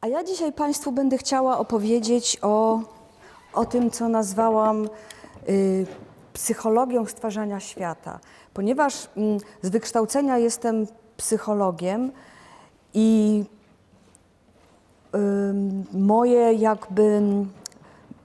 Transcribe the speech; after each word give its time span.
A 0.00 0.06
ja 0.06 0.24
dzisiaj 0.24 0.52
Państwu 0.52 0.92
będę 0.92 1.18
chciała 1.18 1.58
opowiedzieć 1.58 2.38
o, 2.42 2.80
o 3.52 3.64
tym, 3.64 3.90
co 3.90 4.08
nazwałam 4.08 4.88
y, 5.48 5.86
psychologią 6.32 7.06
stwarzania 7.06 7.60
świata. 7.60 8.18
Ponieważ 8.54 9.08
mm, 9.16 9.38
z 9.62 9.68
wykształcenia 9.68 10.38
jestem 10.38 10.86
psychologiem 11.16 12.12
i 12.94 13.44
y, 15.14 15.18
moje 15.92 16.52
jakby 16.52 17.22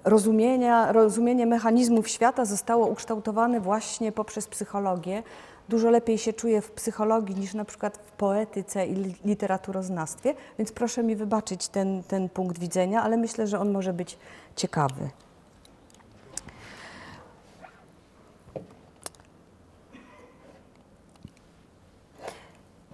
rozumienia, 0.03 0.91
rozumienie 0.91 1.45
mechanizmów 1.45 2.07
świata 2.07 2.45
zostało 2.45 2.87
ukształtowane 2.87 3.59
właśnie 3.59 4.11
poprzez 4.11 4.47
psychologię. 4.47 5.23
Dużo 5.69 5.89
lepiej 5.89 6.17
się 6.17 6.33
czuję 6.33 6.61
w 6.61 6.71
psychologii 6.71 7.35
niż 7.35 7.53
na 7.53 7.65
przykład 7.65 7.97
w 7.97 8.11
poetyce 8.11 8.85
i 8.87 8.93
li- 8.93 9.15
literaturoznawstwie, 9.25 10.35
więc 10.57 10.71
proszę 10.71 11.03
mi 11.03 11.15
wybaczyć 11.15 11.67
ten, 11.67 12.03
ten 12.03 12.29
punkt 12.29 12.59
widzenia, 12.59 13.03
ale 13.03 13.17
myślę, 13.17 13.47
że 13.47 13.59
on 13.59 13.71
może 13.71 13.93
być 13.93 14.17
ciekawy. 14.55 15.09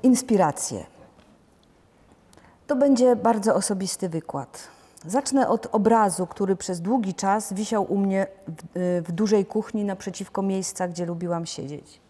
Inspiracje. 0.03 0.85
To 2.67 2.75
będzie 2.75 3.15
bardzo 3.15 3.55
osobisty 3.55 4.09
wykład. 4.09 4.67
Zacznę 5.05 5.49
od 5.49 5.67
obrazu, 5.71 6.27
który 6.27 6.55
przez 6.55 6.81
długi 6.81 7.13
czas 7.13 7.53
wisiał 7.53 7.93
u 7.93 7.97
mnie 7.97 8.27
w, 8.47 9.01
w 9.07 9.11
dużej 9.11 9.45
kuchni 9.45 9.83
naprzeciwko 9.83 10.41
miejsca, 10.41 10.87
gdzie 10.87 11.05
lubiłam 11.05 11.45
siedzieć. 11.45 12.01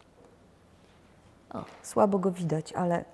Słabo 1.81 2.19
go 2.19 2.31
widać, 2.31 2.73
ale 2.73 3.05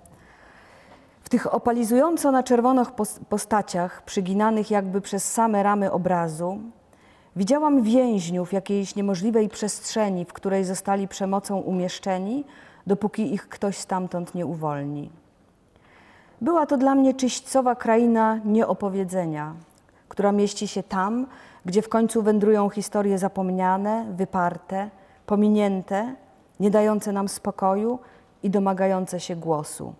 w 1.22 1.28
tych 1.28 1.54
opalizująco 1.54 2.32
na 2.32 2.42
czerwonych 2.42 2.88
pos- 2.90 3.20
postaciach, 3.28 4.02
przyginanych 4.02 4.70
jakby 4.70 5.00
przez 5.00 5.32
same 5.32 5.62
ramy 5.62 5.92
obrazu, 5.92 6.58
widziałam 7.36 7.82
więźniów 7.82 8.52
jakiejś 8.52 8.96
niemożliwej 8.96 9.48
przestrzeni, 9.48 10.24
w 10.24 10.32
której 10.32 10.64
zostali 10.64 11.08
przemocą 11.08 11.58
umieszczeni, 11.58 12.44
dopóki 12.86 13.34
ich 13.34 13.48
ktoś 13.48 13.76
stamtąd 13.76 14.34
nie 14.34 14.46
uwolni. 14.46 15.10
Była 16.40 16.66
to 16.66 16.76
dla 16.76 16.94
mnie 16.94 17.14
czyśćcowa 17.14 17.74
kraina 17.74 18.40
nieopowiedzenia, 18.44 19.54
która 20.08 20.32
mieści 20.32 20.68
się 20.68 20.82
tam, 20.82 21.26
gdzie 21.64 21.82
w 21.82 21.88
końcu 21.88 22.22
wędrują 22.22 22.68
historie 22.68 23.18
zapomniane, 23.18 24.06
wyparte, 24.16 24.90
pominięte, 25.26 26.14
nie 26.60 26.70
dające 26.70 27.12
nam 27.12 27.28
spokoju 27.28 27.98
i 28.42 28.50
domagające 28.50 29.20
się 29.20 29.36
głosu. 29.36 29.94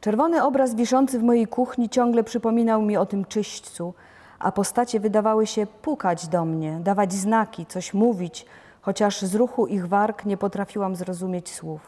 Czerwony 0.00 0.44
obraz 0.44 0.74
wiszący 0.74 1.18
w 1.18 1.22
mojej 1.22 1.46
kuchni 1.46 1.88
ciągle 1.88 2.24
przypominał 2.24 2.82
mi 2.82 2.96
o 2.96 3.06
tym 3.06 3.24
czyśćcu, 3.24 3.94
a 4.38 4.52
postacie 4.52 5.00
wydawały 5.00 5.46
się 5.46 5.66
pukać 5.66 6.28
do 6.28 6.44
mnie, 6.44 6.80
dawać 6.82 7.12
znaki, 7.12 7.66
coś 7.66 7.94
mówić, 7.94 8.46
chociaż 8.80 9.22
z 9.22 9.34
ruchu 9.34 9.66
ich 9.66 9.88
warg 9.88 10.24
nie 10.24 10.36
potrafiłam 10.36 10.96
zrozumieć 10.96 11.54
słów. 11.54 11.80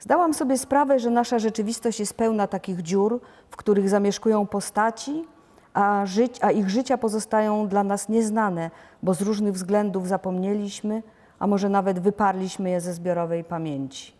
Zdałam 0.00 0.34
sobie 0.34 0.58
sprawę, 0.58 0.98
że 0.98 1.10
nasza 1.10 1.38
rzeczywistość 1.38 2.00
jest 2.00 2.14
pełna 2.14 2.46
takich 2.46 2.82
dziur, 2.82 3.20
w 3.50 3.56
których 3.56 3.88
zamieszkują 3.88 4.46
postaci, 4.46 5.24
a, 5.74 6.06
żyć, 6.06 6.38
a 6.42 6.50
ich 6.50 6.70
życia 6.70 6.98
pozostają 6.98 7.68
dla 7.68 7.84
nas 7.84 8.08
nieznane, 8.08 8.70
bo 9.02 9.14
z 9.14 9.22
różnych 9.22 9.54
względów 9.54 10.08
zapomnieliśmy, 10.08 11.02
a 11.38 11.46
może 11.46 11.68
nawet 11.68 11.98
wyparliśmy 11.98 12.70
je 12.70 12.80
ze 12.80 12.94
zbiorowej 12.94 13.44
pamięci. 13.44 14.12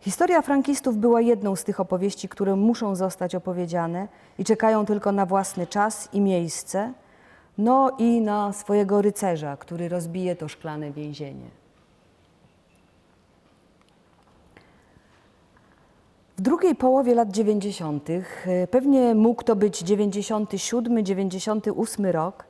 Historia 0.00 0.42
frankistów 0.42 0.96
była 0.96 1.20
jedną 1.20 1.56
z 1.56 1.64
tych 1.64 1.80
opowieści, 1.80 2.28
które 2.28 2.56
muszą 2.56 2.96
zostać 2.96 3.34
opowiedziane 3.34 4.08
i 4.38 4.44
czekają 4.44 4.86
tylko 4.86 5.12
na 5.12 5.26
własny 5.26 5.66
czas 5.66 6.08
i 6.12 6.20
miejsce, 6.20 6.92
no 7.58 7.90
i 7.98 8.20
na 8.20 8.52
swojego 8.52 9.02
rycerza, 9.02 9.56
który 9.56 9.88
rozbije 9.88 10.36
to 10.36 10.48
szklane 10.48 10.90
więzienie. 10.90 11.46
W 16.36 16.40
drugiej 16.40 16.74
połowie 16.74 17.14
lat 17.14 17.30
90., 17.30 18.10
e, 18.10 18.66
pewnie 18.66 19.14
mógł 19.14 19.42
to 19.42 19.56
być 19.56 19.78
97, 19.78 21.04
98 21.04 22.06
rok, 22.06 22.44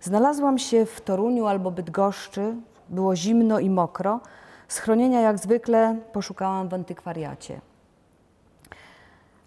znalazłam 0.00 0.58
się 0.58 0.86
w 0.86 1.00
Toruniu 1.00 1.46
albo 1.46 1.70
Bydgoszczy. 1.70 2.54
Było 2.88 3.16
zimno 3.16 3.58
i 3.58 3.70
mokro. 3.70 4.20
Schronienia 4.68 5.20
jak 5.20 5.38
zwykle 5.38 5.96
poszukałam 6.12 6.68
w 6.68 6.74
antykwariacie. 6.74 7.60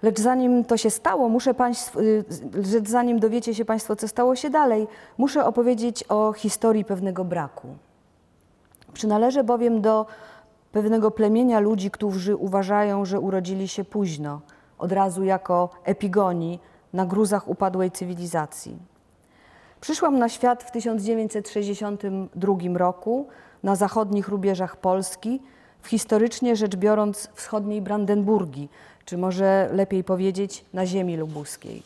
Lecz 0.01 0.19
zanim 0.19 0.65
to 0.65 0.77
się 0.77 0.89
stało, 0.89 1.29
muszę 1.29 1.53
państwu, 1.53 1.99
y, 1.99 2.23
lecz 2.73 2.89
zanim 2.89 3.19
dowiecie 3.19 3.55
się 3.55 3.65
Państwo, 3.65 3.95
co 3.95 4.07
stało 4.07 4.35
się 4.35 4.49
dalej, 4.49 4.87
muszę 5.17 5.45
opowiedzieć 5.45 6.03
o 6.09 6.33
historii 6.33 6.85
pewnego 6.85 7.25
braku. 7.25 7.67
Przynależę 8.93 9.43
bowiem 9.43 9.81
do 9.81 10.05
pewnego 10.71 11.11
plemienia 11.11 11.59
ludzi, 11.59 11.91
którzy 11.91 12.35
uważają, 12.35 13.05
że 13.05 13.19
urodzili 13.19 13.67
się 13.67 13.83
późno, 13.83 14.41
od 14.77 14.91
razu 14.91 15.23
jako 15.23 15.69
epigoni 15.83 16.59
na 16.93 17.05
gruzach 17.05 17.47
upadłej 17.47 17.91
cywilizacji. 17.91 18.90
Przyszłam 19.81 20.19
na 20.19 20.29
świat 20.29 20.63
w 20.63 20.71
1962 20.71 22.53
roku 22.73 23.27
na 23.63 23.75
zachodnich 23.75 24.27
rubieżach 24.27 24.77
Polski, 24.77 25.41
w 25.81 25.87
historycznie 25.87 26.55
rzecz 26.55 26.75
biorąc 26.75 27.29
wschodniej 27.33 27.81
Brandenburgii, 27.81 28.69
czy 29.05 29.17
może 29.17 29.69
lepiej 29.73 30.03
powiedzieć 30.03 30.65
na 30.73 30.85
ziemi 30.85 31.17
lubuskiej. 31.17 31.83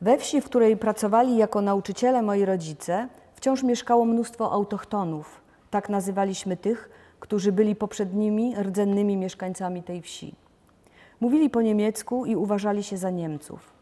We 0.00 0.18
wsi, 0.18 0.40
w 0.40 0.44
której 0.44 0.76
pracowali 0.76 1.36
jako 1.36 1.60
nauczyciele 1.60 2.22
moi 2.22 2.44
rodzice, 2.44 3.08
wciąż 3.34 3.62
mieszkało 3.62 4.04
mnóstwo 4.04 4.52
autochtonów. 4.52 5.40
Tak 5.70 5.88
nazywaliśmy 5.88 6.56
tych, 6.56 6.90
którzy 7.20 7.52
byli 7.52 7.76
poprzednimi 7.76 8.54
rdzennymi 8.62 9.16
mieszkańcami 9.16 9.82
tej 9.82 10.02
wsi. 10.02 10.34
Mówili 11.20 11.50
po 11.50 11.62
niemiecku 11.62 12.26
i 12.26 12.36
uważali 12.36 12.82
się 12.82 12.96
za 12.96 13.10
Niemców. 13.10 13.74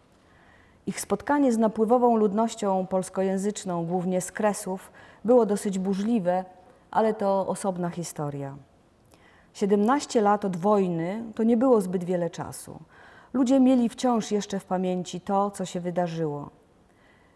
Ich 0.87 1.01
spotkanie 1.01 1.53
z 1.53 1.59
napływową 1.59 2.17
ludnością 2.17 2.87
polskojęzyczną, 2.87 3.87
głównie 3.87 4.21
z 4.21 4.33
Kresów, 4.33 4.93
było 5.25 5.47
dosyć 5.47 5.79
burzliwe, 5.79 6.45
ale 6.91 7.15
to 7.15 7.47
osobna 7.47 7.91
historia. 7.91 8.57
17 9.53 10.21
lat 10.21 10.45
od 10.45 10.57
wojny 10.57 11.25
to 11.35 11.43
nie 11.43 11.57
było 11.57 11.81
zbyt 11.81 12.05
wiele 12.05 12.31
czasu. 12.31 12.79
Ludzie 13.33 13.61
mieli 13.61 13.89
wciąż 13.89 14.31
jeszcze 14.31 14.61
w 14.61 14.65
pamięci 14.65 15.21
to, 15.21 15.51
co 15.51 15.65
się 15.65 15.81
wydarzyło. 15.81 16.51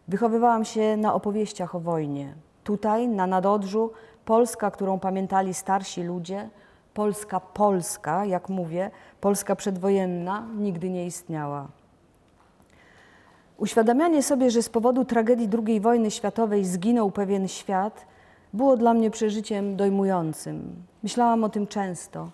Wychowywałam 0.09 0.65
się 0.65 0.97
na 0.97 1.15
opowieściach 1.15 1.75
o 1.75 1.81
wojnie. 1.81 2.35
Tutaj, 2.65 3.09
na 3.09 3.27
Nadodrzu, 3.27 3.91
Polska, 4.25 4.71
którą 4.71 4.99
pamiętali 4.99 5.55
starsi 5.55 6.03
ludzie, 6.03 6.51
Polska 6.95 7.41
Polska, 7.41 8.25
jak 8.25 8.49
mówię, 8.49 8.91
Polska 9.21 9.57
przedwojenna, 9.57 10.47
nigdy 10.57 10.91
nie 10.91 11.07
istniała. 11.07 11.69
Uświadamianie 13.59 14.23
sobie, 14.23 14.51
że 14.51 14.63
z 14.63 14.69
powodu 14.69 15.05
tragedii 15.05 15.49
II 15.67 15.81
wojny 15.81 16.11
światowej 16.11 16.65
zginął 16.65 17.11
pewien 17.11 17.49
świat, 17.49 18.07
było 18.53 18.77
dla 18.77 18.95
mnie 18.95 19.11
przeżyciem 19.11 19.77
dojmującym. 19.77 20.83
Myślałam 21.03 21.45
o 21.45 21.49
tym 21.49 21.67
często. 21.67 22.31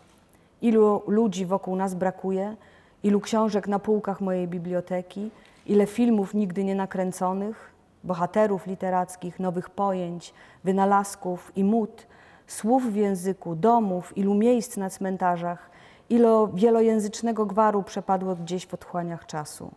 Ilu 0.62 1.02
ludzi 1.06 1.46
wokół 1.46 1.76
nas 1.76 1.94
brakuje, 1.94 2.56
ilu 3.02 3.20
książek 3.20 3.68
na 3.68 3.78
półkach 3.78 4.20
mojej 4.20 4.48
biblioteki, 4.48 5.30
ile 5.66 5.86
filmów 5.86 6.34
nigdy 6.34 6.64
nie 6.64 6.74
nakręconych, 6.74 7.72
bohaterów 8.04 8.66
literackich, 8.66 9.40
nowych 9.40 9.70
pojęć, 9.70 10.34
wynalazków 10.64 11.52
i 11.56 11.64
mód, 11.64 12.06
słów 12.46 12.92
w 12.92 12.96
języku, 12.96 13.56
domów, 13.56 14.18
ilu 14.18 14.34
miejsc 14.34 14.76
na 14.76 14.90
cmentarzach, 14.90 15.70
ilo 16.10 16.48
wielojęzycznego 16.48 17.46
gwaru 17.46 17.82
przepadło 17.82 18.36
gdzieś 18.36 18.66
w 18.66 18.74
otchłaniach 18.74 19.26
czasu. 19.26 19.70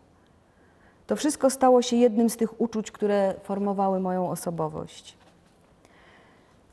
To 1.08 1.16
wszystko 1.16 1.50
stało 1.50 1.82
się 1.82 1.96
jednym 1.96 2.30
z 2.30 2.38
tych 2.38 2.62
uczuć, 2.62 2.92
które 2.92 3.34
formowały 3.44 4.00
moją 4.00 4.30
osobowość. 4.30 5.18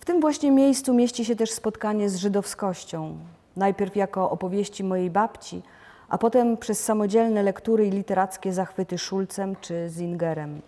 W 0.00 0.04
tym 0.04 0.20
właśnie 0.20 0.50
miejscu 0.50 0.94
mieści 0.94 1.24
się 1.24 1.36
też 1.36 1.50
spotkanie 1.50 2.10
z 2.10 2.16
żydowskością. 2.16 3.16
Najpierw 3.56 3.96
jako 3.96 4.30
opowieści 4.30 4.84
mojej 4.84 5.10
babci, 5.10 5.62
a 6.08 6.18
potem 6.18 6.56
przez 6.56 6.84
samodzielne 6.84 7.42
lektury 7.42 7.86
i 7.86 7.90
literackie 7.90 8.52
zachwyty 8.52 8.98
Schulzem 8.98 9.56
czy 9.60 9.88
Zingerem. 9.88 10.62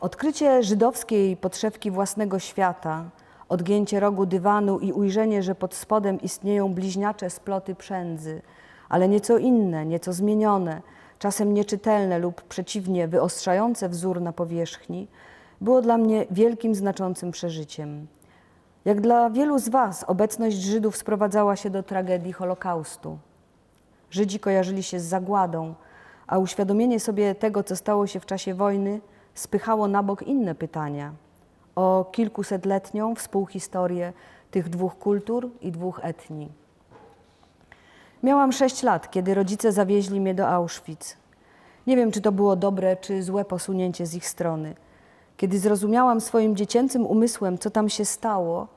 Odkrycie 0.00 0.62
żydowskiej 0.62 1.36
podszewki 1.36 1.90
własnego 1.90 2.38
świata, 2.38 3.04
odgięcie 3.48 4.00
rogu 4.00 4.26
dywanu 4.26 4.78
i 4.78 4.92
ujrzenie, 4.92 5.42
że 5.42 5.54
pod 5.54 5.74
spodem 5.74 6.20
istnieją 6.20 6.74
bliźniacze 6.74 7.30
sploty 7.30 7.74
przędzy, 7.74 8.42
ale 8.88 9.08
nieco 9.08 9.38
inne, 9.38 9.86
nieco 9.86 10.12
zmienione, 10.12 10.82
czasem 11.20 11.54
nieczytelne 11.54 12.18
lub 12.18 12.42
przeciwnie 12.42 13.08
wyostrzające 13.08 13.88
wzór 13.88 14.20
na 14.20 14.32
powierzchni, 14.32 15.08
było 15.60 15.82
dla 15.82 15.98
mnie 15.98 16.26
wielkim, 16.30 16.74
znaczącym 16.74 17.30
przeżyciem. 17.30 18.06
Jak 18.84 19.00
dla 19.00 19.30
wielu 19.30 19.58
z 19.58 19.68
Was, 19.68 20.04
obecność 20.04 20.56
Żydów 20.56 20.96
sprowadzała 20.96 21.56
się 21.56 21.70
do 21.70 21.82
tragedii 21.82 22.32
Holokaustu. 22.32 23.18
Żydzi 24.10 24.40
kojarzyli 24.40 24.82
się 24.82 25.00
z 25.00 25.04
zagładą, 25.04 25.74
a 26.26 26.38
uświadomienie 26.38 27.00
sobie 27.00 27.34
tego, 27.34 27.62
co 27.64 27.76
stało 27.76 28.06
się 28.06 28.20
w 28.20 28.26
czasie 28.26 28.54
wojny, 28.54 29.00
spychało 29.34 29.88
na 29.88 30.02
bok 30.02 30.22
inne 30.22 30.54
pytania 30.54 31.12
o 31.74 32.10
kilkusetletnią 32.12 33.14
współhistorię 33.14 34.12
tych 34.50 34.68
dwóch 34.68 34.98
kultur 34.98 35.50
i 35.60 35.72
dwóch 35.72 36.00
etnii. 36.02 36.59
Miałam 38.22 38.52
sześć 38.52 38.82
lat, 38.82 39.10
kiedy 39.10 39.34
rodzice 39.34 39.72
zawieźli 39.72 40.20
mnie 40.20 40.34
do 40.34 40.48
Auschwitz. 40.48 41.16
Nie 41.86 41.96
wiem, 41.96 42.12
czy 42.12 42.20
to 42.20 42.32
było 42.32 42.56
dobre, 42.56 42.96
czy 42.96 43.22
złe 43.22 43.44
posunięcie 43.44 44.06
z 44.06 44.14
ich 44.14 44.26
strony. 44.26 44.74
Kiedy 45.36 45.58
zrozumiałam 45.58 46.20
swoim 46.20 46.56
dziecięcym 46.56 47.06
umysłem, 47.06 47.58
co 47.58 47.70
tam 47.70 47.88
się 47.88 48.04
stało, 48.04 48.68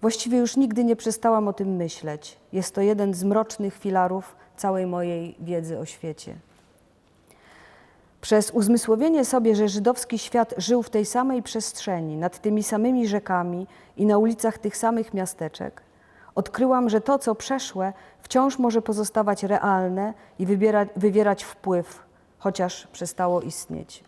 właściwie 0.00 0.38
już 0.38 0.56
nigdy 0.56 0.84
nie 0.84 0.96
przestałam 0.96 1.48
o 1.48 1.52
tym 1.52 1.76
myśleć. 1.76 2.38
Jest 2.52 2.74
to 2.74 2.80
jeden 2.80 3.14
z 3.14 3.24
mrocznych 3.24 3.74
filarów 3.74 4.36
całej 4.56 4.86
mojej 4.86 5.36
wiedzy 5.40 5.78
o 5.78 5.84
świecie. 5.84 6.34
Przez 8.20 8.50
uzmysłowienie 8.50 9.24
sobie, 9.24 9.56
że 9.56 9.68
żydowski 9.68 10.18
świat 10.18 10.54
żył 10.56 10.82
w 10.82 10.90
tej 10.90 11.06
samej 11.06 11.42
przestrzeni, 11.42 12.16
nad 12.16 12.38
tymi 12.38 12.62
samymi 12.62 13.08
rzekami 13.08 13.66
i 13.96 14.06
na 14.06 14.18
ulicach 14.18 14.58
tych 14.58 14.76
samych 14.76 15.14
miasteczek, 15.14 15.82
odkryłam, 16.34 16.88
że 16.88 17.00
to, 17.00 17.18
co 17.18 17.34
przeszłe, 17.34 17.92
wciąż 18.22 18.58
może 18.58 18.82
pozostawać 18.82 19.42
realne 19.42 20.14
i 20.38 20.46
wybierać, 20.46 20.88
wywierać 20.96 21.44
wpływ, 21.44 22.02
chociaż 22.38 22.86
przestało 22.86 23.40
istnieć. 23.40 24.04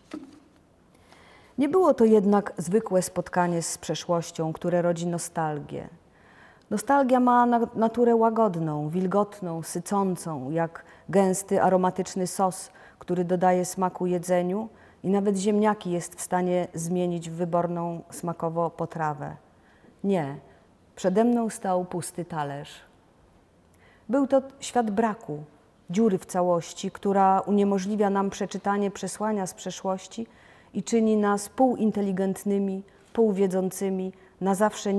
Nie 1.57 1.69
było 1.69 1.93
to 1.93 2.05
jednak 2.05 2.53
zwykłe 2.57 3.01
spotkanie 3.01 3.61
z 3.61 3.77
przeszłością, 3.77 4.53
które 4.53 4.81
rodzi 4.81 5.07
nostalgię. 5.07 5.89
Nostalgia 6.69 7.19
ma 7.19 7.45
naturę 7.75 8.15
łagodną, 8.15 8.89
wilgotną, 8.89 9.63
sycącą, 9.63 10.51
jak 10.51 10.83
gęsty, 11.09 11.61
aromatyczny 11.61 12.27
sos, 12.27 12.69
który 12.99 13.25
dodaje 13.25 13.65
smaku 13.65 14.05
jedzeniu 14.05 14.69
i 15.03 15.09
nawet 15.09 15.37
ziemniaki 15.37 15.91
jest 15.91 16.15
w 16.15 16.21
stanie 16.21 16.67
zmienić 16.73 17.29
w 17.29 17.33
wyborną 17.33 18.01
smakowo 18.11 18.69
potrawę. 18.69 19.35
Nie, 20.03 20.35
przede 20.95 21.23
mną 21.23 21.49
stał 21.49 21.85
pusty 21.85 22.25
talerz. 22.25 22.81
Był 24.09 24.27
to 24.27 24.41
świat 24.59 24.91
braku, 24.91 25.43
dziury 25.89 26.17
w 26.17 26.25
całości, 26.25 26.91
która 26.91 27.39
uniemożliwia 27.39 28.09
nam 28.09 28.29
przeczytanie 28.29 28.91
przesłania 28.91 29.47
z 29.47 29.53
przeszłości 29.53 30.27
i 30.73 30.83
czyni 30.83 31.17
nas 31.17 31.49
półinteligentnymi, 31.49 32.83
półwiedzącymi, 33.13 34.13
na 34.41 34.55
zawsze 34.55 34.93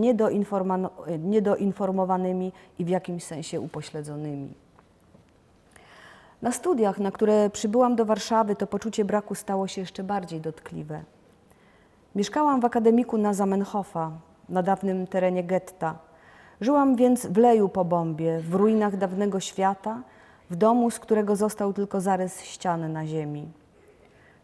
niedoinformowanymi 1.19 2.53
i 2.79 2.85
w 2.85 2.89
jakimś 2.89 3.25
sensie 3.25 3.61
upośledzonymi. 3.61 4.55
Na 6.43 6.53
studiach, 6.53 6.99
na 6.99 7.11
które 7.11 7.51
przybyłam 7.51 7.97
do 7.97 8.05
Warszawy, 8.05 8.57
to 8.57 8.67
poczucie 8.67 9.05
braku 9.05 9.35
stało 9.35 9.69
się 9.69 9.81
jeszcze 9.81 10.05
bardziej 10.05 10.41
dotkliwe. 10.41 11.03
Mieszkałam 12.15 12.61
w 12.61 12.65
akademiku 12.65 13.19
na 13.19 13.35
Zamenhofa, 13.35 14.11
na 14.49 14.63
dawnym 14.63 15.07
terenie 15.07 15.45
getta. 15.45 15.99
Żyłam 16.61 16.97
więc 16.97 17.27
w 17.27 17.37
leju 17.37 17.69
po 17.69 17.85
bombie, 17.85 18.39
w 18.39 18.55
ruinach 18.55 18.97
dawnego 18.97 19.41
świata, 19.41 20.03
w 20.51 20.57
domu, 20.57 20.91
z 20.91 20.99
którego 20.99 21.37
został 21.37 21.73
tylko 21.73 22.01
zarys 22.01 22.43
ściany 22.43 22.89
na 22.89 23.07
ziemi. 23.07 23.49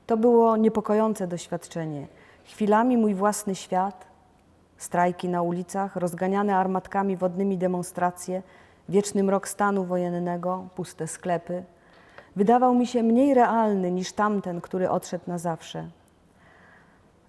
To 0.06 0.16
było 0.16 0.56
niepokojące 0.56 1.26
doświadczenie. 1.26 2.06
Chwilami 2.44 2.96
mój 2.96 3.14
własny 3.14 3.54
świat, 3.54 4.06
strajki 4.76 5.28
na 5.28 5.42
ulicach, 5.42 5.96
rozganiane 5.96 6.56
armatkami 6.56 7.16
wodnymi 7.16 7.58
demonstracje, 7.58 8.42
wieczny 8.88 9.22
mrok 9.22 9.48
stanu 9.48 9.84
wojennego, 9.84 10.66
puste 10.74 11.06
sklepy, 11.06 11.64
wydawał 12.36 12.74
mi 12.74 12.86
się 12.86 13.02
mniej 13.02 13.34
realny 13.34 13.90
niż 13.90 14.12
tamten, 14.12 14.60
który 14.60 14.90
odszedł 14.90 15.24
na 15.26 15.38
zawsze. 15.38 15.88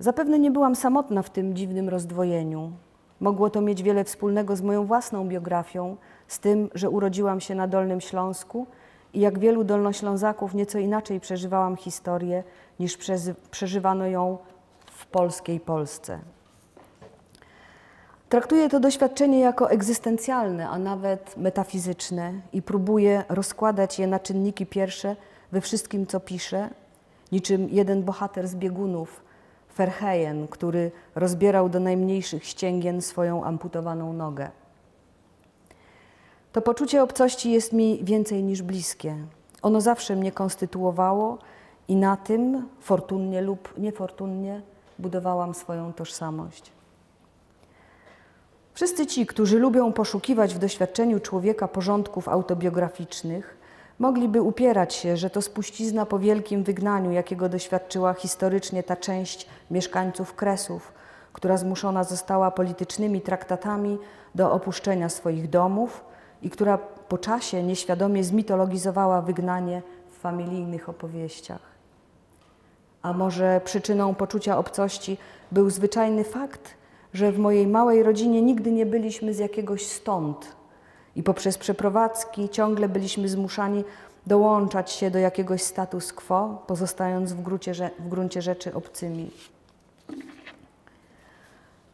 Zapewne 0.03 0.39
nie 0.39 0.51
byłam 0.51 0.75
samotna 0.75 1.21
w 1.21 1.29
tym 1.29 1.55
dziwnym 1.55 1.89
rozdwojeniu. 1.89 2.71
Mogło 3.19 3.49
to 3.49 3.61
mieć 3.61 3.83
wiele 3.83 4.03
wspólnego 4.03 4.55
z 4.55 4.61
moją 4.61 4.85
własną 4.85 5.27
biografią, 5.27 5.97
z 6.27 6.39
tym, 6.39 6.69
że 6.75 6.89
urodziłam 6.89 7.39
się 7.39 7.55
na 7.55 7.67
Dolnym 7.67 8.01
Śląsku 8.01 8.67
i 9.13 9.19
jak 9.19 9.39
wielu 9.39 9.63
Dolnoślązaków 9.63 10.53
nieco 10.53 10.79
inaczej 10.79 11.19
przeżywałam 11.19 11.75
historię 11.75 12.43
niż 12.79 12.97
przeżywano 13.51 14.05
ją 14.05 14.37
w 14.91 15.05
polskiej 15.05 15.59
Polsce. 15.59 16.19
Traktuję 18.29 18.69
to 18.69 18.79
doświadczenie 18.79 19.39
jako 19.39 19.71
egzystencjalne, 19.71 20.69
a 20.69 20.77
nawet 20.77 21.37
metafizyczne 21.37 22.33
i 22.53 22.61
próbuję 22.61 23.23
rozkładać 23.29 23.99
je 23.99 24.07
na 24.07 24.19
czynniki 24.19 24.65
pierwsze 24.65 25.15
we 25.51 25.61
wszystkim, 25.61 26.07
co 26.07 26.19
piszę, 26.19 26.69
niczym 27.31 27.69
jeden 27.69 28.03
bohater 28.03 28.47
z 28.47 28.55
biegunów, 28.55 29.23
Ferhejen, 29.73 30.47
który 30.47 30.91
rozbierał 31.15 31.69
do 31.69 31.79
najmniejszych 31.79 32.45
ścięgien 32.45 33.01
swoją 33.01 33.43
amputowaną 33.43 34.13
nogę. 34.13 34.49
To 36.51 36.61
poczucie 36.61 37.03
obcości 37.03 37.51
jest 37.51 37.73
mi 37.73 38.03
więcej 38.03 38.43
niż 38.43 38.61
bliskie. 38.61 39.15
Ono 39.61 39.81
zawsze 39.81 40.15
mnie 40.15 40.31
konstytuowało 40.31 41.37
i 41.87 41.95
na 41.95 42.17
tym, 42.17 42.67
fortunnie 42.79 43.41
lub 43.41 43.73
niefortunnie, 43.77 44.61
budowałam 44.99 45.53
swoją 45.53 45.93
tożsamość. 45.93 46.71
Wszyscy 48.73 49.05
ci, 49.05 49.25
którzy 49.25 49.59
lubią 49.59 49.93
poszukiwać 49.93 50.55
w 50.55 50.59
doświadczeniu 50.59 51.19
człowieka 51.19 51.67
porządków 51.67 52.29
autobiograficznych, 52.29 53.57
mogliby 53.99 54.41
upierać 54.41 54.93
się, 54.93 55.17
że 55.17 55.29
to 55.29 55.41
spuścizna 55.41 56.05
po 56.05 56.19
wielkim 56.19 56.63
wygnaniu, 56.63 57.11
jakiego 57.11 57.49
doświadczyła 57.49 58.13
historycznie 58.13 58.83
ta 58.83 58.95
część 58.95 59.47
mieszkańców 59.71 60.33
Kresów, 60.33 60.93
która 61.33 61.57
zmuszona 61.57 62.03
została 62.03 62.51
politycznymi 62.51 63.21
traktatami 63.21 63.97
do 64.35 64.51
opuszczenia 64.51 65.09
swoich 65.09 65.49
domów 65.49 66.05
i 66.41 66.49
która 66.49 66.77
po 67.09 67.17
czasie 67.17 67.63
nieświadomie 67.63 68.23
zmitologizowała 68.23 69.21
wygnanie 69.21 69.81
w 70.11 70.19
familijnych 70.19 70.89
opowieściach. 70.89 71.61
A 73.01 73.13
może 73.13 73.61
przyczyną 73.65 74.15
poczucia 74.15 74.57
obcości 74.57 75.17
był 75.51 75.69
zwyczajny 75.69 76.23
fakt, 76.23 76.73
że 77.13 77.31
w 77.31 77.39
mojej 77.39 77.67
małej 77.67 78.03
rodzinie 78.03 78.41
nigdy 78.41 78.71
nie 78.71 78.85
byliśmy 78.85 79.33
z 79.33 79.39
jakiegoś 79.39 79.87
stąd 79.87 80.55
i 81.15 81.23
poprzez 81.23 81.57
przeprowadzki 81.57 82.49
ciągle 82.49 82.89
byliśmy 82.89 83.29
zmuszani 83.29 83.83
dołączać 84.27 84.91
się 84.91 85.11
do 85.11 85.19
jakiegoś 85.19 85.61
status 85.61 86.13
quo, 86.13 86.63
pozostając 86.67 87.33
w 87.33 87.41
gruncie, 87.41 87.73
w 87.99 88.09
gruncie 88.09 88.41
rzeczy 88.41 88.73
obcymi. 88.73 89.31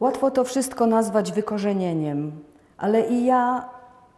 Łatwo 0.00 0.30
to 0.30 0.44
wszystko 0.44 0.86
nazwać 0.86 1.32
wykorzenieniem, 1.32 2.32
ale 2.78 3.08
i 3.08 3.24
ja 3.24 3.68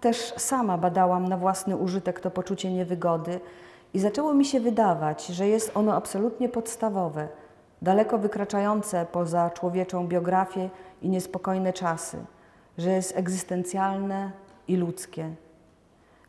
też 0.01 0.35
sama 0.37 0.79
badałam 0.79 1.29
na 1.29 1.37
własny 1.37 1.77
użytek 1.77 2.21
to 2.21 2.31
poczucie 2.31 2.73
niewygody 2.73 3.41
i 3.95 3.99
zaczęło 3.99 4.35
mi 4.35 4.45
się 4.45 4.61
wydawać, 4.61 5.27
że 5.27 5.49
jest 5.49 5.71
ono 5.75 5.95
absolutnie 5.95 6.49
podstawowe, 6.49 7.29
daleko 7.83 8.19
wykraczające 8.19 9.07
poza 9.13 9.51
człowieczą 9.51 10.07
biografię 10.07 10.71
i 11.03 11.09
niespokojne 11.09 11.73
czasy, 11.73 12.19
że 12.79 12.91
jest 12.91 13.17
egzystencjalne 13.17 14.31
i 14.69 14.77
ludzkie. 14.77 15.35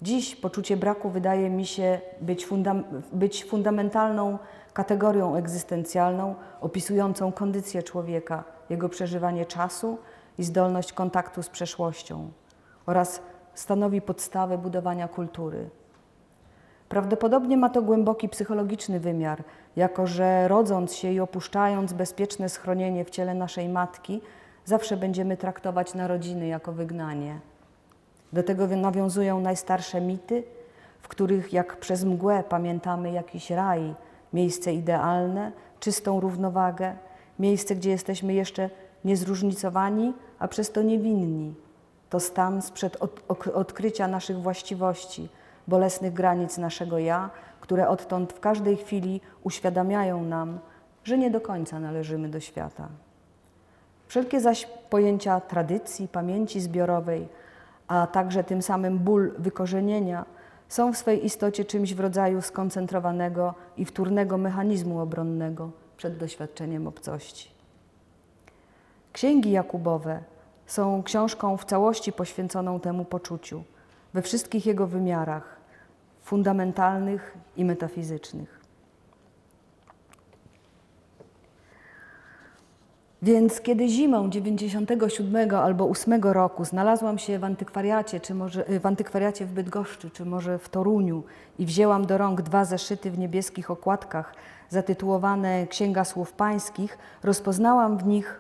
Dziś 0.02 0.36
poczucie 0.36 0.78
braku 0.78 1.10
wydaje 1.10 1.50
mi 1.50 1.66
się 1.66 2.02
być, 2.22 2.46
fundam 2.46 2.84
być 3.14 3.46
fundamentalną 3.46 4.38
kategorią 4.74 5.36
egzystencjalną 5.36 6.36
opisującą 6.62 7.32
kondycję 7.32 7.84
człowieka, 7.84 8.44
jego 8.70 8.90
przeżywanie 8.90 9.46
czasu 9.46 9.98
i 10.38 10.44
zdolność 10.44 10.94
kontaktu 10.94 11.44
z 11.44 11.50
przeszłością 11.50 12.32
oraz 12.86 13.22
stanowi 13.54 14.02
podstawę 14.02 14.58
budowania 14.58 15.08
kultury. 15.08 15.70
Prawdopodobnie 16.90 17.58
ma 17.58 17.70
to 17.70 17.82
głęboki 17.82 18.30
psychologiczny 18.30 19.00
wymiar, 19.00 19.44
jako 19.76 20.08
że 20.08 20.48
rodząc 20.48 20.94
się 20.96 21.12
i 21.12 21.20
opuszczając 21.20 21.94
bezpieczne 21.94 22.50
schronienie 22.50 23.06
w 23.06 23.10
ciele 23.10 23.34
naszej 23.34 23.70
matki, 23.70 24.22
zawsze 24.66 24.98
będziemy 24.98 25.38
traktować 25.38 25.94
narodziny 25.94 26.48
jako 26.48 26.72
wygnanie. 26.72 27.40
Do 28.34 28.44
tego 28.44 28.68
nawiązują 28.68 29.40
najstarsze 29.40 30.02
mity, 30.02 30.44
w 31.02 31.08
których 31.08 31.54
jak 31.54 31.78
przez 31.78 32.04
mgłę 32.04 32.44
pamiętamy 32.50 33.12
jakiś 33.12 33.50
raj, 33.50 33.94
miejsce 34.34 34.74
idealne, 34.74 35.52
czystą 35.80 36.20
równowagę, 36.20 36.96
miejsce, 37.40 37.76
gdzie 37.76 37.90
jesteśmy 37.90 38.34
jeszcze 38.34 38.70
niezróżnicowani, 39.06 40.14
a 40.40 40.48
przez 40.48 40.72
to 40.72 40.82
niewinni. 40.82 41.56
To 42.10 42.20
stan 42.20 42.62
sprzed 42.62 42.98
odkrycia 43.54 44.08
naszych 44.08 44.42
właściwości, 44.42 45.30
bolesnych 45.68 46.14
granic 46.14 46.58
naszego 46.58 47.00
ja, 47.00 47.30
które 47.62 47.90
odtąd 47.90 48.34
w 48.34 48.40
każdej 48.40 48.78
chwili 48.78 49.22
uświadamiają 49.44 50.24
nam, 50.24 50.60
że 51.04 51.18
nie 51.18 51.32
do 51.32 51.42
końca 51.42 51.80
należymy 51.80 52.30
do 52.30 52.40
świata. 52.40 52.88
Wszelkie 54.08 54.40
zaś 54.40 54.68
pojęcia 54.90 55.40
tradycji, 55.40 56.08
pamięci 56.08 56.62
zbiorowej, 56.62 57.28
a 57.94 58.08
także 58.08 58.44
tym 58.44 58.62
samym 58.62 59.00
ból 59.00 59.34
wykorzenienia 59.38 60.26
są 60.70 60.94
w 60.94 60.98
swej 60.98 61.26
istocie 61.26 61.66
czymś 61.66 61.94
w 61.94 62.00
rodzaju 62.00 62.42
skoncentrowanego 62.42 63.54
i 63.78 63.86
wtórnego 63.86 64.38
mechanizmu 64.38 65.00
obronnego 65.00 65.72
przed 65.98 66.18
doświadczeniem 66.18 66.88
obcości. 66.88 67.52
Księgi 69.12 69.52
Jakubowe 69.52 70.20
są 70.66 71.04
książką 71.04 71.58
w 71.58 71.66
całości 71.66 72.14
poświęconą 72.14 72.80
temu 72.80 73.06
poczuciu, 73.06 73.64
we 74.14 74.22
wszystkich 74.22 74.66
jego 74.66 74.88
wymiarach 74.88 75.58
fundamentalnych 76.24 77.38
i 77.58 77.66
metafizycznych. 77.66 78.63
Więc 83.24 83.62
kiedy 83.62 83.90
zimą 83.90 84.30
97 84.30 85.56
albo 85.56 85.90
8 85.90 86.24
roku 86.24 86.66
znalazłam 86.66 87.18
się 87.18 87.40
w 87.40 87.44
antykwariacie, 87.44 88.20
czy 88.20 88.36
może 88.36 88.66
w 88.80 88.86
antykwariacie 88.86 89.46
w 89.46 89.52
Bydgoszczy, 89.52 90.10
czy 90.10 90.26
może 90.26 90.60
w 90.60 90.70
Toruniu 90.70 91.24
i 91.60 91.66
wzięłam 91.66 92.06
do 92.06 92.18
rąk 92.18 92.42
dwa 92.42 92.66
zeszyty 92.66 93.12
w 93.12 93.18
niebieskich 93.18 93.72
okładkach 93.72 94.34
zatytułowane 94.70 95.68
Księga 95.68 96.06
Słów 96.06 96.34
Pańskich, 96.34 96.98
rozpoznałam 97.24 97.98
w 97.98 98.06
nich, 98.06 98.40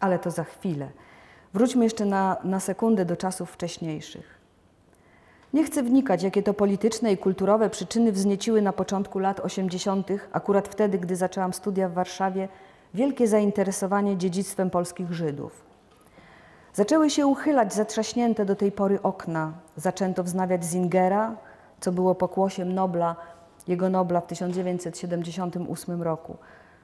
ale 0.00 0.18
to 0.18 0.30
za 0.30 0.44
chwilę. 0.44 0.88
Wróćmy 1.54 1.84
jeszcze 1.84 2.04
na, 2.04 2.36
na 2.44 2.60
sekundę 2.60 3.04
do 3.04 3.16
czasów 3.16 3.50
wcześniejszych. 3.50 4.34
Nie 5.52 5.64
chcę 5.64 5.82
wnikać, 5.82 6.22
jakie 6.22 6.42
to 6.42 6.54
polityczne 6.54 7.12
i 7.12 7.18
kulturowe 7.18 7.70
przyczyny 7.70 8.12
wznieciły 8.12 8.62
na 8.62 8.72
początku 8.72 9.18
lat 9.18 9.40
80., 9.40 10.08
akurat 10.32 10.68
wtedy, 10.68 10.98
gdy 10.98 11.16
zaczęłam 11.16 11.52
studia 11.52 11.88
w 11.88 11.92
Warszawie, 11.92 12.48
wielkie 12.94 13.28
zainteresowanie 13.28 14.16
dziedzictwem 14.16 14.70
polskich 14.70 15.12
Żydów. 15.12 15.64
Zaczęły 16.74 17.10
się 17.10 17.26
uchylać 17.26 17.74
zatrzaśnięte 17.74 18.44
do 18.44 18.56
tej 18.56 18.72
pory 18.72 19.02
okna. 19.02 19.52
Zaczęto 19.76 20.24
wznawiać 20.24 20.64
Zingera, 20.64 21.36
co 21.80 21.92
było 21.92 22.14
pokłosiem 22.14 22.72
Nobla, 22.72 23.16
jego 23.68 23.88
Nobla 23.88 24.20
w 24.20 24.26
1978 24.26 26.02
roku. 26.02 26.36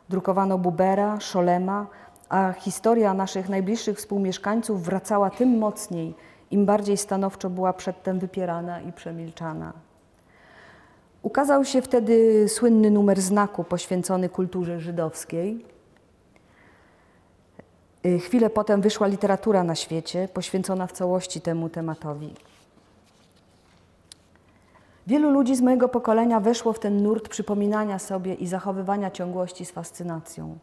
Drukowano 0.09 0.59
Bubera, 0.59 1.21
Szolema, 1.21 1.87
a 2.29 2.53
historia 2.53 3.15
naszych 3.15 3.49
najbliższych 3.49 3.99
współmieszkańców 3.99 4.83
wracała 4.83 5.31
tym 5.31 5.59
mocniej, 5.59 6.15
im 6.51 6.67
bardziej 6.67 6.97
stanowczo 6.97 7.51
była 7.51 7.73
przedtem 7.73 8.19
wypierana 8.19 8.81
i 8.81 8.93
przemilczana. 8.93 9.73
Ukazał 11.23 11.65
się 11.65 11.83
wtedy 11.83 12.49
słynny 12.49 12.91
numer 12.91 13.21
znaku 13.21 13.65
poświęcony 13.65 14.29
kulturze 14.29 14.81
żydowskiej. 14.81 15.65
Y, 18.07 18.19
chwilę 18.19 18.51
potem 18.51 18.81
wyszła 18.81 19.07
literatura 19.07 19.65
na 19.65 19.75
świecie 19.75 20.29
poświęcona 20.35 20.87
w 20.87 20.93
całości 20.93 21.41
temu 21.41 21.69
tematowi. 21.69 22.35
Wielu 25.07 25.31
ludzi 25.31 25.57
z 25.57 25.61
mojego 25.61 25.89
pokolenia 25.89 26.41
weszło 26.41 26.73
w 26.73 26.79
ten 26.79 27.03
nurt 27.03 27.29
przypominania 27.29 27.99
sobie 27.99 28.35
i 28.35 28.47
zachowywania 28.47 29.11
ciągłości 29.11 29.65
z 29.67 29.71
fascynacją. 29.71 30.59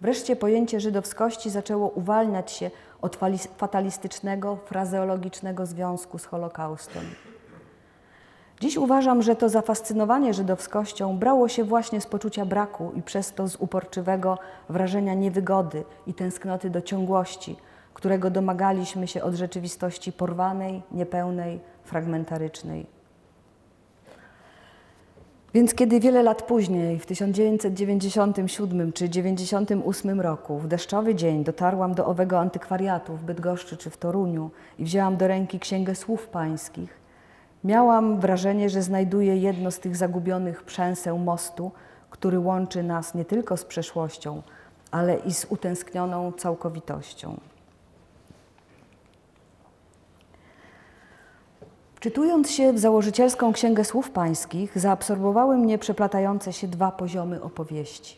Wreszcie 0.00 0.36
pojęcie 0.36 0.80
żydowskości 0.80 1.50
zaczęło 1.50 1.88
uwalniać 1.88 2.50
się 2.52 2.70
od 3.02 3.18
fatalistycznego, 3.56 4.56
frazeologicznego 4.56 5.66
związku 5.66 6.18
z 6.18 6.24
Holokaustem. 6.24 7.02
Dziś 8.60 8.76
uważam, 8.76 9.22
że 9.22 9.36
to 9.36 9.48
zafascynowanie 9.48 10.34
żydowskością 10.34 11.18
brało 11.18 11.48
się 11.48 11.64
właśnie 11.64 12.00
z 12.00 12.06
poczucia 12.06 12.46
braku 12.46 12.92
i 12.94 13.02
przez 13.02 13.32
to 13.32 13.48
z 13.48 13.56
uporczywego 13.56 14.38
wrażenia 14.68 15.14
niewygody 15.14 15.84
i 16.06 16.14
tęsknoty 16.14 16.70
do 16.70 16.82
ciągłości, 16.82 17.56
którego 17.94 18.30
domagaliśmy 18.30 19.06
się 19.06 19.22
od 19.22 19.34
rzeczywistości 19.34 20.12
porwanej, 20.12 20.82
niepełnej, 20.92 21.60
fragmentarycznej. 21.84 22.86
Więc 25.54 25.74
kiedy 25.74 26.00
wiele 26.00 26.22
lat 26.22 26.42
później, 26.42 26.98
w 26.98 27.06
1997 27.06 28.92
czy 28.92 29.08
1998 29.08 30.20
roku, 30.20 30.58
w 30.58 30.68
deszczowy 30.68 31.14
dzień 31.14 31.44
dotarłam 31.44 31.94
do 31.94 32.06
owego 32.06 32.38
antykwariatu 32.38 33.16
w 33.16 33.22
Bydgoszczy 33.24 33.76
czy 33.76 33.90
w 33.90 33.96
Toruniu 33.96 34.50
i 34.78 34.84
wzięłam 34.84 35.16
do 35.16 35.26
ręki 35.26 35.58
Księgę 35.58 35.94
Słów 35.94 36.26
Pańskich, 36.28 37.05
miałam 37.64 38.20
wrażenie, 38.20 38.70
że 38.70 38.82
znajduję 38.82 39.36
jedno 39.36 39.70
z 39.70 39.78
tych 39.78 39.96
zagubionych 39.96 40.62
przęseł 40.62 41.18
mostu, 41.18 41.72
który 42.10 42.38
łączy 42.38 42.82
nas 42.82 43.14
nie 43.14 43.24
tylko 43.24 43.56
z 43.56 43.64
przeszłością, 43.64 44.42
ale 44.90 45.16
i 45.16 45.34
z 45.34 45.44
utęsknioną 45.44 46.32
całkowitością. 46.32 47.36
Czytując 52.00 52.50
się 52.50 52.72
w 52.72 52.78
założycielską 52.78 53.52
Księgę 53.52 53.84
Słów 53.84 54.10
Pańskich, 54.10 54.78
zaabsorbowały 54.78 55.56
mnie 55.56 55.78
przeplatające 55.78 56.52
się 56.52 56.68
dwa 56.68 56.90
poziomy 56.92 57.42
opowieści. 57.42 58.16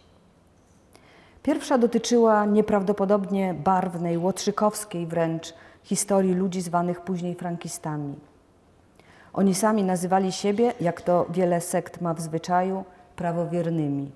Pierwsza 1.42 1.78
dotyczyła 1.78 2.44
nieprawdopodobnie 2.44 3.54
barwnej, 3.54 4.18
łotrzykowskiej 4.18 5.06
wręcz 5.06 5.54
historii 5.82 6.34
ludzi 6.34 6.60
zwanych 6.60 7.00
później 7.00 7.34
frankistami. 7.34 8.14
Oni 9.38 9.54
sami 9.54 9.84
nazywali 9.84 10.32
siebie, 10.32 10.72
jak 10.80 11.02
to 11.02 11.26
wiele 11.30 11.60
sekt 11.60 12.00
ma 12.00 12.14
w 12.14 12.20
zwyczaju, 12.20 12.84
prawowiernymi. 13.16 14.10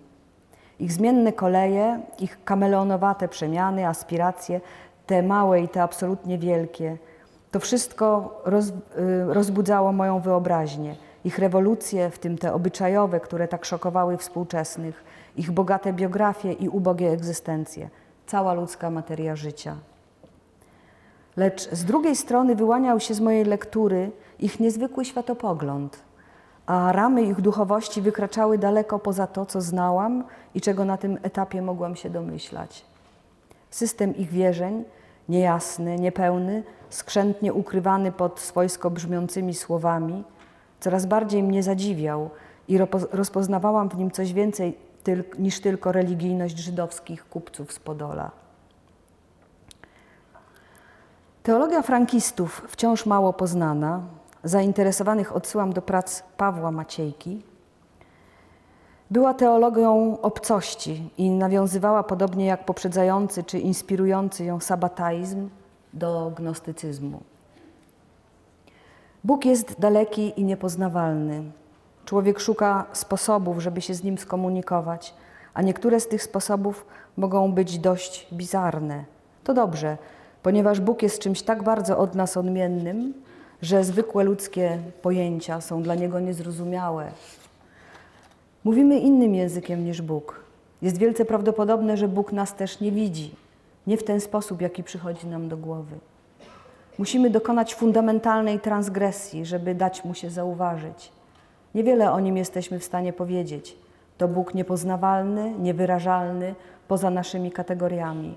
Ich 0.81 0.93
zmienne 0.93 1.33
koleje, 1.33 2.01
ich 2.19 2.45
kameleonowate 2.45 3.29
przemiany, 3.29 3.87
aspiracje, 3.87 4.61
te 5.07 5.23
małe 5.23 5.61
i 5.61 5.69
te 5.69 5.83
absolutnie 5.83 6.39
wielkie– 6.39 6.97
to 7.53 7.61
wszystko 7.61 8.41
roz, 8.45 8.69
y, 8.69 8.73
rozbudzało 9.29 9.93
moją 9.93 10.21
wyobraźnię. 10.21 10.97
Ich 11.25 11.39
rewolucje, 11.39 12.11
w 12.11 12.19
tym 12.19 12.39
te 12.39 12.55
obyczajowe, 12.55 13.21
które 13.21 13.49
tak 13.49 13.65
szokowały 13.65 14.17
współczesnych, 14.17 15.05
ich 15.37 15.51
bogate 15.51 15.93
biografie 15.93 16.53
i 16.53 16.69
ubogie 16.69 17.11
egzystencje, 17.11 17.89
cała 18.27 18.53
ludzka 18.53 18.91
materia 18.91 19.37
życia. 19.37 19.77
Lecz 21.37 21.71
z 21.71 21.85
drugiej 21.85 22.17
strony 22.17 22.57
wyłaniał 22.57 23.01
się 23.01 23.15
z 23.15 23.21
mojej 23.21 23.45
lektury 23.45 24.11
ich 24.39 24.61
niezwykły 24.61 25.05
światopogląd, 25.05 26.03
a 26.67 26.93
ramy 26.93 27.23
ich 27.23 27.41
duchowości 27.41 28.03
wykraczały 28.03 28.59
daleko 28.59 28.99
poza 28.99 29.27
to, 29.27 29.47
co 29.47 29.61
znałam 29.61 30.25
i 30.55 30.61
czego 30.61 30.85
na 30.85 30.97
tym 30.97 31.19
etapie 31.23 31.63
mogłam 31.63 31.97
się 31.97 32.11
domyślać. 32.11 32.85
System 33.71 34.17
ich 34.17 34.31
wierzeń, 34.31 34.85
niejasny, 35.29 35.99
niepełny, 35.99 36.63
skrzętnie 36.91 37.53
ukrywany 37.53 38.13
pod 38.13 38.41
swojsko 38.41 38.91
brzmiącymi 38.91 39.55
słowami, 39.55 40.25
coraz 40.81 41.07
bardziej 41.07 41.43
mnie 41.43 41.63
zadziwiał 41.63 42.31
i 42.69 42.79
rozpoznawałam 43.13 43.89
w 43.89 43.97
nim 43.97 44.11
coś 44.11 44.33
więcej 44.33 44.77
niż 45.39 45.61
tylko 45.61 45.93
religijność 45.93 46.59
żydowskich 46.59 47.29
kupców 47.29 47.73
z 47.73 47.79
Podola. 47.79 48.42
Teologia 51.43 51.83
frankistów 51.83 52.63
wciąż 52.69 53.07
mało 53.07 53.33
poznana, 53.33 54.01
zainteresowanych 54.45 55.37
odsyłam 55.37 55.73
do 55.73 55.83
prac 55.83 56.23
Pawła 56.37 56.71
Maciejki, 56.71 57.43
była 59.11 59.35
teologią 59.35 60.19
obcości 60.21 61.11
i 61.19 61.31
nawiązywała 61.31 62.03
podobnie 62.03 62.47
jak 62.47 62.65
poprzedzający 62.65 63.45
czy 63.45 63.59
inspirujący 63.59 64.45
ją 64.45 64.61
sabataizm 64.61 65.49
do 65.93 66.33
gnostycyzmu. 66.37 67.21
Bóg 69.25 69.45
jest 69.45 69.81
daleki 69.81 70.41
i 70.41 70.45
niepoznawalny. 70.45 71.43
Człowiek 72.05 72.41
szuka 72.41 72.85
sposobów, 72.93 73.61
żeby 73.61 73.81
się 73.81 73.95
z 73.95 74.05
nim 74.05 74.19
skomunikować, 74.19 75.15
a 75.55 75.63
niektóre 75.63 76.01
z 76.01 76.09
tych 76.09 76.23
sposobów 76.23 76.87
mogą 77.17 77.53
być 77.53 77.79
dość 77.79 78.29
bizarne. 78.33 79.05
To 79.45 79.55
dobrze, 79.55 79.99
ponieważ 80.43 80.81
Bóg 80.81 81.03
jest 81.03 81.19
czymś 81.19 81.43
tak 81.43 81.63
bardzo 81.63 81.99
od 81.99 82.15
nas 82.15 82.37
odmiennym, 82.37 83.15
że 83.63 83.85
zwykłe 83.85 84.25
ludzkie 84.25 84.79
pojęcia 85.03 85.61
są 85.61 85.83
dla 85.83 85.95
niego 85.95 86.21
niezrozumiałe. 86.21 87.11
Mówimy 88.65 88.99
innym 88.99 89.35
językiem 89.35 89.85
niż 89.85 90.03
Bóg. 90.03 90.41
Jest 90.83 90.99
wielce 90.99 91.25
prawdopodobne, 91.25 91.97
że 91.97 92.09
Bóg 92.09 92.33
nas 92.33 92.55
też 92.55 92.81
nie 92.81 92.93
widzi 92.93 93.35
nie 93.87 93.97
w 93.97 94.05
ten 94.05 94.21
sposób, 94.21 94.61
jaki 94.61 94.83
przychodzi 94.83 95.27
nam 95.27 95.49
do 95.49 95.57
głowy. 95.57 95.97
Musimy 96.99 97.31
dokonać 97.31 97.75
fundamentalnej 97.75 98.61
transgresji, 98.61 99.47
żeby 99.47 99.75
dać 99.75 100.05
mu 100.05 100.15
się 100.15 100.31
zauważyć. 100.31 101.13
Niewiele 101.75 102.13
o 102.13 102.21
nim 102.21 102.37
jesteśmy 102.37 102.79
w 102.79 102.85
stanie 102.85 103.13
powiedzieć. 103.13 103.77
To 104.19 104.29
Bóg 104.29 104.55
niepoznawalny, 104.55 105.53
niewyrażalny, 105.59 106.55
poza 106.89 107.11
naszymi 107.11 107.53
kategoriami. 107.53 108.37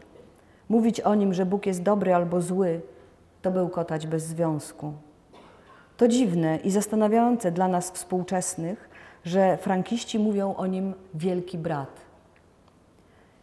Mówić 0.70 1.02
o 1.02 1.16
nim, 1.16 1.34
że 1.34 1.46
Bóg 1.46 1.66
jest 1.66 1.84
dobry 1.84 2.14
albo 2.14 2.42
zły, 2.42 2.82
to 3.42 3.52
był 3.52 3.70
kotać 3.70 4.08
bez 4.08 4.24
związku. 4.24 4.94
To 5.98 6.08
dziwne 6.08 6.58
i 6.58 6.72
zastanawiające 6.72 7.52
dla 7.52 7.68
nas 7.68 7.92
współczesnych, 7.92 8.90
że 9.26 9.58
frankiści 9.58 10.20
mówią 10.20 10.56
o 10.56 10.68
nim 10.68 10.94
wielki 11.14 11.58
brat. 11.58 12.02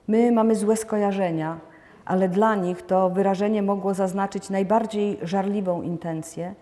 My 0.09 0.33
mamy 0.33 0.55
złe 0.55 0.76
skojarzenia, 0.76 1.61
ale 2.05 2.29
dla 2.29 2.55
nich 2.55 2.83
to 2.83 3.11
wyrażenie 3.11 3.62
mogło 3.62 3.95
zaznaczyć 3.95 4.50
najbardziej 4.50 5.19
żarliwą 5.23 5.83
intencję 5.83 6.55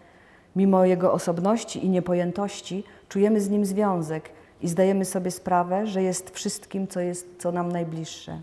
Mimo 0.56 0.84
jego 0.84 1.12
osobności 1.12 1.84
i 1.84 1.88
niepojętości 1.88 2.84
czujemy 3.08 3.40
z 3.40 3.50
nim 3.50 3.64
związek 3.64 4.30
i 4.60 4.68
zdajemy 4.68 5.04
sobie 5.04 5.30
sprawę, 5.30 5.86
że 5.86 6.02
jest 6.02 6.30
wszystkim, 6.30 6.86
co 6.88 7.00
jest 7.00 7.28
co 7.38 7.52
nam 7.52 7.72
najbliższe. 7.72 8.40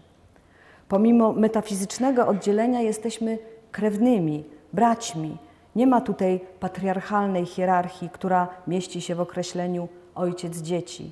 Pomimo 0.89 1.33
metafizycznego 1.33 2.27
oddzielenia 2.27 2.81
jesteśmy 2.81 3.37
krewnymi, 3.71 4.43
braćmi. 4.73 5.37
Nie 5.75 5.87
ma 5.87 6.01
tutaj 6.01 6.39
patriarchalnej 6.59 7.45
hierarchii, 7.45 8.09
która 8.09 8.47
mieści 8.67 9.01
się 9.01 9.15
w 9.15 9.21
określeniu 9.21 9.87
ojciec 10.15 10.57
dzieci. 10.57 11.11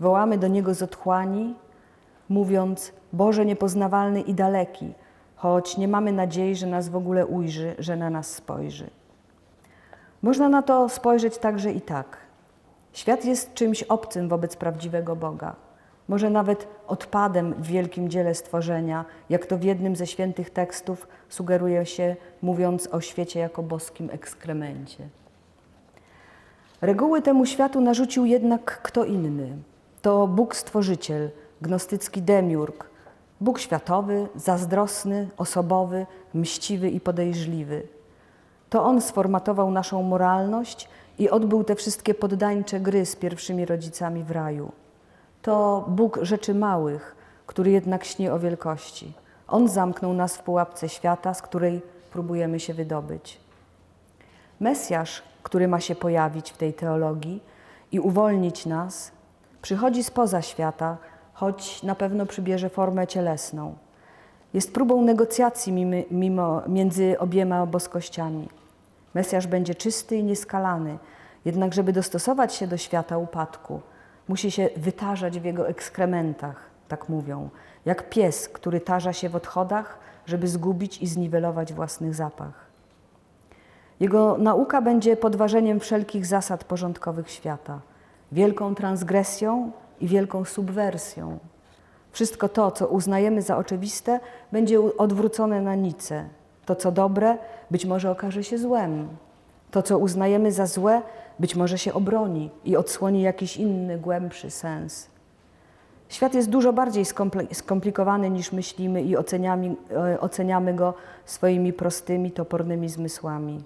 Wołamy 0.00 0.38
do 0.38 0.48
niego 0.48 0.74
z 0.74 0.82
otchłani, 0.82 1.54
mówiąc: 2.28 2.92
Boże 3.12 3.46
niepoznawalny 3.46 4.20
i 4.20 4.34
daleki, 4.34 4.92
choć 5.36 5.76
nie 5.76 5.88
mamy 5.88 6.12
nadziei, 6.12 6.56
że 6.56 6.66
nas 6.66 6.88
w 6.88 6.96
ogóle 6.96 7.26
ujrzy, 7.26 7.74
że 7.78 7.96
na 7.96 8.10
nas 8.10 8.34
spojrzy. 8.34 8.90
Można 10.22 10.48
na 10.48 10.62
to 10.62 10.88
spojrzeć 10.88 11.38
także 11.38 11.72
i 11.72 11.80
tak. 11.80 12.16
Świat 12.92 13.24
jest 13.24 13.54
czymś 13.54 13.82
obcym 13.82 14.28
wobec 14.28 14.56
prawdziwego 14.56 15.16
Boga. 15.16 15.65
Może 16.08 16.30
nawet 16.30 16.68
odpadem 16.86 17.54
w 17.54 17.66
wielkim 17.66 18.08
dziele 18.08 18.34
stworzenia, 18.34 19.04
jak 19.30 19.46
to 19.46 19.58
w 19.58 19.62
jednym 19.62 19.96
ze 19.96 20.06
świętych 20.06 20.50
tekstów 20.50 21.08
sugeruje 21.28 21.86
się, 21.86 22.16
mówiąc 22.42 22.88
o 22.92 23.00
świecie 23.00 23.40
jako 23.40 23.62
boskim 23.62 24.10
ekskremencie. 24.12 25.08
Reguły 26.80 27.22
temu 27.22 27.46
światu 27.46 27.80
narzucił 27.80 28.24
jednak 28.24 28.82
kto 28.82 29.04
inny. 29.04 29.56
To 30.02 30.26
Bóg 30.26 30.56
Stworzyciel, 30.56 31.30
gnostycki 31.60 32.22
demiurg, 32.22 32.90
Bóg 33.40 33.58
światowy, 33.58 34.28
zazdrosny, 34.36 35.28
osobowy, 35.36 36.06
mściwy 36.34 36.90
i 36.90 37.00
podejrzliwy. 37.00 37.82
To 38.70 38.84
On 38.84 39.00
sformatował 39.00 39.70
naszą 39.70 40.02
moralność 40.02 40.88
i 41.18 41.30
odbył 41.30 41.64
te 41.64 41.74
wszystkie 41.74 42.14
poddańcze 42.14 42.80
gry 42.80 43.06
z 43.06 43.16
pierwszymi 43.16 43.66
rodzicami 43.66 44.24
w 44.24 44.30
raju. 44.30 44.72
To 45.46 45.84
Bóg 45.88 46.18
rzeczy 46.22 46.54
małych, 46.54 47.16
który 47.46 47.70
jednak 47.70 48.04
śni 48.04 48.28
o 48.28 48.38
wielkości. 48.38 49.12
On 49.48 49.68
zamknął 49.68 50.12
nas 50.12 50.36
w 50.36 50.42
pułapce 50.42 50.88
świata, 50.88 51.34
z 51.34 51.42
której 51.42 51.82
próbujemy 52.10 52.60
się 52.60 52.74
wydobyć. 52.74 53.40
Mesjasz, 54.60 55.22
który 55.42 55.68
ma 55.68 55.80
się 55.80 55.94
pojawić 55.94 56.50
w 56.50 56.56
tej 56.56 56.74
teologii 56.74 57.42
i 57.92 58.00
uwolnić 58.00 58.66
nas, 58.66 59.12
przychodzi 59.62 60.04
spoza 60.04 60.42
świata, 60.42 60.96
choć 61.32 61.82
na 61.82 61.94
pewno 61.94 62.26
przybierze 62.26 62.70
formę 62.70 63.06
cielesną. 63.06 63.74
Jest 64.54 64.74
próbą 64.74 65.02
negocjacji 65.02 65.72
mimo, 65.72 65.96
mimo, 66.10 66.62
między 66.68 67.18
obiema 67.18 67.66
boskościami. 67.66 68.48
Mesjasz 69.14 69.46
będzie 69.46 69.74
czysty 69.74 70.16
i 70.16 70.24
nieskalany, 70.24 70.98
jednak 71.44 71.74
żeby 71.74 71.92
dostosować 71.92 72.54
się 72.54 72.66
do 72.66 72.76
świata 72.76 73.18
upadku, 73.18 73.80
musi 74.28 74.50
się 74.50 74.68
wytarzać 74.76 75.40
w 75.40 75.44
jego 75.44 75.68
ekskrementach, 75.68 76.70
tak 76.88 77.08
mówią, 77.08 77.48
jak 77.84 78.08
pies, 78.08 78.48
który 78.48 78.80
tarza 78.80 79.12
się 79.12 79.28
w 79.28 79.36
odchodach, 79.36 79.98
żeby 80.26 80.48
zgubić 80.48 81.02
i 81.02 81.06
zniwelować 81.06 81.72
własny 81.72 82.14
zapach. 82.14 82.66
Jego 84.00 84.38
nauka 84.38 84.82
będzie 84.82 85.16
podważeniem 85.16 85.80
wszelkich 85.80 86.26
zasad 86.26 86.64
porządkowych 86.64 87.30
świata, 87.30 87.80
wielką 88.32 88.74
transgresją 88.74 89.72
i 90.00 90.08
wielką 90.08 90.44
subwersją. 90.44 91.38
Wszystko 92.12 92.48
to, 92.48 92.70
co 92.70 92.88
uznajemy 92.88 93.42
za 93.42 93.56
oczywiste, 93.56 94.20
będzie 94.52 94.96
odwrócone 94.98 95.60
na 95.60 95.74
nicę. 95.74 96.24
To, 96.66 96.76
co 96.76 96.92
dobre, 96.92 97.38
być 97.70 97.86
może 97.86 98.10
okaże 98.10 98.44
się 98.44 98.58
złem. 98.58 99.08
To, 99.70 99.82
co 99.82 99.98
uznajemy 99.98 100.52
za 100.52 100.66
złe, 100.66 101.02
być 101.38 101.56
może 101.56 101.78
się 101.78 101.94
obroni 101.94 102.50
i 102.64 102.76
odsłoni 102.76 103.22
jakiś 103.22 103.56
inny, 103.56 103.98
głębszy 103.98 104.50
sens. 104.50 105.08
Świat 106.08 106.34
jest 106.34 106.50
dużo 106.50 106.72
bardziej 106.72 107.04
skomplikowany 107.52 108.30
niż 108.30 108.52
myślimy 108.52 109.02
i 109.02 109.16
oceniamy, 109.16 109.76
e, 109.90 110.20
oceniamy 110.20 110.74
go 110.74 110.94
swoimi 111.24 111.72
prostymi, 111.72 112.30
topornymi 112.30 112.88
zmysłami. 112.88 113.64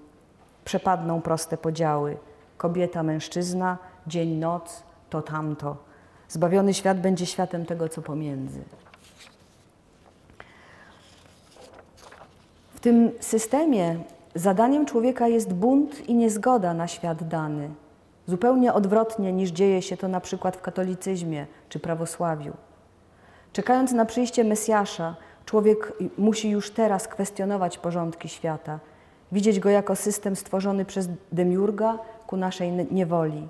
Przepadną 0.65 1.21
proste 1.21 1.57
podziały: 1.57 2.17
kobieta, 2.57 3.03
mężczyzna, 3.03 3.77
dzień, 4.07 4.29
noc, 4.29 4.83
to 5.09 5.21
tamto. 5.21 5.77
Zbawiony 6.29 6.73
świat 6.73 7.01
będzie 7.01 7.25
światem 7.25 7.65
tego, 7.65 7.89
co 7.89 8.01
pomiędzy. 8.01 8.61
W 12.75 12.79
tym 12.79 13.11
systemie 13.19 13.99
zadaniem 14.35 14.85
człowieka 14.85 15.27
jest 15.27 15.53
bunt 15.53 16.09
i 16.09 16.15
niezgoda 16.15 16.73
na 16.73 16.87
świat 16.87 17.27
dany. 17.27 17.69
Zupełnie 18.27 18.73
odwrotnie 18.73 19.33
niż 19.33 19.49
dzieje 19.49 19.81
się 19.81 19.97
to 19.97 20.07
na 20.07 20.21
przykład 20.21 20.57
w 20.57 20.61
katolicyzmie 20.61 21.45
czy 21.69 21.79
prawosławiu. 21.79 22.53
Czekając 23.53 23.91
na 23.91 24.05
przyjście 24.05 24.43
Mesjasza, 24.43 25.15
człowiek 25.45 25.93
musi 26.17 26.49
już 26.49 26.71
teraz 26.71 27.07
kwestionować 27.07 27.77
porządki 27.77 28.29
świata, 28.29 28.79
widzieć 29.31 29.59
go 29.59 29.69
jako 29.69 29.95
system 29.95 30.35
stworzony 30.35 30.85
przez 30.85 31.09
demiurga 31.31 31.99
ku 32.27 32.37
naszej 32.37 32.71
niewoli. 32.71 33.47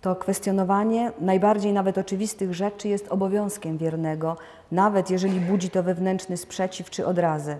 To 0.00 0.16
kwestionowanie 0.16 1.12
najbardziej 1.20 1.72
nawet 1.72 1.98
oczywistych 1.98 2.54
rzeczy 2.54 2.88
jest 2.88 3.08
obowiązkiem 3.08 3.78
wiernego, 3.78 4.36
nawet 4.72 5.10
jeżeli 5.10 5.40
budzi 5.40 5.70
to 5.70 5.82
wewnętrzny 5.82 6.36
sprzeciw 6.36 6.90
czy 6.90 7.06
odrazę. 7.06 7.56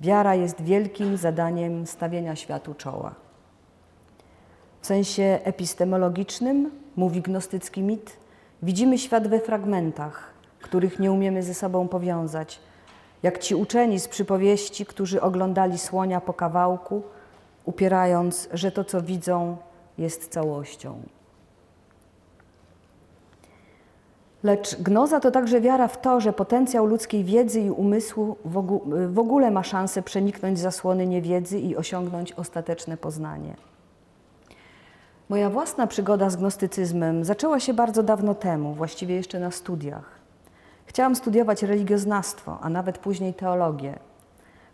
Wiara 0.00 0.34
jest 0.34 0.62
wielkim 0.62 1.16
zadaniem 1.16 1.86
stawienia 1.86 2.36
światu 2.36 2.74
czoła. 2.74 3.14
W 4.80 4.86
sensie 4.86 5.38
epistemologicznym, 5.44 6.70
mówi 6.96 7.22
gnostycki 7.22 7.82
mit, 7.82 8.16
widzimy 8.62 8.98
świat 8.98 9.28
we 9.28 9.40
fragmentach, 9.40 10.32
których 10.60 10.98
nie 10.98 11.12
umiemy 11.12 11.42
ze 11.42 11.54
sobą 11.54 11.88
powiązać, 11.88 12.60
jak 13.22 13.38
ci 13.38 13.54
uczeni 13.54 14.00
z 14.00 14.08
przypowieści, 14.08 14.86
którzy 14.86 15.20
oglądali 15.20 15.78
słonia 15.78 16.20
po 16.20 16.32
kawałku, 16.32 17.02
upierając, 17.64 18.48
że 18.52 18.72
to, 18.72 18.84
co 18.84 19.02
widzą, 19.02 19.56
jest 19.98 20.28
całością. 20.28 21.02
Lecz 24.48 24.76
gnoza 24.76 25.20
to 25.20 25.30
także 25.30 25.60
wiara 25.60 25.88
w 25.88 26.00
to, 26.00 26.20
że 26.20 26.32
potencjał 26.32 26.86
ludzkiej 26.86 27.24
wiedzy 27.24 27.60
i 27.60 27.70
umysłu 27.70 28.36
w 29.10 29.18
ogóle 29.18 29.50
ma 29.50 29.62
szansę 29.62 30.02
przeniknąć 30.02 30.58
zasłony 30.58 31.06
niewiedzy 31.06 31.58
i 31.58 31.76
osiągnąć 31.76 32.32
ostateczne 32.32 32.96
poznanie. 32.96 33.56
Moja 35.28 35.50
własna 35.50 35.86
przygoda 35.86 36.30
z 36.30 36.36
gnostycyzmem 36.36 37.24
zaczęła 37.24 37.60
się 37.60 37.74
bardzo 37.74 38.02
dawno 38.02 38.34
temu, 38.34 38.74
właściwie 38.74 39.14
jeszcze 39.14 39.40
na 39.40 39.50
studiach. 39.50 40.10
Chciałam 40.86 41.16
studiować 41.16 41.62
religioznawstwo, 41.62 42.58
a 42.60 42.68
nawet 42.68 42.98
później 42.98 43.34
teologię. 43.34 43.98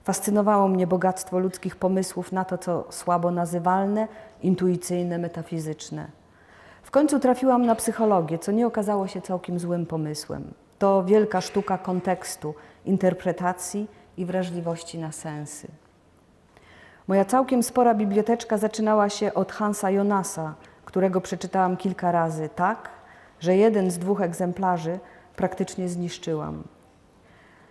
Fascynowało 0.04 0.68
mnie 0.68 0.86
bogactwo 0.86 1.38
ludzkich 1.38 1.76
pomysłów 1.76 2.32
na 2.32 2.44
to, 2.44 2.58
co 2.58 2.84
słabo 2.90 3.30
nazywalne, 3.30 4.08
intuicyjne, 4.42 5.18
metafizyczne 5.18 6.23
końcu 6.90 7.20
trafiłam 7.20 7.66
na 7.66 7.74
psychologię, 7.74 8.38
co 8.38 8.52
nie 8.52 8.66
okazało 8.66 9.06
się 9.06 9.20
całkiem 9.20 9.58
złym 9.58 9.86
pomysłem. 9.86 10.54
To 10.78 11.04
wielka 11.04 11.40
sztuka 11.40 11.78
kontekstu, 11.78 12.54
interpretacji 12.84 13.88
i 14.16 14.24
wrażliwości 14.24 14.98
na 14.98 15.12
sensy. 15.12 15.68
Moja 17.08 17.24
całkiem 17.24 17.62
spora 17.62 17.94
biblioteczka 17.94 18.58
zaczynała 18.58 19.08
się 19.08 19.34
od 19.34 19.52
Hansa 19.52 19.90
Jonasa, 19.90 20.54
którego 20.84 21.20
przeczytałam 21.20 21.76
kilka 21.76 22.12
razy 22.12 22.48
tak, 22.54 22.88
że 23.40 23.56
jeden 23.56 23.90
z 23.90 23.98
dwóch 23.98 24.20
egzemplarzy 24.20 24.98
praktycznie 25.36 25.88
zniszczyłam. 25.88 26.62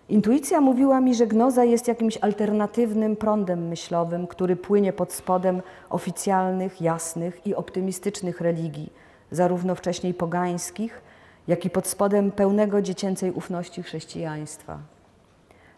Intuicja 0.09 0.61
mówiła 0.61 1.01
mi, 1.01 1.15
że 1.15 1.27
gnoza 1.27 1.63
jest 1.63 1.87
jakimś 1.87 2.17
alternatywnym 2.17 3.15
prądem 3.15 3.67
myślowym, 3.67 4.27
który 4.27 4.55
płynie 4.55 4.93
pod 4.93 5.13
spodem 5.13 5.61
oficjalnych, 5.89 6.81
jasnych 6.81 7.47
i 7.47 7.55
optymistycznych 7.55 8.41
religii, 8.41 8.93
zarówno 9.33 9.75
wcześniej 9.75 10.13
pogańskich, 10.13 11.01
jak 11.47 11.65
i 11.65 11.69
pod 11.69 11.87
spodem 11.87 12.31
pełnego 12.31 12.81
dziecięcej 12.81 13.31
ufności 13.31 13.83
chrześcijaństwa. 13.83 14.79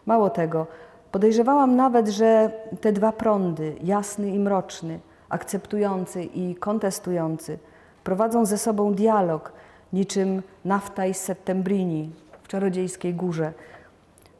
Mało 0.06 0.30
tego, 0.30 0.66
podejrzewałam 1.12 1.76
nawet, 1.76 2.08
że 2.08 2.50
te 2.80 2.92
dwa 2.92 3.12
prądy, 3.12 3.76
jasny 3.82 4.30
i 4.30 4.38
mroczny, 4.38 5.00
akceptujący 5.28 6.24
i 6.24 6.54
kontestujący, 6.54 7.58
prowadzą 8.04 8.46
ze 8.46 8.58
sobą 8.58 8.94
dialog, 8.94 9.52
niczym 9.92 10.42
nafta 10.64 11.06
i 11.06 11.14
settembrini 11.14 12.10
w 12.42 12.48
czarodziejskiej 12.48 13.14
górze. 13.14 13.52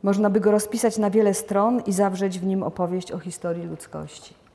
Można 0.02 0.30
by 0.30 0.40
go 0.40 0.50
rozpisać 0.50 0.98
na 0.98 1.10
wiele 1.10 1.34
stron 1.34 1.80
i 1.80 1.92
zawrzeć 1.92 2.38
w 2.38 2.46
nim 2.46 2.62
opowieść 2.62 3.12
o 3.12 3.18
historii 3.18 3.66
ludzkości. 3.66 4.45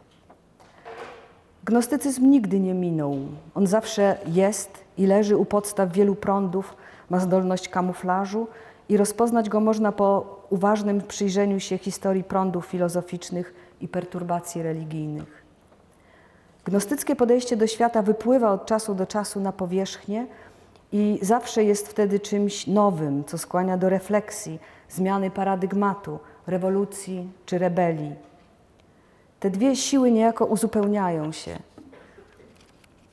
Gnostycyzm 1.66 2.30
nigdy 2.30 2.60
nie 2.60 2.74
minął. 2.74 3.18
On 3.56 3.68
zawsze 3.68 4.18
jest 4.28 4.84
i 4.98 5.06
leży 5.06 5.38
u 5.38 5.46
podstaw 5.46 5.92
wielu 5.92 6.16
prądów, 6.16 6.76
ma 7.10 7.20
zdolność 7.20 7.70
kamuflażu 7.70 8.48
i 8.90 8.98
rozpoznać 8.98 9.50
go 9.50 9.60
można 9.60 9.92
po 9.92 10.40
uważnym 10.50 11.02
przyjrzeniu 11.02 11.60
się 11.60 11.78
historii 11.78 12.24
prądów 12.24 12.66
filozoficznych 12.66 13.54
i 13.82 13.88
perturbacji 13.88 14.64
religijnych. 14.64 15.44
Gnostyckie 16.66 17.16
podejście 17.16 17.58
do 17.58 17.68
świata 17.68 18.02
wypływa 18.02 18.52
od 18.52 18.66
czasu 18.66 18.96
do 18.96 19.08
czasu 19.08 19.40
na 19.40 19.52
powierzchnię 19.52 20.26
i 20.92 21.20
zawsze 21.22 21.64
jest 21.64 21.88
wtedy 21.88 22.20
czymś 22.20 22.68
nowym, 22.68 23.24
co 23.24 23.38
skłania 23.38 23.78
do 23.78 23.90
refleksji, 23.90 24.60
zmiany 24.90 25.32
paradygmatu, 25.32 26.20
rewolucji 26.48 27.30
czy 27.46 27.58
rebelii. 27.58 28.31
Te 29.42 29.50
dwie 29.50 29.76
siły 29.76 30.12
niejako 30.12 30.46
uzupełniają 30.46 31.32
się. 31.32 31.60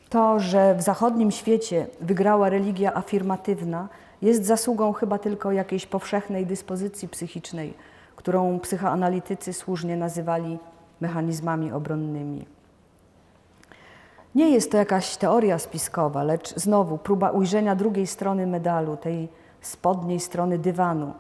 To, 0.09 0.41
że 0.41 0.75
w 0.75 0.83
zachodnim 0.83 1.31
świecie 1.31 1.87
wygrała 2.01 2.49
religia 2.49 2.95
afirmatywna, 2.95 3.89
jest 4.23 4.45
zasługą 4.45 4.93
chyba 4.93 5.19
tylko 5.19 5.53
jakiejś 5.53 5.87
powszechnej 5.87 6.47
dyspozycji 6.47 7.09
psychicznej, 7.09 7.75
którą 8.17 8.61
psychoanalitycy 8.61 9.53
słusznie 9.53 9.97
nazywali 9.97 10.59
mechanizmami 11.01 11.73
obronnymi. 11.73 12.47
Nie 14.35 14.51
jest 14.51 14.71
to 14.71 14.77
jakaś 14.77 15.17
teoria 15.17 15.59
spiskowa, 15.59 16.23
lecz 16.23 16.55
znowu 16.55 16.99
próba 16.99 17.31
ujrzenia 17.31 17.77
drugiej 17.77 18.07
strony 18.07 18.47
medalu, 18.47 18.97
tej 18.97 19.29
spodniej 19.61 20.21
strony 20.21 20.59
dywanu. 20.59 21.13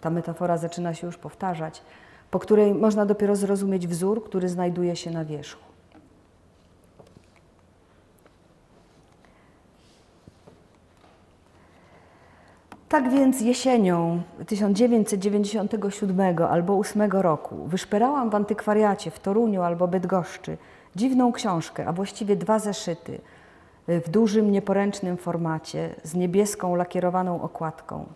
Ta 0.00 0.10
metafora 0.10 0.56
zaczyna 0.58 0.94
się 0.94 1.06
już 1.06 1.16
powtarzać, 1.16 1.82
po 2.30 2.38
której 2.38 2.74
można 2.74 3.06
dopiero 3.06 3.36
zrozumieć 3.36 3.86
wzór, 3.86 4.24
który 4.24 4.48
znajduje 4.48 4.96
się 4.96 5.10
na 5.10 5.24
wierzchu. 5.24 5.70
Tak 12.90 13.10
więc 13.10 13.40
jesienią 13.40 14.22
1997 14.46 16.38
albo 16.50 16.78
8 16.78 17.10
roku 17.12 17.66
wyszperałam 17.66 18.30
w 18.30 18.34
antykwariacie 18.34 19.10
w 19.10 19.20
Toruniu 19.20 19.62
albo 19.62 19.88
Bydgoszczy 19.88 20.58
dziwną 20.96 21.32
książkę, 21.32 21.86
a 21.86 21.92
właściwie 21.92 22.36
dwa 22.36 22.58
zeszyty 22.58 23.20
w 23.88 24.08
dużym, 24.08 24.52
nieporęcznym 24.52 25.16
formacie 25.16 25.94
z 26.02 26.14
niebieską 26.14 26.74
lakierowaną 26.74 27.42
okładką. 27.42 28.06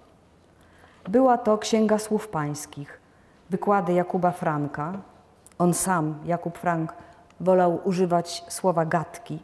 Była 1.09 1.39
to 1.39 1.59
Księga 1.59 1.99
Słów 1.99 2.29
Pańskich, 2.29 3.01
wykłady 3.51 3.93
Jakuba 3.93 4.31
Franka. 4.31 4.93
On 5.59 5.75
sam, 5.75 6.15
Jakub 6.25 6.59
Frank, 6.59 6.95
wolał 7.41 7.81
używać 7.85 8.45
słowa 8.49 8.85
gadki, 8.85 9.39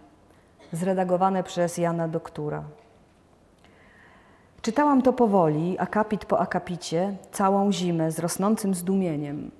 zredagowane 0.73 1.43
przez 1.43 1.79
Jana 1.79 2.09
Doktura. 2.09 2.63
Czytałam 4.63 5.03
to 5.03 5.13
powoli, 5.13 5.79
akapit 5.79 6.25
po 6.25 6.39
akapicie, 6.39 7.17
całą 7.33 7.73
zimę 7.73 8.11
z 8.11 8.19
rosnącym 8.19 8.75
zdumieniem. 8.75 9.51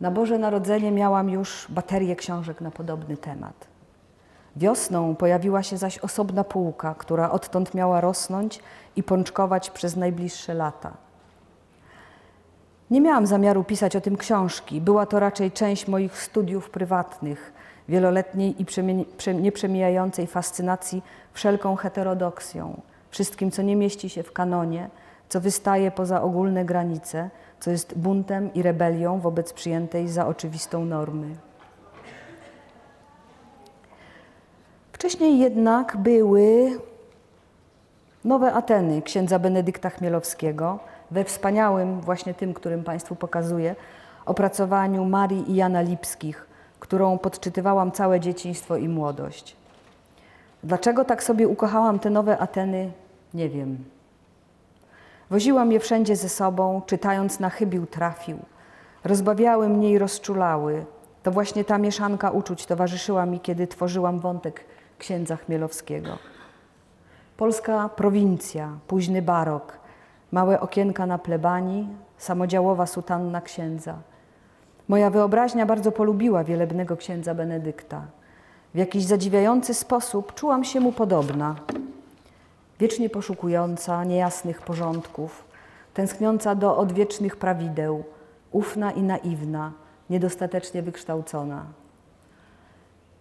Na 0.00 0.10
Boże 0.10 0.38
Narodzenie 0.38 0.90
miałam 0.90 1.30
już 1.30 1.66
baterię 1.70 2.16
książek 2.16 2.60
na 2.60 2.70
podobny 2.70 3.16
temat. 3.16 3.66
Wiosną 4.56 5.16
pojawiła 5.16 5.62
się 5.62 5.76
zaś 5.76 5.98
osobna 5.98 6.44
półka, 6.44 6.94
która 6.94 7.30
odtąd 7.30 7.74
miała 7.74 8.00
rosnąć 8.00 8.60
i 8.96 9.02
pączkować 9.02 9.70
przez 9.70 9.96
najbliższe 9.96 10.54
lata. 10.54 10.92
Nie 12.92 13.00
miałam 13.00 13.26
zamiaru 13.26 13.64
pisać 13.64 13.96
o 13.96 14.00
tym 14.00 14.16
książki. 14.16 14.80
Była 14.80 15.06
to 15.06 15.20
raczej 15.20 15.52
część 15.52 15.88
moich 15.88 16.22
studiów 16.22 16.70
prywatnych, 16.70 17.52
wieloletniej 17.88 18.62
i 18.62 18.66
nieprzemijającej 19.34 20.26
fascynacji 20.26 21.02
wszelką 21.32 21.76
heterodoksją, 21.76 22.80
wszystkim, 23.10 23.50
co 23.50 23.62
nie 23.62 23.76
mieści 23.76 24.08
się 24.10 24.22
w 24.22 24.32
kanonie, 24.32 24.90
co 25.28 25.40
wystaje 25.40 25.90
poza 25.90 26.22
ogólne 26.22 26.64
granice, 26.64 27.30
co 27.60 27.70
jest 27.70 27.98
buntem 27.98 28.54
i 28.54 28.62
rebelią 28.62 29.20
wobec 29.20 29.52
przyjętej 29.52 30.08
za 30.08 30.26
oczywistą 30.26 30.84
normy. 30.84 31.36
Wcześniej 34.92 35.38
jednak 35.38 35.96
były 35.96 36.70
nowe 38.24 38.52
Ateny 38.52 39.02
księdza 39.02 39.38
Benedykta 39.38 39.90
Chmielowskiego 39.90 40.78
we 41.12 41.24
wspaniałym, 41.24 42.00
właśnie 42.00 42.34
tym, 42.34 42.54
którym 42.54 42.84
Państwu 42.84 43.16
pokazuję, 43.16 43.76
opracowaniu 44.26 45.04
Marii 45.04 45.50
i 45.50 45.54
Jana 45.54 45.80
Lipskich, 45.80 46.46
którą 46.80 47.18
podczytywałam 47.18 47.92
całe 47.92 48.20
dzieciństwo 48.20 48.76
i 48.76 48.88
młodość. 48.88 49.56
Dlaczego 50.64 51.04
tak 51.04 51.22
sobie 51.22 51.48
ukochałam 51.48 51.98
te 51.98 52.10
nowe 52.10 52.38
Ateny, 52.38 52.92
nie 53.34 53.48
wiem. 53.48 53.84
Woziłam 55.30 55.72
je 55.72 55.80
wszędzie 55.80 56.16
ze 56.16 56.28
sobą, 56.28 56.82
czytając 56.86 57.40
na 57.40 57.50
chybił 57.50 57.86
trafił. 57.86 58.38
Rozbawiały 59.04 59.68
mnie 59.68 59.90
i 59.90 59.98
rozczulały. 59.98 60.84
To 61.22 61.30
właśnie 61.30 61.64
ta 61.64 61.78
mieszanka 61.78 62.30
uczuć 62.30 62.66
towarzyszyła 62.66 63.26
mi, 63.26 63.40
kiedy 63.40 63.66
tworzyłam 63.66 64.18
wątek 64.18 64.64
księdza 64.98 65.36
Chmielowskiego. 65.36 66.18
Polska 67.36 67.88
prowincja, 67.88 68.68
późny 68.86 69.22
barok, 69.22 69.81
małe 70.32 70.60
okienka 70.60 71.06
na 71.06 71.18
plebanii, 71.18 71.88
samodziałowa 72.18 72.86
sutanna 72.86 73.40
księdza. 73.40 73.94
Moja 74.88 75.10
wyobraźnia 75.10 75.66
bardzo 75.66 75.92
polubiła 75.92 76.44
wielebnego 76.44 76.96
księdza 76.96 77.34
Benedykta. 77.34 78.02
W 78.74 78.78
jakiś 78.78 79.04
zadziwiający 79.04 79.74
sposób 79.74 80.34
czułam 80.34 80.64
się 80.64 80.80
mu 80.80 80.92
podobna 80.92 81.56
wiecznie 82.82 83.10
poszukująca 83.10 84.04
niejasnych 84.04 84.62
porządków, 84.62 85.44
tęskniąca 85.94 86.54
do 86.54 86.76
odwiecznych 86.76 87.36
prawideł, 87.36 88.04
ufna 88.52 88.92
i 88.92 89.02
naiwna, 89.02 89.72
niedostatecznie 90.10 90.82
wykształcona. 90.82 91.64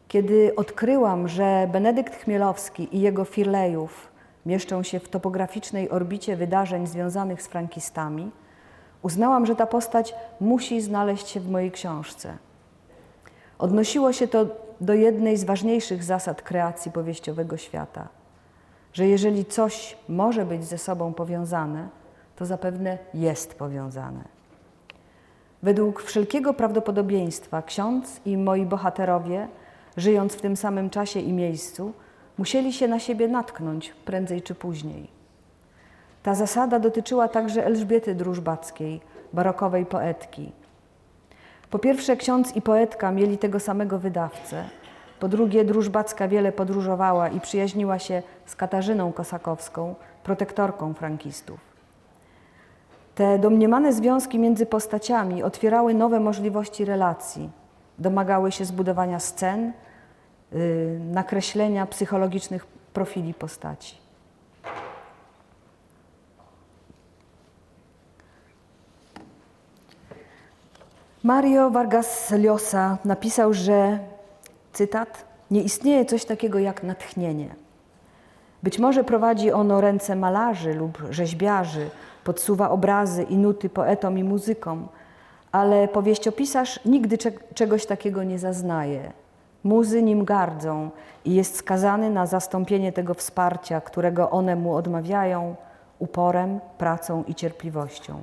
Kiedy 0.08 0.56
odkryłam, 0.56 1.28
że 1.28 1.70
Benedykt 1.72 2.24
Chmielowski 2.24 2.98
i 2.98 3.02
jego 3.02 3.26
Firlejów 3.26 4.11
mieszczą 4.46 4.84
się 4.84 5.00
w 5.00 5.10
topograficznej 5.10 5.90
orbicie 5.90 6.36
wydarzeń 6.36 6.88
związanych 6.88 7.42
z 7.42 7.48
frankistami, 7.48 8.32
uznałam, 9.02 9.46
że 9.46 9.56
ta 9.56 9.66
postać 9.66 10.16
musi 10.40 10.82
znaleźć 10.82 11.28
się 11.28 11.40
w 11.40 11.50
mojej 11.50 11.72
książce. 11.72 12.38
Odnosiło 13.60 14.14
się 14.14 14.28
to 14.28 14.46
do 14.82 14.94
jednej 14.94 15.38
z 15.38 15.44
ważniejszych 15.44 16.04
zasad 16.04 16.42
kreacji 16.42 16.92
powieściowego 16.92 17.58
świata– 17.58 18.08
że 18.94 19.08
jeżeli 19.08 19.46
coś 19.46 19.98
może 20.10 20.46
być 20.46 20.64
ze 20.64 20.78
sobą 20.78 21.14
powiązane, 21.14 21.90
to 22.36 22.46
zapewne 22.46 22.98
jest 23.14 23.54
powiązane. 23.54 24.24
Według 25.64 26.02
wszelkiego 26.02 26.54
prawdopodobieństwa 26.54 27.62
ksiądz 27.62 28.22
i 28.26 28.38
moi 28.38 28.66
bohaterowie, 28.66 29.48
żyjąc 29.98 30.34
w 30.34 30.42
tym 30.42 30.58
samym 30.58 30.90
czasie 30.90 31.20
i 31.20 31.34
miejscu, 31.34 31.94
musieli 32.38 32.74
się 32.74 32.88
na 32.88 33.00
siebie 33.00 33.28
natknąć 33.28 33.94
prędzej 34.06 34.42
czy 34.42 34.56
później. 34.56 35.08
Ta 36.24 36.36
zasada 36.36 36.80
dotyczyła 36.80 37.28
także 37.28 37.66
Elżbiety 37.66 38.16
Drużbackiej, 38.16 39.02
barokowej 39.34 39.86
poetki. 39.86 40.52
Po 41.70 41.80
pierwsze, 41.80 42.18
ksiądz 42.18 42.56
i 42.56 42.62
poetka 42.62 43.12
mieli 43.12 43.38
tego 43.38 43.60
samego 43.60 44.00
wydawcę, 44.00 44.64
po 45.20 45.28
drugie, 45.28 45.66
Drużbacka 45.66 46.28
wiele 46.28 46.52
podróżowała 46.52 47.30
i 47.30 47.42
przyjaźniła 47.42 48.00
się 48.00 48.24
z 48.46 48.56
Katarzyną 48.56 49.14
Kosakowską, 49.14 49.96
protektorką 50.24 50.94
frankistów. 50.94 51.60
Te 53.16 53.40
domniemane 53.40 53.94
związki 53.94 54.40
między 54.40 54.66
postaciami 54.66 55.44
otwierały 55.44 55.94
nowe 55.94 56.20
możliwości 56.20 56.86
relacji, 56.86 57.50
domagały 58.00 58.52
się 58.52 58.66
zbudowania 58.66 59.20
scen, 59.20 59.74
nakreślenia 61.00 61.86
psychologicznych 61.86 62.66
profili 62.94 63.34
postaci. 63.34 63.96
Mario 71.24 71.70
Vargas 71.70 72.32
Llosa 72.32 72.98
napisał, 73.06 73.54
że 73.54 74.00
cytat, 74.74 75.26
nie 75.52 75.62
istnieje 75.62 76.06
coś 76.06 76.26
takiego 76.26 76.60
jak 76.60 76.84
natchnienie. 76.84 77.56
Być 78.64 78.80
może 78.80 79.04
prowadzi 79.04 79.52
ono 79.52 79.82
ręce 79.82 80.16
malarzy 80.16 80.74
lub 80.74 81.04
rzeźbiarzy, 81.10 81.90
podsuwa 82.24 82.70
obrazy 82.70 83.24
i 83.24 83.38
nuty 83.38 83.70
poetom 83.70 84.18
i 84.18 84.24
muzykom, 84.24 84.88
ale 85.52 85.88
powieściopisarz 85.88 86.80
nigdy 86.86 87.18
czegoś 87.56 87.86
takiego 87.86 88.24
nie 88.24 88.40
zaznaje. 88.40 89.21
Muzy 89.64 90.04
nim 90.04 90.26
gardzą 90.26 90.90
i 91.26 91.36
jest 91.36 91.56
skazany 91.56 92.10
na 92.10 92.26
zastąpienie 92.26 92.92
tego 92.92 93.14
wsparcia, 93.14 93.82
którego 93.82 94.30
one 94.30 94.56
mu 94.56 94.76
odmawiają, 94.76 95.56
uporem, 96.00 96.60
pracą 96.78 97.24
i 97.28 97.36
cierpliwością. 97.36 98.14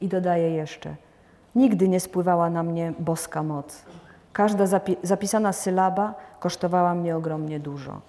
I 0.00 0.08
dodaje 0.08 0.50
jeszcze: 0.50 0.96
Nigdy 1.54 1.88
nie 1.88 2.00
spływała 2.00 2.50
na 2.50 2.62
mnie 2.62 2.92
boska 2.98 3.42
moc. 3.42 3.84
Każda 4.32 4.66
zapi 4.66 4.96
zapisana 5.02 5.52
sylaba 5.52 6.14
kosztowała 6.40 6.94
mnie 6.94 7.16
ogromnie 7.16 7.60
dużo. 7.60 8.00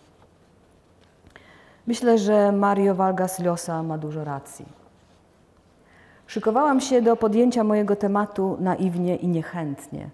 Myślę, 1.88 2.18
że 2.18 2.52
Mario 2.52 2.96
Vargas 2.96 3.40
Llosa 3.40 3.84
ma 3.84 3.98
dużo 3.98 4.24
racji. 4.24 4.66
Szykowałam 6.28 6.82
się 6.82 7.02
do 7.02 7.16
podjęcia 7.16 7.64
mojego 7.64 7.96
tematu 7.96 8.58
naiwnie 8.60 9.16
i 9.16 9.28
niechętnie. 9.28 10.10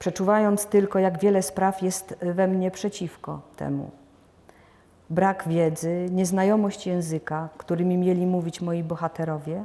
Przeczuwając 0.00 0.66
tylko, 0.66 0.98
jak 0.98 1.18
wiele 1.18 1.42
spraw 1.42 1.82
jest 1.82 2.16
we 2.20 2.48
mnie 2.48 2.70
przeciwko 2.70 3.40
temu. 3.56 3.90
Brak 5.10 5.48
wiedzy, 5.48 6.06
nieznajomość 6.10 6.86
języka, 6.86 7.48
którymi 7.58 7.96
mieli 7.98 8.26
mówić 8.26 8.60
moi 8.60 8.82
bohaterowie, 8.82 9.64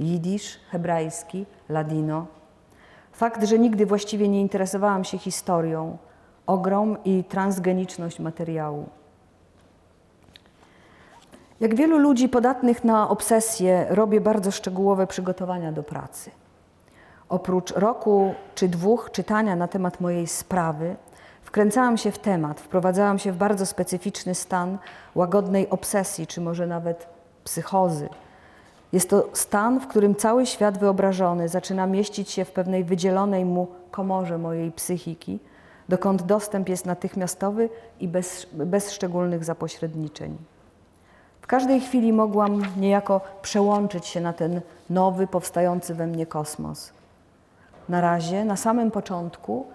jidysz, 0.00 0.58
hebrajski, 0.70 1.46
ladino. 1.68 2.26
Fakt, 3.12 3.44
że 3.44 3.58
nigdy 3.58 3.86
właściwie 3.86 4.28
nie 4.28 4.40
interesowałam 4.40 5.04
się 5.04 5.18
historią, 5.18 5.98
ogrom 6.46 6.96
i 7.04 7.24
transgeniczność 7.24 8.20
materiału. 8.20 8.88
Jak 11.60 11.74
wielu 11.74 11.98
ludzi 11.98 12.28
podatnych 12.28 12.84
na 12.84 13.08
obsesję, 13.08 13.86
robię 13.90 14.20
bardzo 14.20 14.50
szczegółowe 14.50 15.06
przygotowania 15.06 15.72
do 15.72 15.82
pracy. 15.82 16.30
Oprócz 17.32 17.70
roku 17.70 18.34
czy 18.54 18.68
dwóch 18.68 19.10
czytania 19.12 19.56
na 19.56 19.68
temat 19.68 20.00
mojej 20.00 20.26
sprawy, 20.26 20.96
wkręcałam 21.42 21.98
się 21.98 22.10
w 22.10 22.18
temat, 22.18 22.60
wprowadzałam 22.60 23.18
się 23.18 23.32
w 23.32 23.36
bardzo 23.36 23.66
specyficzny 23.66 24.34
stan 24.34 24.78
łagodnej 25.14 25.70
obsesji, 25.70 26.26
czy 26.26 26.40
może 26.40 26.66
nawet 26.66 27.06
psychozy. 27.44 28.08
Jest 28.92 29.10
to 29.10 29.28
stan, 29.32 29.80
w 29.80 29.86
którym 29.86 30.14
cały 30.14 30.46
świat 30.46 30.78
wyobrażony 30.78 31.48
zaczyna 31.48 31.86
mieścić 31.86 32.30
się 32.30 32.44
w 32.44 32.52
pewnej 32.52 32.84
wydzielonej 32.84 33.44
mu 33.44 33.66
komorze 33.90 34.38
mojej 34.38 34.72
psychiki, 34.72 35.38
dokąd 35.88 36.22
dostęp 36.22 36.68
jest 36.68 36.86
natychmiastowy 36.86 37.68
i 38.00 38.08
bez, 38.08 38.46
bez 38.52 38.92
szczególnych 38.92 39.44
zapośredniczeń. 39.44 40.36
W 41.40 41.46
każdej 41.46 41.80
chwili 41.80 42.12
mogłam 42.12 42.62
niejako 42.76 43.20
przełączyć 43.42 44.06
się 44.06 44.20
na 44.20 44.32
ten 44.32 44.60
nowy, 44.90 45.26
powstający 45.26 45.94
we 45.94 46.06
mnie 46.06 46.26
kosmos. 46.26 46.92
Na 47.88 48.00
razie, 48.00 48.44
na 48.44 48.56
samym 48.56 48.90
początku, 48.90 49.66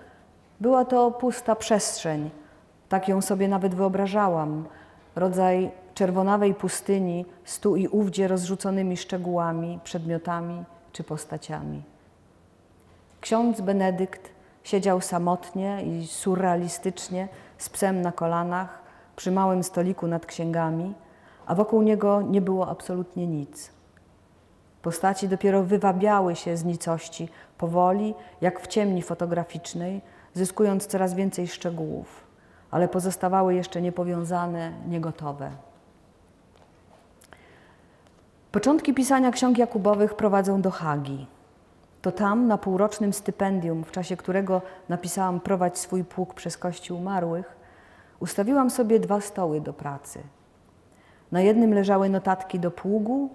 była 0.62 0.86
to 0.86 1.12
pusta 1.12 1.56
przestrzeń. 1.56 2.30
Tak 2.90 3.08
ją 3.08 3.22
sobie 3.22 3.48
nawet 3.48 3.76
wyobrażałam. 3.76 4.66
Rodzaj 5.16 5.72
czerwonawej 5.94 6.54
pustyni, 6.54 7.26
stu 7.44 7.76
i 7.76 7.88
ówdzie 7.88 8.28
rozrzuconymi 8.28 8.98
szczegółami, 8.98 9.80
przedmiotami 9.84 10.64
czy 10.92 11.04
postaciami. 11.04 11.84
Ksiądz 13.22 13.62
Benedykt 13.62 14.30
siedział 14.64 15.02
samotnie 15.02 15.84
i 15.84 16.08
surrealistycznie 16.08 17.28
z 17.58 17.70
psem 17.70 18.02
na 18.02 18.12
kolanach 18.12 18.82
przy 19.16 19.32
małym 19.32 19.64
stoliku 19.64 20.08
nad 20.08 20.26
księgami, 20.26 20.94
a 21.46 21.56
wokół 21.56 21.82
niego 21.82 22.22
nie 22.22 22.42
było 22.42 22.68
absolutnie 22.70 23.28
nic. 23.28 23.77
Postaci 24.88 25.28
dopiero 25.28 25.64
wywabiały 25.64 26.36
się 26.36 26.58
z 26.58 26.66
nicości, 26.66 27.30
powoli, 27.58 28.16
jak 28.42 28.60
w 28.60 28.68
ciemni 28.68 29.02
fotograficznej, 29.02 30.02
zyskując 30.34 30.88
coraz 30.88 31.14
więcej 31.14 31.48
szczegółów, 31.48 32.24
ale 32.72 32.88
pozostawały 32.88 33.56
jeszcze 33.56 33.82
niepowiązane, 33.82 34.72
niegotowe. 34.88 35.52
Początki 38.52 38.94
pisania 38.94 39.32
ksiąg 39.32 39.58
Jakubowych 39.58 40.14
prowadzą 40.14 40.62
do 40.62 40.72
Hagi. 40.72 41.28
To 42.02 42.12
tam, 42.12 42.48
na 42.48 42.58
półrocznym 42.58 43.14
stypendium, 43.14 43.84
w 43.84 43.92
czasie 43.92 44.18
którego 44.18 44.62
napisałam 44.90 45.40
prowadź 45.40 45.78
swój 45.78 46.04
pług 46.04 46.34
przez 46.34 46.58
kości 46.58 46.94
umarłych, 46.94 47.56
ustawiłam 48.20 48.70
sobie 48.70 49.00
dwa 49.00 49.22
stoły 49.22 49.62
do 49.62 49.74
pracy. 49.74 50.20
Na 51.32 51.42
jednym 51.42 51.74
leżały 51.74 52.10
notatki 52.10 52.60
do 52.60 52.72
pługu, 52.72 53.30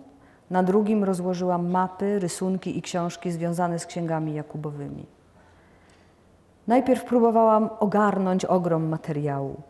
na 0.52 0.62
drugim 0.62 1.04
rozłożyłam 1.04 1.70
mapy, 1.70 2.18
rysunki 2.18 2.78
i 2.78 2.82
książki 2.82 3.32
związane 3.32 3.78
z 3.78 3.86
księgami 3.86 4.34
Jakubowymi. 4.34 5.06
Najpierw 6.66 7.04
próbowałam 7.04 7.70
ogarnąć 7.80 8.44
ogrom 8.44 8.88
materiału. 8.88 9.60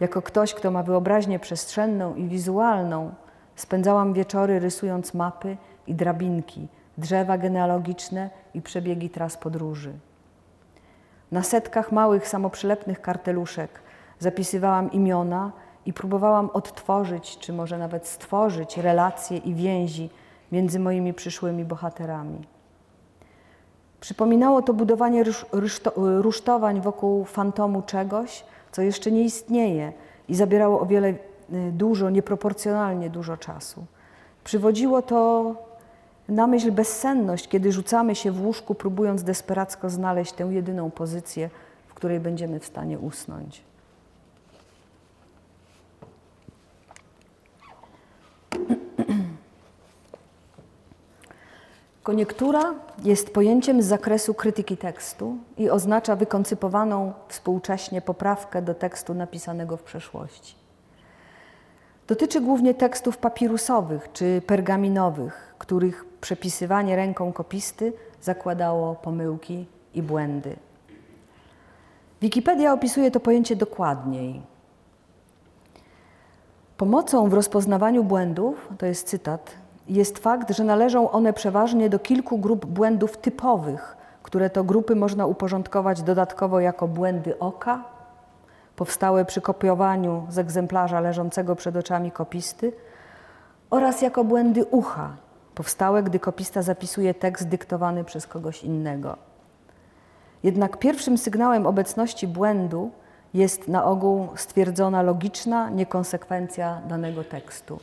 Jako 0.00 0.22
ktoś, 0.22 0.54
kto 0.54 0.70
ma 0.70 0.82
wyobraźnię 0.82 1.38
przestrzenną 1.38 2.14
i 2.14 2.28
wizualną, 2.28 3.14
spędzałam 3.56 4.12
wieczory 4.12 4.58
rysując 4.58 5.14
mapy 5.14 5.56
i 5.86 5.94
drabinki, 5.94 6.68
drzewa 6.98 7.38
genealogiczne 7.38 8.30
i 8.54 8.62
przebiegi 8.62 9.10
tras 9.10 9.36
podróży. 9.36 9.92
Na 11.32 11.42
setkach 11.42 11.92
małych, 11.92 12.28
samoprzylepnych 12.28 13.00
karteluszek 13.00 13.80
zapisywałam 14.18 14.92
imiona 14.92 15.52
i 15.86 15.92
próbowałam 15.92 16.50
odtworzyć, 16.52 17.38
czy 17.38 17.52
może 17.52 17.78
nawet 17.78 18.06
stworzyć 18.06 18.78
relacje 18.78 19.36
i 19.38 19.54
więzi 19.54 20.10
między 20.52 20.80
moimi 20.80 21.14
przyszłymi 21.14 21.64
bohaterami. 21.64 22.38
Przypominało 24.00 24.62
to 24.62 24.74
budowanie 24.74 25.24
rusztowań 25.94 26.80
wokół 26.80 27.24
fantomu 27.24 27.82
czegoś, 27.82 28.44
co 28.72 28.82
jeszcze 28.82 29.10
nie 29.10 29.22
istnieje 29.22 29.92
i 30.28 30.34
zabierało 30.34 30.80
o 30.80 30.86
wiele 30.86 31.08
y, 31.08 31.16
dużo, 31.72 32.10
nieproporcjonalnie 32.10 33.10
dużo 33.10 33.36
czasu. 33.36 33.84
Przywodziło 34.44 35.02
to 35.02 35.54
na 36.28 36.46
myśl 36.46 36.72
bezsenność, 36.72 37.48
kiedy 37.48 37.72
rzucamy 37.72 38.14
się 38.14 38.32
w 38.32 38.46
łóżku, 38.46 38.74
próbując 38.74 39.22
desperacko 39.22 39.90
znaleźć 39.90 40.32
tę 40.32 40.44
jedyną 40.44 40.90
pozycję, 40.90 41.50
w 41.88 41.94
której 41.94 42.20
będziemy 42.20 42.60
w 42.60 42.66
stanie 42.66 42.98
usnąć. 42.98 43.71
Koniektura 52.02 52.74
jest 53.04 53.34
pojęciem 53.34 53.82
z 53.82 53.86
zakresu 53.86 54.34
krytyki 54.34 54.76
tekstu 54.76 55.36
i 55.58 55.70
oznacza 55.70 56.16
wykoncypowaną 56.16 57.12
współcześnie 57.28 58.00
poprawkę 58.02 58.62
do 58.62 58.74
tekstu 58.74 59.14
napisanego 59.14 59.76
w 59.76 59.82
przeszłości. 59.82 60.54
Dotyczy 62.08 62.40
głównie 62.40 62.74
tekstów 62.74 63.18
papirusowych 63.18 64.12
czy 64.12 64.42
pergaminowych, 64.46 65.54
których 65.58 66.04
przepisywanie 66.20 66.96
ręką 66.96 67.32
kopisty 67.32 67.92
zakładało 68.20 68.94
pomyłki 68.94 69.66
i 69.94 70.02
błędy. 70.02 70.56
Wikipedia 72.20 72.72
opisuje 72.72 73.10
to 73.10 73.20
pojęcie 73.20 73.56
dokładniej. 73.56 74.42
Pomocą 76.76 77.28
w 77.28 77.34
rozpoznawaniu 77.34 78.04
błędów, 78.04 78.68
to 78.78 78.86
jest 78.86 79.08
cytat 79.08 79.61
jest 79.88 80.18
fakt, 80.18 80.56
że 80.56 80.64
należą 80.64 81.10
one 81.10 81.32
przeważnie 81.32 81.90
do 81.90 81.98
kilku 81.98 82.38
grup 82.38 82.66
błędów 82.66 83.16
typowych, 83.16 83.96
które 84.22 84.50
to 84.50 84.64
grupy 84.64 84.96
można 84.96 85.26
uporządkować 85.26 86.02
dodatkowo 86.02 86.60
jako 86.60 86.88
błędy 86.88 87.38
oka, 87.38 87.84
powstałe 88.76 89.24
przy 89.24 89.40
kopiowaniu 89.40 90.26
z 90.28 90.38
egzemplarza 90.38 91.00
leżącego 91.00 91.56
przed 91.56 91.76
oczami 91.76 92.10
kopisty, 92.10 92.72
oraz 93.70 94.02
jako 94.02 94.24
błędy 94.24 94.64
ucha, 94.64 95.16
powstałe, 95.54 96.02
gdy 96.02 96.18
kopista 96.18 96.62
zapisuje 96.62 97.14
tekst 97.14 97.48
dyktowany 97.48 98.04
przez 98.04 98.26
kogoś 98.26 98.64
innego. 98.64 99.16
Jednak 100.42 100.76
pierwszym 100.76 101.18
sygnałem 101.18 101.66
obecności 101.66 102.28
błędu 102.28 102.90
jest 103.34 103.68
na 103.68 103.84
ogół 103.84 104.28
stwierdzona 104.36 105.02
logiczna 105.02 105.70
niekonsekwencja 105.70 106.80
danego 106.88 107.24
tekstu. 107.24 107.78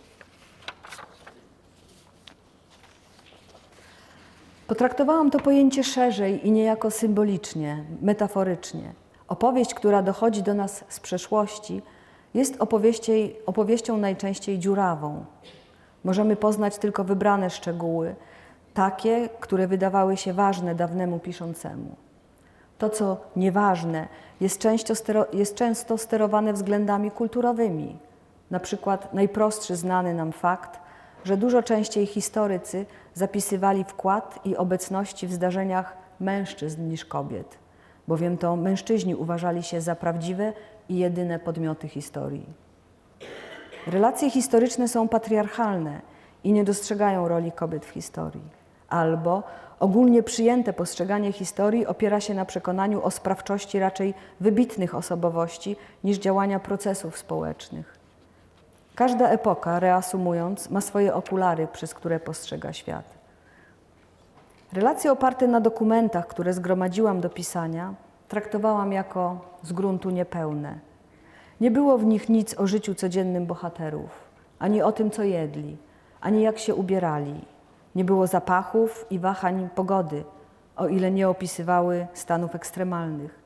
Potraktowałam 4.69 5.31
to 5.31 5.39
pojęcie 5.39 5.83
szerzej 5.83 6.47
i 6.47 6.51
niejako 6.51 6.91
symbolicznie, 6.91 7.83
metaforycznie. 8.01 8.93
Opowieść, 9.27 9.73
która 9.73 10.01
dochodzi 10.01 10.43
do 10.43 10.53
nas 10.53 10.83
z 10.89 10.99
przeszłości, 10.99 11.81
jest 12.33 12.57
opowieścią 13.45 13.97
najczęściej 13.97 14.59
dziurawą. 14.59 15.25
Możemy 16.03 16.35
poznać 16.35 16.77
tylko 16.77 17.03
wybrane 17.03 17.49
szczegóły, 17.49 18.15
takie, 18.73 19.29
które 19.39 19.67
wydawały 19.67 20.17
się 20.17 20.33
ważne 20.33 20.75
dawnemu 20.75 21.19
piszącemu. 21.19 21.95
To, 22.77 22.89
co 22.89 23.17
nieważne, 23.35 24.07
jest 24.41 24.59
często, 24.59 24.93
jest 25.33 25.55
często 25.55 25.97
sterowane 25.97 26.53
względami 26.53 27.11
kulturowymi. 27.11 27.97
Na 28.51 28.59
przykład 28.59 29.13
najprostszy 29.13 29.75
znany 29.75 30.13
nam 30.13 30.31
fakt, 30.31 30.79
że 31.23 31.37
dużo 31.37 31.63
częściej 31.63 32.05
historycy 32.05 32.85
zapisywali 33.13 33.83
wkład 33.83 34.39
i 34.45 34.57
obecności 34.57 35.27
w 35.27 35.33
zdarzeniach 35.33 35.97
mężczyzn 36.19 36.87
niż 36.87 37.05
kobiet, 37.05 37.57
bowiem 38.07 38.37
to 38.37 38.55
mężczyźni 38.55 39.15
uważali 39.15 39.63
się 39.63 39.81
za 39.81 39.95
prawdziwe 39.95 40.53
i 40.89 40.97
jedyne 40.97 41.39
podmioty 41.39 41.87
historii. 41.87 42.45
Relacje 43.87 44.29
historyczne 44.29 44.87
są 44.87 45.07
patriarchalne 45.07 46.01
i 46.43 46.53
nie 46.53 46.63
dostrzegają 46.63 47.27
roli 47.27 47.51
kobiet 47.51 47.85
w 47.85 47.89
historii. 47.89 48.49
Albo 48.89 49.43
ogólnie 49.79 50.23
przyjęte 50.23 50.73
postrzeganie 50.73 51.31
historii 51.31 51.85
opiera 51.85 52.19
się 52.19 52.33
na 52.33 52.45
przekonaniu 52.45 53.03
o 53.03 53.11
sprawczości 53.11 53.79
raczej 53.79 54.13
wybitnych 54.39 54.95
osobowości 54.95 55.75
niż 56.03 56.17
działania 56.17 56.59
procesów 56.59 57.17
społecznych. 57.17 57.98
Każda 58.99 59.29
epoka, 59.29 59.79
reasumując, 59.79 60.69
ma 60.69 60.81
swoje 60.81 61.13
okulary, 61.13 61.67
przez 61.67 61.93
które 61.93 62.19
postrzega 62.19 62.73
świat. 62.73 63.17
Relacje 64.73 65.11
oparte 65.11 65.47
na 65.47 65.61
dokumentach, 65.61 66.27
które 66.27 66.53
zgromadziłam 66.53 67.21
do 67.21 67.29
pisania, 67.29 67.93
traktowałam 68.27 68.91
jako 68.91 69.41
z 69.63 69.73
gruntu 69.73 70.09
niepełne. 70.09 70.79
Nie 71.61 71.71
było 71.71 71.97
w 71.97 72.05
nich 72.05 72.29
nic 72.29 72.59
o 72.59 72.67
życiu 72.67 72.95
codziennym 72.95 73.45
bohaterów, 73.45 74.09
ani 74.59 74.81
o 74.81 74.91
tym, 74.91 75.11
co 75.11 75.23
jedli, 75.23 75.77
ani 76.21 76.41
jak 76.41 76.59
się 76.59 76.75
ubierali. 76.75 77.45
Nie 77.95 78.03
było 78.03 78.27
zapachów 78.27 79.05
i 79.09 79.19
wahań 79.19 79.69
pogody, 79.75 80.23
o 80.75 80.87
ile 80.87 81.11
nie 81.11 81.29
opisywały 81.29 82.07
stanów 82.13 82.55
ekstremalnych. 82.55 83.38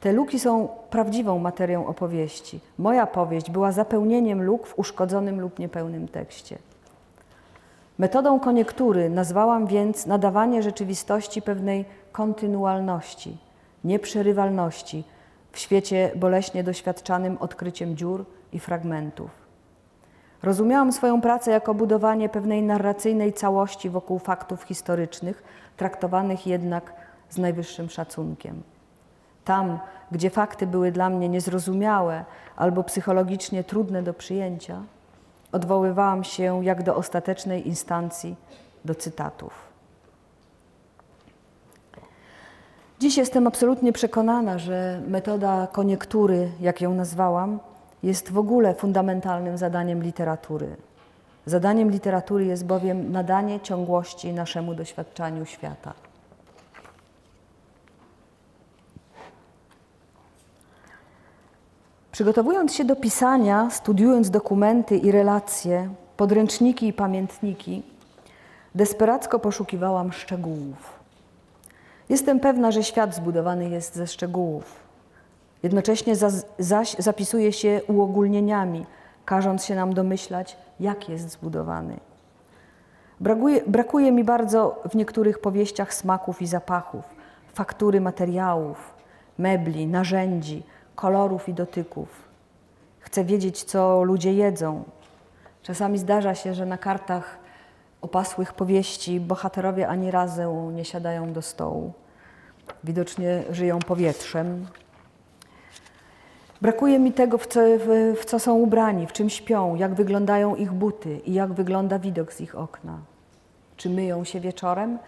Te 0.00 0.12
luki 0.12 0.38
są 0.38 0.68
prawdziwą 0.90 1.38
materią 1.38 1.86
opowieści. 1.86 2.60
Moja 2.78 3.06
powieść 3.06 3.50
była 3.50 3.72
zapełnieniem 3.72 4.42
luk 4.42 4.66
w 4.66 4.78
uszkodzonym 4.78 5.40
lub 5.40 5.58
niepełnym 5.58 6.08
tekście. 6.08 6.58
Metodą 7.98 8.40
koniektury 8.40 9.10
nazwałam 9.10 9.66
więc 9.66 10.06
nadawanie 10.06 10.62
rzeczywistości 10.62 11.42
pewnej 11.42 11.84
kontynualności, 12.12 13.38
nieprzerywalności 13.84 15.04
w 15.52 15.58
świecie 15.58 16.10
boleśnie 16.16 16.64
doświadczanym 16.64 17.38
odkryciem 17.40 17.96
dziur 17.96 18.24
i 18.52 18.60
fragmentów. 18.60 19.30
Rozumiałam 20.42 20.92
swoją 20.92 21.20
pracę 21.20 21.50
jako 21.50 21.74
budowanie 21.74 22.28
pewnej 22.28 22.62
narracyjnej 22.62 23.32
całości 23.32 23.90
wokół 23.90 24.18
faktów 24.18 24.62
historycznych, 24.62 25.42
traktowanych 25.76 26.46
jednak 26.46 26.92
z 27.30 27.38
najwyższym 27.38 27.90
szacunkiem. 27.90 28.62
Tam, 29.50 29.78
gdzie 30.12 30.30
fakty 30.30 30.66
były 30.66 30.92
dla 30.92 31.10
mnie 31.10 31.28
niezrozumiałe 31.28 32.24
albo 32.56 32.84
psychologicznie 32.84 33.64
trudne 33.64 34.02
do 34.02 34.14
przyjęcia, 34.14 34.82
odwoływałam 35.52 36.24
się 36.24 36.64
jak 36.64 36.82
do 36.82 36.96
ostatecznej 36.96 37.68
instancji 37.68 38.36
do 38.84 38.94
cytatów. 38.94 39.52
Dziś 43.00 43.16
jestem 43.16 43.46
absolutnie 43.46 43.92
przekonana, 43.92 44.58
że 44.58 45.00
metoda 45.08 45.66
koniektury, 45.72 46.50
jak 46.60 46.80
ją 46.80 46.94
nazwałam, 46.94 47.58
jest 48.02 48.32
w 48.32 48.38
ogóle 48.38 48.74
fundamentalnym 48.74 49.58
zadaniem 49.58 50.02
literatury. 50.02 50.76
Zadaniem 51.46 51.90
literatury 51.90 52.44
jest 52.44 52.66
bowiem 52.66 53.12
nadanie 53.12 53.60
ciągłości 53.60 54.32
naszemu 54.32 54.74
doświadczaniu 54.74 55.46
świata. 55.46 56.09
Przygotowując 62.20 62.74
się 62.74 62.84
do 62.84 62.96
pisania, 62.96 63.70
studiując 63.70 64.30
dokumenty 64.30 64.96
i 64.96 65.12
relacje, 65.12 65.88
podręczniki 66.16 66.88
i 66.88 66.92
pamiętniki, 66.92 67.82
desperacko 68.74 69.38
poszukiwałam 69.38 70.12
szczegółów. 70.12 70.98
Jestem 72.08 72.40
pewna, 72.40 72.70
że 72.70 72.84
świat 72.84 73.14
zbudowany 73.14 73.68
jest 73.68 73.94
ze 73.94 74.06
szczegółów. 74.06 74.64
Jednocześnie 75.62 76.14
zaś 76.58 76.96
zapisuje 76.98 77.52
się 77.52 77.80
uogólnieniami, 77.88 78.86
każąc 79.24 79.64
się 79.64 79.74
nam 79.74 79.94
domyślać, 79.94 80.56
jak 80.80 81.08
jest 81.08 81.30
zbudowany. 81.30 81.96
Brakuje, 83.20 83.62
brakuje 83.66 84.12
mi 84.12 84.24
bardzo 84.24 84.82
w 84.90 84.94
niektórych 84.94 85.38
powieściach 85.38 85.94
smaków 85.94 86.42
i 86.42 86.46
zapachów, 86.46 87.04
faktury 87.54 88.00
materiałów, 88.00 88.94
mebli, 89.38 89.86
narzędzi, 89.86 90.62
kolorów 91.00 91.48
i 91.48 91.54
dotyków. 91.54 92.08
Chcę 92.98 93.24
wiedzieć, 93.24 93.64
co 93.64 94.04
ludzie 94.04 94.32
jedzą. 94.32 94.84
Czasami 95.62 95.98
zdarza 95.98 96.34
się, 96.34 96.54
że 96.54 96.66
na 96.66 96.78
kartach 96.78 97.38
opasłych 98.00 98.52
powieści 98.54 99.20
bohaterowie 99.20 99.88
ani 99.88 100.10
razu 100.10 100.70
nie 100.70 100.84
siadają 100.84 101.32
do 101.32 101.42
stołu. 101.42 101.92
Widocznie 102.84 103.42
żyją 103.50 103.78
powietrzem. 103.78 104.66
Brakuje 106.60 106.98
mi 106.98 107.12
tego, 107.12 107.38
w 107.38 107.46
co, 107.46 107.60
w, 108.16 108.24
co 108.24 108.38
są 108.38 108.54
ubrani, 108.54 109.06
w 109.06 109.12
czym 109.12 109.30
śpią, 109.30 109.74
jak 109.74 109.94
wyglądają 109.94 110.56
ich 110.56 110.72
buty 110.72 111.20
i 111.24 111.34
jak 111.34 111.52
wygląda 111.52 111.98
widok 111.98 112.32
z 112.32 112.40
ich 112.40 112.54
okna. 112.54 112.98
Czy 113.76 113.90
myją 113.90 114.24
się 114.24 114.40
wieczorem, 114.40 114.98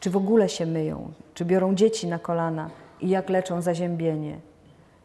czy 0.00 0.10
w 0.10 0.16
ogóle 0.16 0.48
się 0.48 0.66
myją, 0.66 1.12
czy 1.34 1.44
biorą 1.44 1.74
dzieci 1.74 2.06
na 2.06 2.18
kolana 2.18 2.70
i 3.00 3.08
jak 3.08 3.30
leczą 3.30 3.62
zaziębienie. 3.62 4.51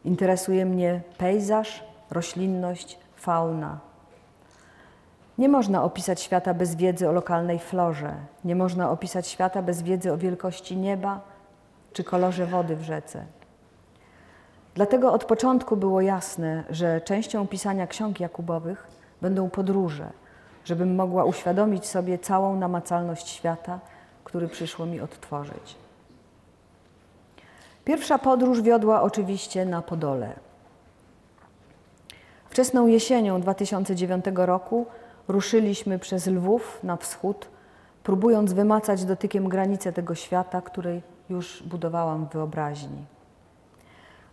Interesuje 0.07 0.65
mnie 0.65 1.01
pejzaż, 1.17 1.83
roślinność, 2.11 2.99
fauna. 3.15 3.79
Nie 5.37 5.49
można 5.49 5.83
opisać 5.83 6.21
świata 6.21 6.53
bez 6.53 6.75
wiedzy 6.75 7.09
o 7.09 7.11
lokalnej 7.11 7.59
florze. 7.59 8.13
Nie 8.45 8.55
można 8.55 8.91
opisać 8.91 9.27
świata 9.27 9.61
bez 9.61 9.81
wiedzy 9.81 10.13
o 10.13 10.17
wielkości 10.17 10.77
nieba 10.77 11.21
czy 11.93 12.03
kolorze 12.03 12.45
wody 12.45 12.75
w 12.75 12.83
rzece. 12.83 13.25
Dlatego 14.75 15.13
od 15.13 15.25
początku 15.25 15.77
było 15.77 16.01
jasne, 16.01 16.63
że 16.69 17.01
częścią 17.01 17.47
pisania 17.47 17.87
ksiąg 17.87 18.19
Jakubowych 18.19 18.87
będą 19.21 19.49
podróże, 19.49 20.09
żebym 20.65 20.95
mogła 20.95 21.25
uświadomić 21.25 21.85
sobie 21.85 22.19
całą 22.19 22.55
namacalność 22.55 23.29
świata, 23.29 23.79
który 24.23 24.47
przyszło 24.47 24.85
mi 24.85 25.01
odtworzyć. 25.01 25.86
Pierwsza 27.87 28.17
podróż 28.17 28.61
wiodła 28.61 29.01
oczywiście 29.01 29.65
na 29.65 29.81
Podole. 29.81 30.33
Wczesną 32.49 32.87
jesienią 32.87 33.41
2009 33.41 34.25
roku 34.35 34.85
ruszyliśmy 35.27 35.99
przez 35.99 36.27
Lwów 36.27 36.79
na 36.83 36.97
wschód, 36.97 37.47
próbując 38.03 38.53
wymacać 38.53 39.05
dotykiem 39.05 39.49
granicę 39.49 39.93
tego 39.93 40.15
świata, 40.15 40.61
której 40.61 41.01
już 41.29 41.63
budowałam 41.63 42.25
w 42.25 42.33
wyobraźni. 42.33 43.05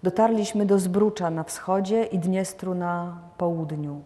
Dotarliśmy 0.02 0.66
do 0.66 0.78
Zbrucza 0.78 1.30
na 1.30 1.44
wschodzie 1.44 2.04
i 2.04 2.18
Dniestru 2.18 2.74
na 2.74 3.18
południu. 3.38 4.00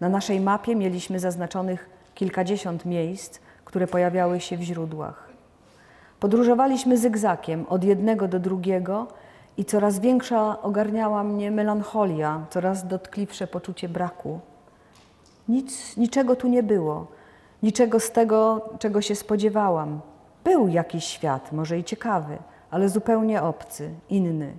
Na 0.00 0.08
naszej 0.08 0.40
mapie 0.40 0.76
mieliśmy 0.76 1.20
zaznaczonych 1.20 1.90
kilkadziesiąt 2.14 2.84
miejsc, 2.84 3.38
które 3.64 3.86
pojawiały 3.86 4.40
się 4.40 4.56
w 4.56 4.62
źródłach. 4.62 5.27
Podróżowaliśmy 6.20 6.98
zygzakiem 6.98 7.66
od 7.68 7.84
jednego 7.84 8.28
do 8.28 8.40
drugiego 8.40 9.06
i 9.56 9.64
coraz 9.64 9.98
większa 9.98 10.62
ogarniała 10.62 11.24
mnie 11.24 11.50
melancholia, 11.50 12.46
coraz 12.50 12.86
dotkliwsze 12.86 13.46
poczucie 13.46 13.88
braku. 13.88 14.40
Nic, 15.48 15.96
niczego 15.96 16.36
tu 16.36 16.48
nie 16.48 16.62
było, 16.62 17.06
niczego 17.62 18.00
z 18.00 18.10
tego, 18.10 18.68
czego 18.78 19.02
się 19.02 19.14
spodziewałam. 19.14 20.00
Był 20.44 20.68
jakiś 20.68 21.04
świat, 21.04 21.52
może 21.52 21.78
i 21.78 21.84
ciekawy, 21.84 22.38
ale 22.70 22.88
zupełnie 22.88 23.42
obcy, 23.42 23.90
inny. 24.08 24.52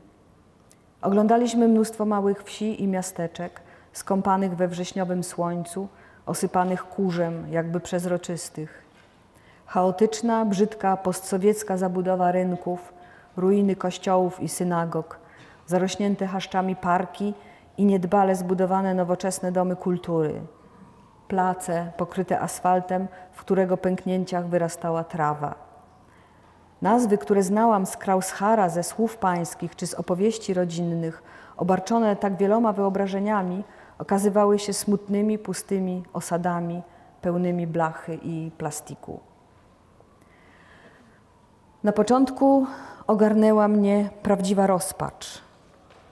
Oglądaliśmy 1.01 1.67
mnóstwo 1.67 2.05
małych 2.05 2.43
wsi 2.43 2.83
i 2.83 2.87
miasteczek, 2.87 3.61
skąpanych 3.93 4.55
we 4.55 4.67
wrześniowym 4.67 5.23
słońcu, 5.23 5.87
osypanych 6.25 6.83
kurzem, 6.83 7.45
jakby 7.51 7.79
przezroczystych. 7.79 8.88
Chaotyczna, 9.69 10.45
brzydka, 10.45 10.97
postsowiecka 10.97 11.77
zabudowa 11.77 12.31
rynków, 12.31 12.93
ruiny 13.37 13.75
kościołów 13.75 14.39
i 14.39 14.49
synagog, 14.49 15.19
zarośnięte 15.67 16.27
chaszczami 16.27 16.75
parki 16.75 17.33
i 17.77 17.85
niedbale 17.85 18.35
zbudowane 18.35 18.93
nowoczesne 18.93 19.51
domy 19.51 19.75
kultury. 19.75 20.41
Place 21.27 21.91
pokryte 21.97 22.39
asfaltem, 22.39 23.07
w 23.31 23.39
którego 23.39 23.77
pęknięciach 23.77 24.47
wyrastała 24.47 25.03
trawa. 25.03 25.55
Nazwy, 26.81 27.17
które 27.17 27.43
znałam 27.43 27.85
z 27.85 27.97
Kraushara, 27.97 28.69
ze 28.69 28.83
słów 28.83 29.17
pańskich 29.17 29.75
czy 29.75 29.87
z 29.87 29.93
opowieści 29.93 30.53
rodzinnych, 30.53 31.23
obarczone 31.57 32.15
tak 32.15 32.37
wieloma 32.37 32.73
wyobrażeniami, 32.73 33.63
okazywały 33.99 34.59
się 34.59 34.73
smutnymi, 34.73 35.37
pustymi 35.37 36.03
osadami, 36.13 36.81
pełnymi 37.21 37.67
blachy 37.67 38.19
i 38.23 38.51
plastiku. 38.57 39.28
Na 41.83 41.91
początku 41.91 42.65
ogarnęła 43.07 43.67
mnie 43.67 44.09
prawdziwa 44.23 44.67
rozpacz. 44.67 45.41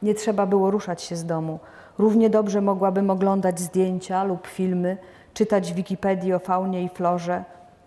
Nie 0.01 0.13
trzeba 0.15 0.45
było 0.45 0.72
ruszać 0.72 1.01
się 1.01 1.15
z 1.15 1.26
domu. 1.26 1.59
Równie 1.97 2.30
dobrze 2.30 2.61
mogłabym 2.61 3.09
oglądać 3.09 3.59
zdjęcia 3.59 4.24
lub 4.24 4.47
filmy, 4.47 4.97
czytać 5.34 5.74
Wikipedii 5.74 6.34
o 6.34 6.39
faunie 6.39 6.84
i 6.84 6.89
florze 6.89 7.43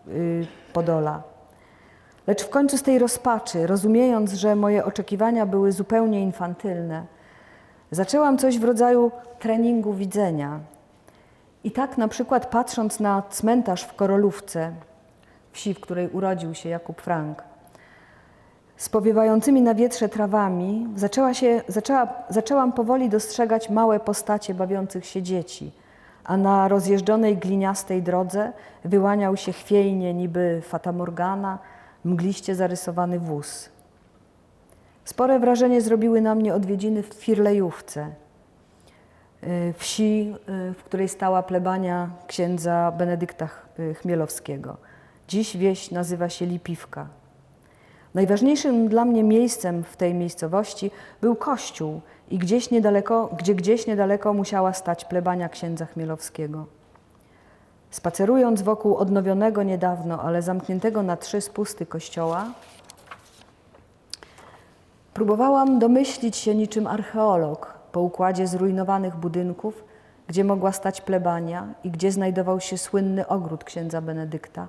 yy, 0.06 0.46
Podola. 0.72 1.22
Lecz 2.26 2.44
w 2.44 2.50
końcu 2.50 2.78
z 2.78 2.82
tej 2.82 2.98
rozpaczy, 2.98 3.66
rozumiejąc, 3.66 4.32
że 4.32 4.56
moje 4.56 4.84
oczekiwania 4.84 5.46
były 5.46 5.72
zupełnie 5.72 6.22
infantylne, 6.22 7.04
zaczęłam 7.90 8.38
coś 8.38 8.58
w 8.58 8.64
rodzaju 8.64 9.10
treningu 9.38 9.94
widzenia. 9.94 10.60
I 11.64 11.70
tak 11.70 11.98
na 11.98 12.08
przykład 12.08 12.46
patrząc 12.46 13.00
na 13.00 13.22
cmentarz 13.30 13.84
w 13.84 13.94
Korolówce, 13.94 14.72
wsi, 15.52 15.74
w 15.74 15.80
której 15.80 16.08
urodził 16.08 16.54
się 16.54 16.68
Jakub 16.68 17.00
Frank, 17.00 17.49
powiewającymi 18.88 19.62
na 19.62 19.74
wietrze 19.74 20.08
trawami, 20.08 20.88
zaczęła 20.96 21.34
się, 21.34 21.62
zaczęła, 21.68 22.08
zaczęłam 22.28 22.72
powoli 22.72 23.08
dostrzegać 23.08 23.70
małe 23.70 24.00
postacie 24.00 24.54
bawiących 24.54 25.06
się 25.06 25.22
dzieci, 25.22 25.72
a 26.24 26.36
na 26.36 26.68
rozjeżdżonej 26.68 27.36
gliniastej 27.36 28.02
drodze 28.02 28.52
wyłaniał 28.84 29.36
się 29.36 29.52
chwiejnie 29.52 30.14
niby 30.14 30.62
fatamorgana, 30.64 31.58
mgliście 32.04 32.54
zarysowany 32.54 33.18
wóz. 33.18 33.68
Spore 35.04 35.38
wrażenie 35.38 35.80
zrobiły 35.80 36.20
na 36.20 36.34
mnie 36.34 36.54
odwiedziny 36.54 37.02
w 37.02 37.14
Firlejówce, 37.14 38.06
y, 39.44 39.74
wsi, 39.78 40.34
y, 40.70 40.74
w 40.74 40.84
której 40.84 41.08
stała 41.08 41.42
plebania 41.42 42.10
księdza 42.26 42.92
Benedykta 42.98 43.48
y, 43.78 43.94
Chmielowskiego. 43.94 44.76
Dziś 45.28 45.56
wieś 45.56 45.90
nazywa 45.90 46.28
się 46.28 46.46
Lipiwka. 46.46 47.19
Najważniejszym 48.14 48.88
dla 48.88 49.04
mnie 49.04 49.24
miejscem 49.24 49.84
w 49.84 49.96
tej 49.96 50.14
miejscowości 50.14 50.90
był 51.20 51.36
kościół 51.36 52.00
i 52.30 52.38
gdzieś 52.38 52.70
niedaleko, 52.70 53.30
gdzie 53.38 53.54
gdzieś 53.54 53.86
niedaleko 53.86 54.34
musiała 54.34 54.72
stać 54.72 55.04
plebania 55.04 55.48
księdza 55.48 55.86
Chmielowskiego. 55.86 56.66
Spacerując 57.90 58.62
wokół 58.62 58.96
odnowionego 58.96 59.62
niedawno, 59.62 60.22
ale 60.22 60.42
zamkniętego 60.42 61.02
na 61.02 61.16
trzy 61.16 61.40
spusty 61.40 61.86
kościoła, 61.86 62.46
próbowałam 65.14 65.78
domyślić 65.78 66.36
się 66.36 66.54
niczym 66.54 66.86
archeolog 66.86 67.78
po 67.92 68.00
układzie 68.00 68.46
zrujnowanych 68.46 69.16
budynków, 69.16 69.84
gdzie 70.28 70.44
mogła 70.44 70.72
stać 70.72 71.00
plebania 71.00 71.66
i 71.84 71.90
gdzie 71.90 72.12
znajdował 72.12 72.60
się 72.60 72.78
słynny 72.78 73.26
ogród 73.26 73.64
księdza 73.64 74.00
Benedykta, 74.00 74.68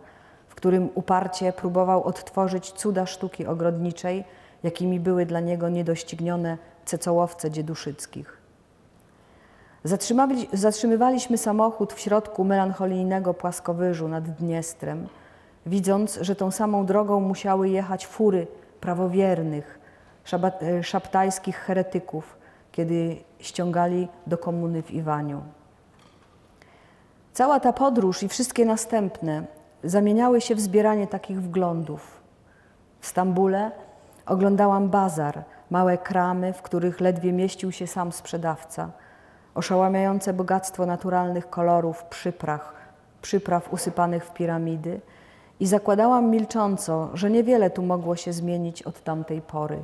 w 0.52 0.56
którym 0.56 0.90
uparcie 0.96 1.54
próbował 1.54 2.04
odtworzyć 2.04 2.72
cuda 2.72 3.06
sztuki 3.06 3.46
ogrodniczej, 3.46 4.24
jakimi 4.64 5.00
były 5.00 5.26
dla 5.26 5.40
niego 5.40 5.70
niedoścignione 5.70 6.58
cecołowce 6.86 7.52
dzieduszyckich. 7.52 8.38
Zatrzymali, 9.84 10.48
zatrzymywaliśmy 10.54 11.38
samochód 11.38 11.94
w 11.94 12.00
środku 12.00 12.44
melancholijnego 12.44 13.34
płaskowyżu 13.34 14.08
nad 14.08 14.30
Dniestrem, 14.30 15.08
widząc, 15.66 16.20
że 16.22 16.36
tą 16.36 16.52
samą 16.52 16.86
drogą 16.86 17.20
musiały 17.20 17.70
jechać 17.70 18.08
fury 18.08 18.48
prawowiernych, 18.82 19.80
szabat, 20.24 20.62
szaptajskich 20.82 21.56
heretyków, 21.56 22.38
kiedy 22.72 23.18
ściągali 23.40 24.08
do 24.28 24.38
komuny 24.38 24.84
w 24.84 24.92
Iwaniu. 24.92 25.42
Cała 27.34 27.60
ta 27.60 27.74
podróż 27.74 28.24
i 28.24 28.28
wszystkie 28.28 28.66
następne 28.66 29.61
zamieniały 29.84 30.42
się 30.42 30.56
w 30.56 30.60
zbieranie 30.60 31.08
takich 31.08 31.42
wglądów. 31.42 32.22
W 33.00 33.08
Stambule 33.08 33.72
oglądałam 34.26 34.90
bazar, 34.90 35.44
małe 35.70 35.98
kramy, 35.98 36.54
w 36.54 36.62
których 36.62 37.02
ledwie 37.02 37.34
mieścił 37.34 37.72
się 37.72 37.88
sam 37.88 38.12
sprzedawca, 38.12 38.90
oszałamiające 39.56 40.34
bogactwo 40.34 40.86
naturalnych 40.86 41.50
kolorów 41.50 42.04
przypraw, 42.04 42.74
przypraw 43.22 43.74
usypanych 43.74 44.26
w 44.26 44.34
piramidy 44.34 45.02
i 45.60 45.68
zakładałam 45.68 46.30
milcząco, 46.30 47.10
że 47.14 47.30
niewiele 47.30 47.70
tu 47.70 47.84
mogło 47.84 48.16
się 48.16 48.34
zmienić 48.34 48.84
od 48.84 49.04
tamtej 49.04 49.42
pory. 49.42 49.80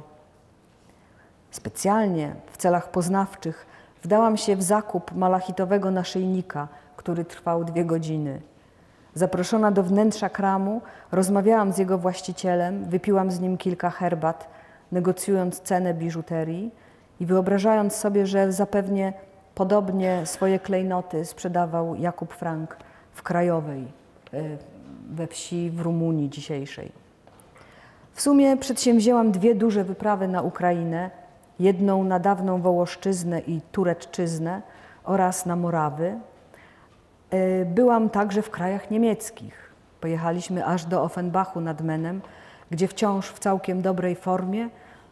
Specjalnie 1.52 2.36
w 2.52 2.58
celach 2.58 2.92
poznawczych 2.92 3.66
wdałam 4.04 4.38
się 4.38 4.56
w 4.56 4.64
zakup 4.64 5.12
malachitowego 5.12 5.92
naszyjnika, 5.92 6.68
który 6.98 7.26
trwał 7.26 7.64
dwie 7.64 7.86
godziny. 7.86 8.42
Zaproszona 9.18 9.72
do 9.72 9.84
wnętrza 9.84 10.30
kramu, 10.30 10.82
rozmawiałam 11.12 11.74
z 11.74 11.78
jego 11.78 11.98
właścicielem, 11.98 12.86
wypiłam 12.86 13.32
z 13.32 13.40
nim 13.40 13.58
kilka 13.58 13.90
herbat, 13.90 14.48
negocjując 14.92 15.62
cenę 15.62 15.94
biżuterii 15.94 16.72
i 17.20 17.26
wyobrażając 17.26 17.96
sobie, 17.96 18.28
że 18.28 18.52
zapewnie 18.52 19.14
podobnie 19.56 20.22
swoje 20.26 20.60
klejnoty 20.60 21.26
sprzedawał 21.26 21.96
Jakub 21.96 22.34
Frank 22.34 22.78
w 23.14 23.24
Krajowej, 23.24 23.88
e, 24.34 24.44
we 25.10 25.28
wsi 25.28 25.70
w 25.70 25.82
Rumunii 25.82 26.30
dzisiejszej. 26.30 26.92
W 28.14 28.22
sumie 28.22 28.58
przedsięwzięłam 28.58 29.32
dwie 29.32 29.56
duże 29.56 29.84
wyprawy 29.84 30.28
na 30.28 30.42
Ukrainę, 30.42 31.12
jedną 31.60 32.04
na 32.04 32.20
dawną 32.20 32.62
Wołoszczyznę 32.62 33.40
i 33.40 33.62
Tureczczyznę 33.72 34.62
oraz 35.04 35.46
na 35.46 35.56
Morawy. 35.56 36.20
E, 37.30 37.66
byłam 37.66 38.10
także 38.10 38.42
w 38.42 38.50
krajach 38.50 38.92
niemieckich. 38.92 39.74
Pojechaliśmy 40.02 40.66
aż 40.66 40.86
do 40.86 41.04
Offenbachu 41.04 41.62
nad 41.62 41.82
Menem, 41.82 42.22
gdzie 42.72 42.88
wciąż 42.88 43.28
w 43.28 43.40
całkiem 43.40 43.82
dobrej 43.82 44.16
formie 44.16 44.70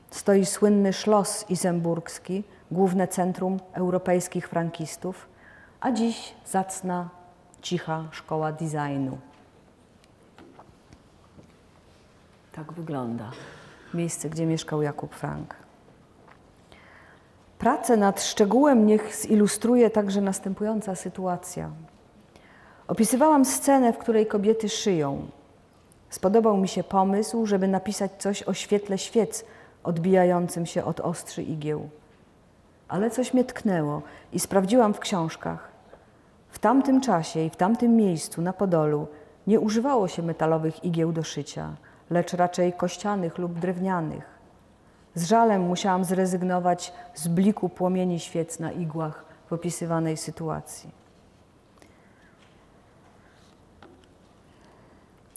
stoi 0.10 0.46
słynny 0.46 0.94
Schloss 0.94 1.46
Isenburgski, 1.50 2.44
główne 2.72 3.08
centrum 3.08 3.60
europejskich 3.74 4.48
frankistów, 4.48 5.28
a 5.82 5.92
dziś 5.92 6.34
zacna, 6.46 7.10
cicha 7.62 8.04
szkoła 8.12 8.52
designu. 8.52 9.18
Tak 12.52 12.74
wygląda 12.74 13.32
miejsce, 13.94 14.30
gdzie 14.30 14.46
mieszkał 14.46 14.82
Jakub 14.82 15.16
Frank. 15.16 15.56
Pracę 17.60 17.98
nad 17.98 18.24
szczegółem 18.24 18.86
niech 18.86 19.16
zilustruje 19.16 19.90
także 19.90 20.22
następująca 20.22 20.96
sytuacja. 20.96 21.70
Opisywałam 22.88 23.46
scenę, 23.46 23.94
w 23.94 23.98
której 23.98 24.28
kobiety 24.28 24.70
szyją. 24.70 25.28
Spodobał 26.10 26.58
mi 26.58 26.68
się 26.68 26.84
pomysł, 26.84 27.46
żeby 27.46 27.68
napisać 27.68 28.12
coś 28.18 28.44
o 28.44 28.54
świetle 28.54 28.98
świec 28.98 29.46
odbijającym 29.84 30.66
się 30.66 30.84
od 30.84 31.00
ostrzy 31.00 31.44
igieł. 31.44 31.90
Ale 32.88 33.12
coś 33.12 33.34
mnie 33.34 33.44
tknęło 33.44 34.02
i 34.34 34.40
sprawdziłam 34.40 34.94
w 34.94 35.00
książkach. 35.00 35.72
W 36.50 36.60
tamtym 36.60 37.02
czasie 37.02 37.40
i 37.40 37.50
w 37.50 37.56
tamtym 37.56 37.96
miejscu 37.96 38.42
na 38.42 38.54
Podolu 38.54 39.08
nie 39.48 39.60
używało 39.60 40.08
się 40.08 40.24
metalowych 40.24 40.84
igieł 40.84 41.12
do 41.12 41.24
szycia, 41.24 41.76
lecz 42.10 42.34
raczej 42.34 42.74
kościanych 42.74 43.38
lub 43.38 43.60
drewnianych. 43.60 44.40
Z 45.16 45.24
żalem 45.24 45.62
musiałam 45.62 46.04
zrezygnować 46.04 46.94
z 47.14 47.28
bliku 47.28 47.70
płomieni 47.70 48.20
świec 48.20 48.60
na 48.60 48.72
igłach 48.72 49.26
w 49.50 49.54
opisywanej 49.54 50.18
sytuacji. 50.18 51.05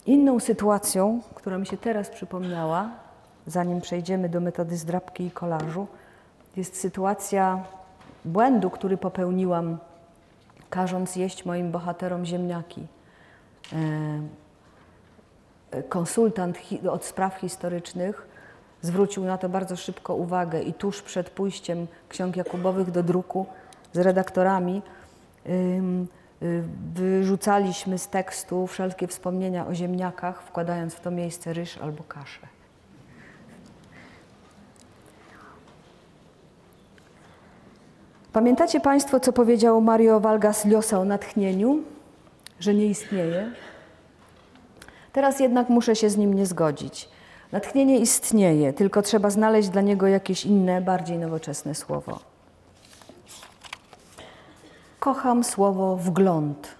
Inną 0.08 0.40
sytuacją, 0.40 1.20
która 1.34 1.58
mi 1.58 1.66
się 1.66 1.76
teraz 1.76 2.10
przypomniała, 2.10 2.90
zanim 3.46 3.80
przejdziemy 3.80 4.28
do 4.28 4.40
metody 4.40 4.76
zdrabki 4.76 5.24
i 5.24 5.30
kolażu, 5.30 5.86
jest 6.56 6.80
sytuacja 6.80 7.64
błędu, 8.24 8.70
który 8.70 8.96
popełniłam, 8.96 9.78
każąc 10.70 11.16
jeść 11.16 11.44
moim 11.44 11.70
bohaterom 11.70 12.24
ziemniaki. 12.26 12.86
E, 15.72 15.82
konsultant 15.82 16.58
od 16.90 17.04
spraw 17.04 17.34
historycznych 17.34 18.28
zwrócił 18.82 19.24
na 19.24 19.38
to 19.38 19.48
bardzo 19.48 19.76
szybko 19.76 20.14
uwagę 20.14 20.62
i 20.62 20.74
tuż 20.74 21.02
przed 21.02 21.30
pójściem 21.30 21.86
ksiąg 22.08 22.36
Jakubowych 22.36 22.90
do 22.90 23.02
druku 23.02 23.46
z 23.92 23.98
redaktorami 23.98 24.82
wyrzucaliśmy 26.94 27.98
z 27.98 28.08
tekstu 28.08 28.66
wszelkie 28.66 29.06
wspomnienia 29.06 29.66
o 29.66 29.74
ziemniakach, 29.74 30.42
wkładając 30.42 30.94
w 30.94 31.00
to 31.00 31.10
miejsce 31.10 31.52
ryż 31.52 31.78
albo 31.78 32.04
kaszę. 32.04 32.46
Pamiętacie 38.32 38.80
Państwo, 38.80 39.20
co 39.20 39.32
powiedział 39.32 39.80
Mario 39.80 40.20
Vargas 40.20 40.64
Llosa 40.64 40.98
o 40.98 41.04
natchnieniu? 41.04 41.82
Że 42.60 42.74
nie 42.74 42.86
istnieje? 42.86 43.52
Teraz 45.12 45.40
jednak 45.40 45.68
muszę 45.68 45.96
się 45.96 46.10
z 46.10 46.16
nim 46.16 46.34
nie 46.34 46.46
zgodzić. 46.46 47.08
Natchnienie 47.52 47.98
istnieje, 47.98 48.72
tylko 48.72 49.02
trzeba 49.02 49.30
znaleźć 49.30 49.68
dla 49.68 49.82
niego 49.82 50.06
jakieś 50.06 50.46
inne, 50.46 50.80
bardziej 50.80 51.18
nowoczesne 51.18 51.74
słowo. 51.74 52.27
Kocham 55.00 55.44
słowo 55.44 55.96
wgląd. 55.96 56.74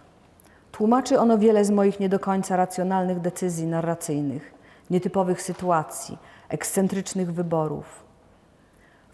Tłumaczy 0.72 1.20
ono 1.20 1.38
wiele 1.38 1.64
z 1.64 1.70
moich 1.70 2.00
nie 2.00 2.08
do 2.08 2.18
końca 2.18 2.56
racjonalnych 2.56 3.20
decyzji 3.20 3.66
narracyjnych, 3.66 4.54
nietypowych 4.90 5.42
sytuacji, 5.42 6.18
ekscentrycznych 6.48 7.32
wyborów. 7.32 8.04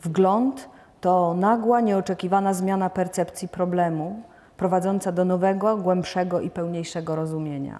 Wgląd 0.02 0.68
to 1.00 1.34
nagła, 1.34 1.80
nieoczekiwana 1.80 2.54
zmiana 2.54 2.90
percepcji 2.90 3.48
problemu, 3.48 4.22
prowadząca 4.56 5.12
do 5.12 5.24
nowego, 5.24 5.76
głębszego 5.76 6.40
i 6.40 6.50
pełniejszego 6.50 7.16
rozumienia. 7.16 7.78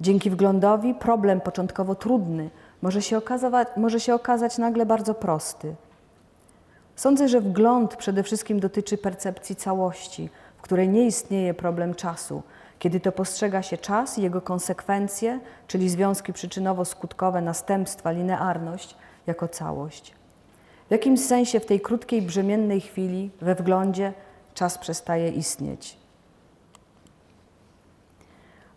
Dzięki 0.00 0.30
wglądowi 0.30 0.94
problem 0.94 1.40
początkowo 1.40 1.94
trudny 1.94 2.50
może 2.82 3.02
się, 3.02 3.18
okazać, 3.18 3.68
może 3.76 4.00
się 4.00 4.14
okazać 4.14 4.58
nagle 4.58 4.86
bardzo 4.86 5.14
prosty. 5.14 5.74
Sądzę, 6.96 7.28
że 7.28 7.40
wgląd 7.40 7.96
przede 7.96 8.22
wszystkim 8.22 8.60
dotyczy 8.60 8.98
percepcji 8.98 9.56
całości, 9.56 10.30
w 10.56 10.62
której 10.62 10.88
nie 10.88 11.06
istnieje 11.06 11.54
problem 11.54 11.94
czasu, 11.94 12.42
kiedy 12.78 13.00
to 13.00 13.12
postrzega 13.12 13.62
się 13.62 13.78
czas 13.78 14.18
i 14.18 14.22
jego 14.22 14.40
konsekwencje, 14.40 15.40
czyli 15.66 15.88
związki 15.88 16.32
przyczynowo-skutkowe, 16.32 17.42
następstwa, 17.42 18.10
linearność, 18.10 18.96
jako 19.26 19.48
całość. 19.48 20.14
W 20.88 20.90
jakimś 20.90 21.20
sensie 21.20 21.60
w 21.60 21.66
tej 21.66 21.80
krótkiej, 21.80 22.22
brzemiennej 22.22 22.80
chwili, 22.80 23.30
we 23.40 23.54
wglądzie, 23.54 24.12
czas 24.54 24.78
przestaje 24.78 25.28
istnieć. 25.28 25.96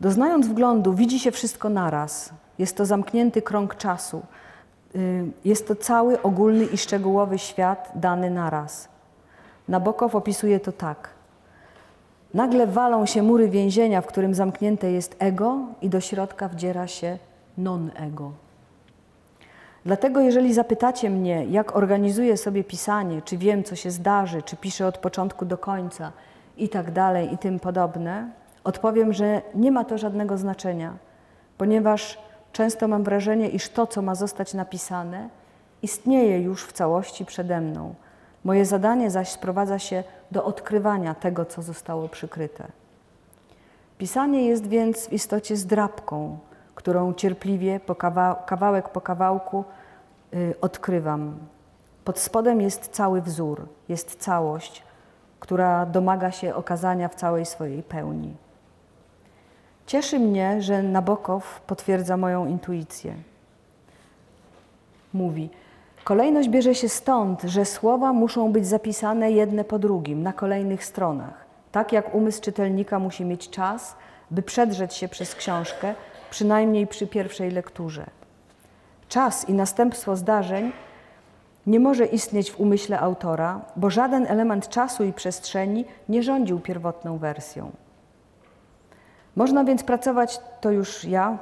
Doznając 0.01 0.47
wglądu, 0.47 0.93
widzi 0.93 1.19
się 1.19 1.31
wszystko 1.31 1.69
naraz. 1.69 2.29
Jest 2.59 2.77
to 2.77 2.85
zamknięty 2.85 3.41
krąg 3.41 3.75
czasu. 3.75 4.21
Y, 4.95 5.25
jest 5.45 5.67
to 5.67 5.75
cały 5.75 6.21
ogólny 6.21 6.65
i 6.65 6.77
szczegółowy 6.77 7.37
świat 7.37 7.91
dany 7.95 8.29
naraz. 8.29 8.89
Nabokow 9.67 10.15
opisuje 10.15 10.59
to 10.59 10.71
tak. 10.71 11.09
Nagle 12.33 12.67
walą 12.67 13.05
się 13.05 13.23
mury 13.23 13.49
więzienia, 13.49 14.01
w 14.01 14.07
którym 14.07 14.33
zamknięte 14.33 14.91
jest 14.91 15.15
ego 15.19 15.59
i 15.81 15.89
do 15.89 16.01
środka 16.01 16.47
wdziera 16.47 16.87
się 16.87 17.17
non-ego. 17.57 18.31
Dlatego 19.85 20.19
jeżeli 20.19 20.53
zapytacie 20.53 21.09
mnie, 21.09 21.45
jak 21.45 21.75
organizuję 21.75 22.37
sobie 22.37 22.63
pisanie, 22.63 23.21
czy 23.21 23.37
wiem, 23.37 23.63
co 23.63 23.75
się 23.75 23.91
zdarzy, 23.91 24.41
czy 24.41 24.57
piszę 24.57 24.87
od 24.87 24.97
początku 24.97 25.45
do 25.45 25.57
końca 25.57 26.11
i 26.57 26.69
tak 26.69 26.91
dalej 26.91 27.33
i 27.33 27.37
tym 27.37 27.59
podobne, 27.59 28.29
odpowiem, 28.63 29.13
że 29.13 29.41
nie 29.55 29.71
ma 29.71 29.83
to 29.83 29.97
żadnego 29.97 30.37
znaczenia, 30.37 30.93
ponieważ 31.57 32.17
często 32.55 32.87
mam 32.87 33.03
wrażenie, 33.03 33.49
iż 33.49 33.69
to, 33.69 33.87
co 33.87 34.01
ma 34.01 34.15
zostać 34.15 34.53
napisane, 34.53 35.29
istnieje 35.81 36.41
już 36.41 36.63
w 36.63 36.73
całości 36.73 37.25
przede 37.25 37.61
mną. 37.61 37.95
Moje 38.43 38.65
zadanie 38.65 39.11
zaś 39.11 39.29
sprowadza 39.29 39.79
się 39.79 40.03
do 40.31 40.45
odkrywania 40.45 41.15
tego, 41.15 41.45
co 41.45 41.61
zostało 41.61 42.09
przykryte. 42.09 42.67
Pisanie 43.97 44.45
jest 44.45 44.67
więc 44.67 45.07
w 45.07 45.13
istocie 45.13 45.55
zdrabką, 45.55 46.37
którą 46.75 47.13
cierpliwie 47.13 47.79
po 47.79 47.95
kawałek 48.45 48.89
po 48.89 49.01
kawałku 49.01 49.63
y, 50.33 50.55
odkrywam. 50.61 51.37
Pod 52.05 52.19
spodem 52.19 52.61
jest 52.61 52.87
cały 52.87 53.21
wzór, 53.21 53.67
jest 53.89 54.15
całość, 54.15 54.83
która 55.39 55.85
domaga 55.85 56.31
się 56.31 56.55
okazania 56.55 57.07
w 57.07 57.15
całej 57.15 57.45
swojej 57.45 57.83
pełni. 57.83 58.44
Cieszy 59.87 60.19
mnie, 60.19 60.61
że 60.61 60.83
Nabokow 60.83 61.61
potwierdza 61.61 62.17
moją 62.17 62.45
intuicję. 62.45 63.15
Mówi, 65.13 65.49
kolejność 66.03 66.49
bierze 66.49 66.75
się 66.75 66.89
stąd, 66.89 67.41
że 67.41 67.65
słowa 67.65 68.13
muszą 68.13 68.51
być 68.51 68.67
zapisane 68.67 69.31
jedne 69.31 69.63
po 69.63 69.79
drugim, 69.79 70.23
na 70.23 70.33
kolejnych 70.33 70.85
stronach. 70.85 71.45
Tak 71.71 71.93
jak 71.93 72.15
umysł 72.15 72.41
czytelnika 72.41 72.99
musi 72.99 73.25
mieć 73.25 73.49
czas, 73.49 73.95
by 74.31 74.41
przedrzeć 74.41 74.93
się 74.93 75.07
przez 75.07 75.35
książkę, 75.35 75.95
przynajmniej 76.29 76.87
przy 76.87 77.07
pierwszej 77.07 77.51
lekturze. 77.51 78.05
Czas 79.09 79.49
i 79.49 79.53
następstwo 79.53 80.15
zdarzeń 80.15 80.71
nie 81.67 81.79
może 81.79 82.05
istnieć 82.05 82.51
w 82.51 82.59
umyśle 82.59 82.99
autora, 82.99 83.61
bo 83.75 83.89
żaden 83.89 84.25
element 84.27 84.69
czasu 84.69 85.03
i 85.03 85.13
przestrzeni 85.13 85.85
nie 86.09 86.23
rządził 86.23 86.59
pierwotną 86.59 87.17
wersją. 87.17 87.71
Można 89.35 89.63
więc 89.63 89.83
pracować, 89.83 90.39
to 90.61 90.71
już 90.71 91.03
ja 91.03 91.37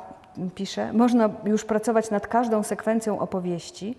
piszę, 0.55 0.93
można 0.93 1.29
już 1.45 1.65
pracować 1.65 2.11
nad 2.11 2.27
każdą 2.27 2.63
sekwencją 2.63 3.19
opowieści, 3.19 3.95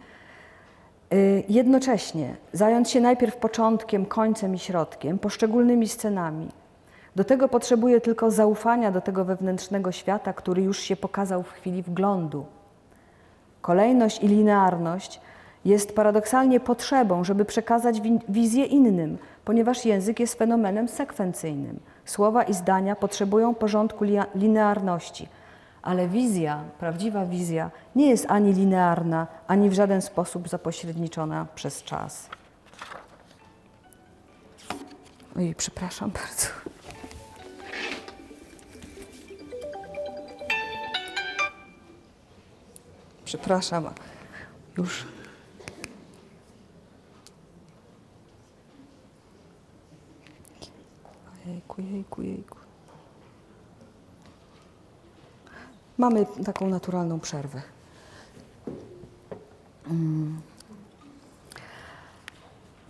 y, 1.12 1.44
jednocześnie 1.48 2.36
zająć 2.52 2.90
się 2.90 3.00
najpierw 3.00 3.36
początkiem, 3.36 4.06
końcem 4.06 4.54
i 4.54 4.58
środkiem, 4.58 5.18
poszczególnymi 5.18 5.88
scenami. 5.88 6.48
Do 7.16 7.24
tego 7.24 7.48
potrzebuje 7.48 8.00
tylko 8.00 8.30
zaufania 8.30 8.90
do 8.90 9.00
tego 9.00 9.24
wewnętrznego 9.24 9.92
świata, 9.92 10.32
który 10.32 10.62
już 10.62 10.78
się 10.78 10.96
pokazał 10.96 11.42
w 11.42 11.52
chwili 11.52 11.82
wglądu. 11.82 12.46
Kolejność 13.60 14.22
i 14.22 14.28
linearność 14.28 15.20
jest 15.64 15.96
paradoksalnie 15.96 16.60
potrzebą, 16.60 17.24
żeby 17.24 17.44
przekazać 17.44 18.00
wizję 18.28 18.64
innym, 18.64 19.18
ponieważ 19.44 19.84
język 19.84 20.20
jest 20.20 20.38
fenomenem 20.38 20.88
sekwencyjnym. 20.88 21.80
Słowa 22.04 22.42
i 22.42 22.54
zdania 22.54 22.96
potrzebują 22.96 23.54
porządku 23.54 24.04
linearności, 24.34 25.28
ale 25.82 26.08
wizja, 26.08 26.64
prawdziwa 26.78 27.26
wizja, 27.26 27.70
nie 27.96 28.10
jest 28.10 28.26
ani 28.28 28.52
linearna, 28.52 29.26
ani 29.46 29.70
w 29.70 29.72
żaden 29.72 30.02
sposób 30.02 30.48
zapośredniczona 30.48 31.46
przez 31.54 31.82
czas. 31.82 32.28
Oj, 35.36 35.54
przepraszam 35.54 36.10
bardzo. 36.10 36.46
Przepraszam, 43.24 43.90
już. 44.78 45.13
Jejku, 51.46 51.82
jejku, 51.82 52.22
jejku. 52.22 52.58
Mamy 55.98 56.26
taką 56.44 56.68
naturalną 56.68 57.20
przerwę. 57.20 57.62
Hmm. 59.84 60.40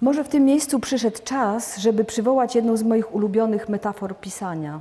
Może 0.01 0.25
w 0.25 0.29
tym 0.29 0.45
miejscu 0.45 0.81
przyszedł 0.81 1.19
czas, 1.25 1.79
żeby 1.79 2.05
przywołać 2.05 2.55
jedną 2.55 2.77
z 2.77 2.83
moich 2.83 3.15
ulubionych 3.15 3.69
metafor 3.69 4.21
pisania 4.21 4.81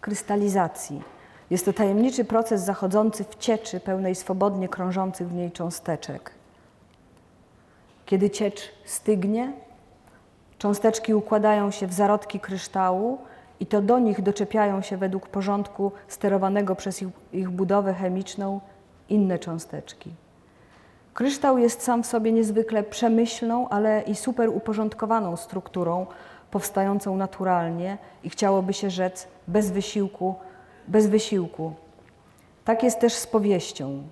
krystalizacji. 0.00 1.02
Jest 1.50 1.64
to 1.64 1.72
tajemniczy 1.72 2.24
proces 2.24 2.62
zachodzący 2.62 3.24
w 3.24 3.36
cieczy 3.36 3.80
pełnej 3.80 4.14
swobodnie 4.14 4.68
krążących 4.68 5.28
w 5.28 5.34
niej 5.34 5.52
cząsteczek. 5.52 6.30
Kiedy 8.06 8.30
ciecz 8.30 8.60
stygnie, 8.84 9.52
cząsteczki 10.58 11.14
układają 11.14 11.70
się 11.70 11.86
w 11.86 11.92
zarodki 11.92 12.40
kryształu 12.40 13.18
i 13.60 13.66
to 13.66 13.82
do 13.82 13.98
nich 13.98 14.22
doczepiają 14.22 14.82
się 14.82 14.96
według 14.96 15.28
porządku 15.28 15.92
sterowanego 16.08 16.74
przez 16.74 17.02
ich, 17.02 17.08
ich 17.32 17.50
budowę 17.50 17.94
chemiczną 17.94 18.60
inne 19.08 19.38
cząsteczki. 19.38 20.10
Kryształ 21.14 21.58
jest 21.58 21.82
sam 21.82 22.02
w 22.02 22.06
sobie 22.06 22.32
niezwykle 22.32 22.82
przemyślną, 22.82 23.68
ale 23.68 24.02
i 24.02 24.14
super 24.14 24.48
uporządkowaną 24.48 25.36
strukturą, 25.36 26.06
powstającą 26.50 27.16
naturalnie 27.16 27.98
i 28.24 28.30
chciałoby 28.30 28.72
się 28.72 28.90
rzec 28.90 29.28
bez 29.48 29.70
wysiłku 29.70 30.34
bez 30.88 31.06
wysiłku. 31.06 31.72
Tak 32.64 32.82
jest 32.82 33.00
też 33.00 33.12
z 33.12 33.26
powieścią. 33.26 34.02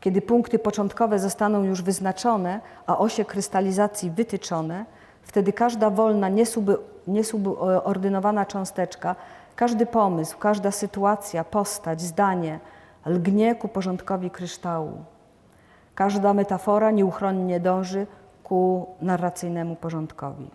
Kiedy 0.00 0.22
punkty 0.22 0.58
początkowe 0.58 1.18
zostaną 1.18 1.64
już 1.64 1.82
wyznaczone, 1.82 2.60
a 2.86 2.98
osie 2.98 3.24
krystalizacji 3.24 4.10
wytyczone, 4.10 4.84
wtedy 5.28 5.52
każda 5.52 5.90
wolna, 5.90 6.28
niesubordynowana 7.06 8.46
cząsteczka, 8.46 9.16
każdy 9.56 9.86
pomysł, 9.86 10.38
każda 10.38 10.70
sytuacja, 10.70 11.44
postać, 11.44 12.00
zdanie 12.00 12.60
lgnie 13.06 13.54
ku 13.54 13.68
porządkowi 13.68 14.30
kryształu. 14.30 14.92
Każda 15.94 16.34
metafora 16.34 16.90
nieuchronnie 16.90 17.60
dąży 17.60 18.06
ku 18.44 18.86
narracyjnemu 19.02 19.76
porządkowi. 19.76 20.50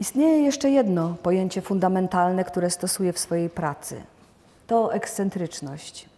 Istnieje 0.00 0.42
jeszcze 0.42 0.70
jedno 0.70 1.14
pojęcie 1.22 1.62
fundamentalne, 1.62 2.44
które 2.44 2.70
stosuję 2.70 3.12
w 3.12 3.18
swojej 3.18 3.50
pracy. 3.50 4.02
To 4.66 4.94
ekscentryczność. 4.94 6.11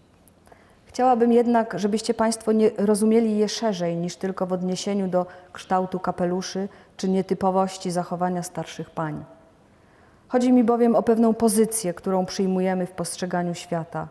Chciałabym 0.95 1.33
jednak, 1.33 1.79
żebyście 1.79 2.15
Państwo 2.15 2.53
nie 2.53 2.71
rozumieli 2.79 3.39
je 3.39 3.49
szerzej 3.49 3.97
niż 3.97 4.17
tylko 4.17 4.47
w 4.47 4.53
odniesieniu 4.53 5.09
do 5.09 5.27
kształtu 5.53 6.01
kapeluszy 6.01 6.69
czy 6.97 7.09
nietypowości 7.09 7.91
zachowania 7.91 8.43
starszych 8.43 8.91
pań. 8.91 9.25
Chodzi 10.29 10.53
mi 10.53 10.65
bowiem 10.65 10.97
o 10.97 11.03
pewną 11.03 11.35
pozycję, 11.35 11.95
którą 11.95 12.27
przyjmujemy 12.27 12.87
w 12.87 12.91
postrzeganiu 12.91 13.55
świata, 13.55 14.09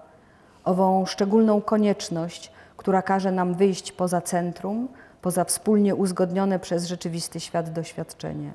ową 0.63 1.05
szczególną 1.05 1.61
konieczność, 1.61 2.51
która 2.77 3.01
każe 3.01 3.31
nam 3.31 3.53
wyjść 3.53 3.91
poza 3.91 4.21
centrum, 4.21 4.87
poza 5.21 5.43
wspólnie 5.43 5.95
uzgodnione 5.95 6.59
przez 6.59 6.85
rzeczywisty 6.85 7.39
świat 7.39 7.69
doświadczenie. 7.69 8.53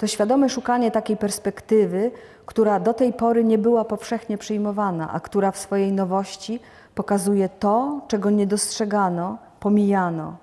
To 0.00 0.06
świadome 0.06 0.48
szukanie 0.48 0.90
takiej 0.90 1.16
perspektywy, 1.16 2.10
która 2.46 2.80
do 2.80 2.94
tej 2.94 3.12
pory 3.12 3.44
nie 3.44 3.58
była 3.58 3.84
powszechnie 3.84 4.38
przyjmowana, 4.38 5.12
a 5.12 5.20
która 5.20 5.50
w 5.50 5.58
swojej 5.58 5.92
nowości 5.92 6.60
pokazuje 6.94 7.48
to, 7.48 8.00
czego 8.08 8.30
nie 8.30 8.46
dostrzegano, 8.46 9.38
pomijano. 9.60 10.36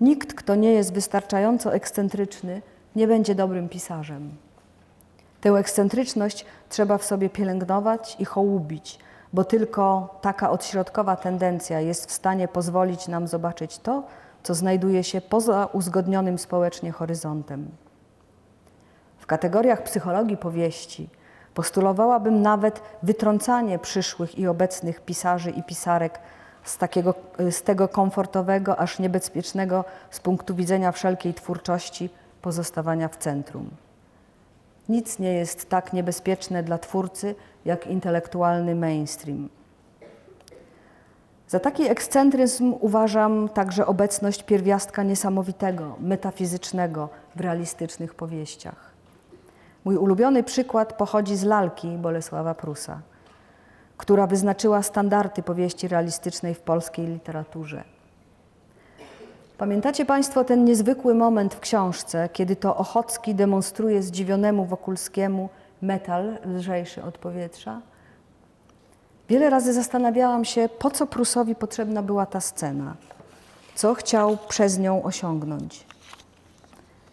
Nikt, 0.00 0.34
kto 0.34 0.54
nie 0.54 0.72
jest 0.72 0.92
wystarczająco 0.92 1.74
ekscentryczny, 1.74 2.62
nie 2.96 3.08
będzie 3.08 3.34
dobrym 3.34 3.68
pisarzem. 3.68 4.30
Tę 5.40 5.50
ekscentryczność 5.50 6.46
trzeba 6.68 6.98
w 6.98 7.04
sobie 7.04 7.30
pielęgnować 7.30 8.16
i 8.18 8.24
hołubić, 8.24 8.98
bo 9.32 9.44
tylko 9.44 10.14
taka 10.20 10.50
odśrodkowa 10.50 11.16
tendencja 11.16 11.80
jest 11.80 12.06
w 12.06 12.12
stanie 12.12 12.48
pozwolić 12.48 13.08
nam 13.08 13.28
zobaczyć 13.28 13.78
to, 13.78 14.02
co 14.42 14.54
znajduje 14.54 15.04
się 15.04 15.20
poza 15.20 15.68
uzgodnionym 15.72 16.38
społecznie 16.38 16.92
horyzontem. 16.92 17.68
W 19.26 19.28
kategoriach 19.28 19.82
psychologii 19.82 20.36
powieści 20.36 21.08
postulowałabym 21.54 22.42
nawet 22.42 22.82
wytrącanie 23.02 23.78
przyszłych 23.78 24.38
i 24.38 24.46
obecnych 24.46 25.00
pisarzy 25.00 25.50
i 25.50 25.62
pisarek 25.62 26.18
z, 26.64 26.78
takiego, 26.78 27.14
z 27.50 27.62
tego 27.62 27.88
komfortowego, 27.88 28.78
aż 28.78 28.98
niebezpiecznego 28.98 29.84
z 30.10 30.20
punktu 30.20 30.54
widzenia 30.54 30.92
wszelkiej 30.92 31.34
twórczości 31.34 32.10
pozostawania 32.42 33.08
w 33.08 33.16
centrum. 33.16 33.70
Nic 34.88 35.18
nie 35.18 35.32
jest 35.32 35.68
tak 35.68 35.92
niebezpieczne 35.92 36.62
dla 36.62 36.78
twórcy 36.78 37.34
jak 37.64 37.86
intelektualny 37.86 38.74
mainstream. 38.74 39.48
Za 41.48 41.60
taki 41.60 41.88
ekscentryzm 41.88 42.74
uważam 42.80 43.48
także 43.48 43.86
obecność 43.86 44.42
pierwiastka 44.42 45.02
niesamowitego, 45.02 45.96
metafizycznego 46.00 47.08
w 47.36 47.40
realistycznych 47.40 48.14
powieściach. 48.14 48.95
Mój 49.86 49.96
ulubiony 49.96 50.42
przykład 50.42 50.92
pochodzi 50.92 51.36
z 51.36 51.44
lalki 51.44 51.88
Bolesława 51.88 52.54
Prusa, 52.54 53.00
która 53.96 54.26
wyznaczyła 54.26 54.82
standardy 54.82 55.42
powieści 55.42 55.88
realistycznej 55.88 56.54
w 56.54 56.60
polskiej 56.60 57.06
literaturze. 57.06 57.84
Pamiętacie 59.58 60.04
Państwo 60.06 60.44
ten 60.44 60.64
niezwykły 60.64 61.14
moment 61.14 61.54
w 61.54 61.60
książce, 61.60 62.28
kiedy 62.32 62.56
to 62.56 62.76
Ochocki 62.76 63.34
demonstruje 63.34 64.02
zdziwionemu 64.02 64.64
Wokulskiemu 64.64 65.48
metal 65.82 66.38
lżejszy 66.44 67.02
od 67.02 67.18
powietrza? 67.18 67.80
Wiele 69.28 69.50
razy 69.50 69.72
zastanawiałam 69.72 70.44
się, 70.44 70.68
po 70.78 70.90
co 70.90 71.06
Prusowi 71.06 71.54
potrzebna 71.54 72.02
była 72.02 72.26
ta 72.26 72.40
scena, 72.40 72.94
co 73.74 73.94
chciał 73.94 74.38
przez 74.48 74.78
nią 74.78 75.02
osiągnąć. 75.02 75.85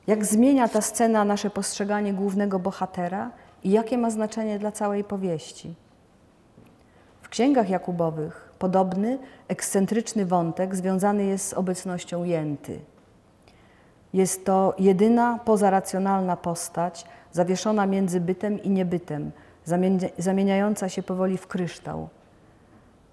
Jak 0.07 0.25
zmienia 0.25 0.67
ta 0.67 0.81
scena 0.81 1.25
nasze 1.25 1.49
postrzeganie 1.49 2.13
głównego 2.13 2.59
bohatera 2.59 3.31
i 3.63 3.71
jakie 3.71 3.97
ma 3.97 4.09
znaczenie 4.09 4.59
dla 4.59 4.71
całej 4.71 5.03
powieści. 5.03 5.75
W 7.21 7.29
księgach 7.29 7.69
Jakubowych 7.69 8.53
podobny, 8.59 9.19
ekscentryczny 9.47 10.25
wątek 10.25 10.75
związany 10.75 11.25
jest 11.25 11.47
z 11.47 11.53
obecnością 11.53 12.23
Jęty. 12.23 12.79
Jest 14.13 14.45
to 14.45 14.75
jedyna 14.79 15.39
pozaracjonalna 15.45 16.37
postać 16.37 17.05
zawieszona 17.31 17.85
między 17.85 18.19
bytem 18.19 18.63
i 18.63 18.69
niebytem, 18.69 19.31
zamieniająca 20.17 20.89
się 20.89 21.03
powoli 21.03 21.37
w 21.37 21.47
kryształ. 21.47 22.09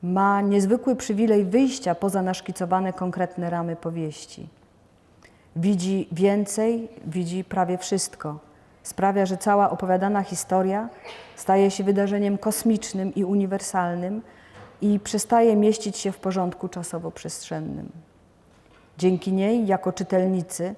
Ma 0.02 0.40
niezwykły 0.40 0.96
przywilej 0.96 1.44
wyjścia 1.44 1.94
poza 1.94 2.22
naszkicowane 2.22 2.92
konkretne 2.92 3.50
ramy 3.50 3.76
powieści. 3.76 4.48
Widzi 5.56 6.08
więcej, 6.12 6.88
widzi 7.06 7.44
prawie 7.44 7.78
wszystko. 7.78 8.38
Sprawia, 8.82 9.26
że 9.26 9.36
cała 9.36 9.70
opowiadana 9.70 10.22
historia 10.22 10.88
staje 11.36 11.70
się 11.70 11.84
wydarzeniem 11.84 12.38
kosmicznym 12.38 13.14
i 13.14 13.24
uniwersalnym 13.24 14.22
i 14.80 15.00
przestaje 15.00 15.56
mieścić 15.56 15.96
się 15.96 16.12
w 16.12 16.18
porządku 16.18 16.68
czasowo-przestrzennym. 16.68 17.84
Dzięki 18.98 19.32
niej, 19.32 19.66
jako 19.66 19.92
czytelnicy, 19.92 20.74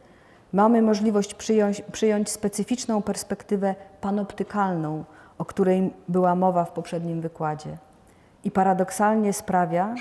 mamy 0.52 0.82
możliwość 0.82 1.34
przyjąć, 1.34 1.82
przyjąć 1.92 2.30
specyficzną 2.30 3.02
perspektywę 3.02 3.74
panoptykalną, 4.00 5.04
o 5.38 5.44
której 5.44 5.90
była 6.08 6.34
mowa 6.34 6.64
w 6.64 6.70
poprzednim 6.70 7.20
wykładzie. 7.20 7.76
I 8.44 8.50
paradoksalnie 8.50 9.32
sprawia 9.32 9.94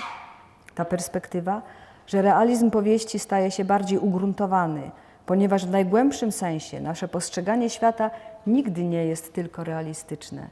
ta 0.74 0.84
perspektywa, 0.84 1.62
że 2.06 2.22
realizm 2.22 2.70
powieści 2.70 3.18
staje 3.18 3.50
się 3.50 3.64
bardziej 3.64 3.98
ugruntowany, 3.98 4.90
ponieważ 5.26 5.66
w 5.66 5.70
najgłębszym 5.70 6.32
sensie 6.32 6.80
nasze 6.80 7.08
postrzeganie 7.08 7.70
świata 7.70 8.10
nigdy 8.46 8.84
nie 8.84 9.04
jest 9.04 9.32
tylko 9.32 9.64
realistyczne. 9.64 10.48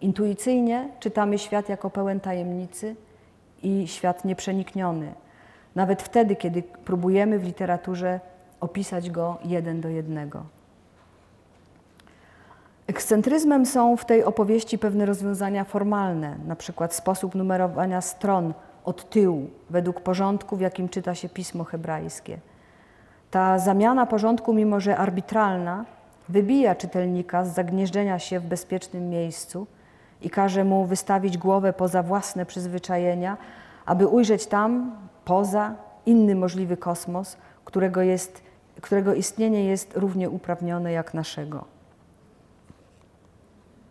Intuicyjnie 0.00 0.88
czytamy 1.00 1.38
świat 1.38 1.68
jako 1.68 1.90
pełen 1.90 2.20
tajemnicy 2.20 2.96
i 3.62 3.88
świat 3.88 4.24
nieprzenikniony, 4.24 5.12
nawet 5.74 6.02
wtedy, 6.02 6.36
kiedy 6.36 6.62
próbujemy 6.62 7.38
w 7.38 7.44
literaturze 7.44 8.20
opisać 8.60 9.10
go 9.10 9.38
jeden 9.44 9.80
do 9.80 9.88
jednego. 9.88 10.42
Ekscentryzmem 12.86 13.66
są 13.66 13.96
w 13.96 14.04
tej 14.04 14.24
opowieści 14.24 14.78
pewne 14.78 15.06
rozwiązania 15.06 15.64
formalne, 15.64 16.36
na 16.46 16.56
przykład 16.56 16.94
sposób 16.94 17.34
numerowania 17.34 18.00
stron 18.00 18.54
od 18.84 19.10
tyłu, 19.10 19.50
według 19.70 20.00
porządku, 20.00 20.56
w 20.56 20.60
jakim 20.60 20.88
czyta 20.88 21.14
się 21.14 21.28
pismo 21.28 21.64
hebrajskie. 21.64 22.38
Ta 23.30 23.58
zamiana 23.58 24.06
porządku, 24.06 24.54
mimo 24.54 24.80
że 24.80 24.96
arbitralna, 24.96 25.84
wybija 26.28 26.74
czytelnika 26.74 27.44
z 27.44 27.54
zagnieżdżenia 27.54 28.18
się 28.18 28.40
w 28.40 28.46
bezpiecznym 28.46 29.08
miejscu 29.08 29.66
i 30.22 30.30
każe 30.30 30.64
mu 30.64 30.84
wystawić 30.84 31.38
głowę 31.38 31.72
poza 31.72 32.02
własne 32.02 32.46
przyzwyczajenia, 32.46 33.36
aby 33.86 34.06
ujrzeć 34.06 34.46
tam, 34.46 34.96
poza, 35.24 35.74
inny 36.06 36.34
możliwy 36.34 36.76
kosmos, 36.76 37.36
którego, 37.64 38.02
jest, 38.02 38.42
którego 38.80 39.14
istnienie 39.14 39.64
jest 39.64 39.96
równie 39.96 40.30
uprawnione 40.30 40.92
jak 40.92 41.14
naszego 41.14 41.64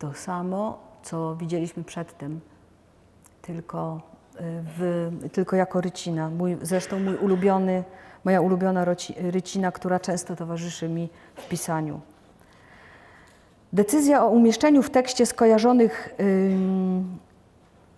to 0.00 0.14
samo, 0.14 0.78
co 1.02 1.36
widzieliśmy 1.36 1.84
przedtem, 1.84 2.40
tylko, 3.42 4.00
w, 4.38 5.10
tylko 5.32 5.56
jako 5.56 5.80
rycina. 5.80 6.30
Mój, 6.30 6.56
zresztą 6.62 7.00
mój 7.00 7.16
ulubiony, 7.16 7.84
moja 8.24 8.40
ulubiona 8.40 8.86
rycina, 9.16 9.72
która 9.72 10.00
często 10.00 10.36
towarzyszy 10.36 10.88
mi 10.88 11.08
w 11.34 11.48
pisaniu. 11.48 12.00
Decyzja 13.72 14.24
o 14.24 14.28
umieszczeniu 14.28 14.82
w 14.82 14.90
tekście 14.90 15.26
skojarzonych 15.26 16.14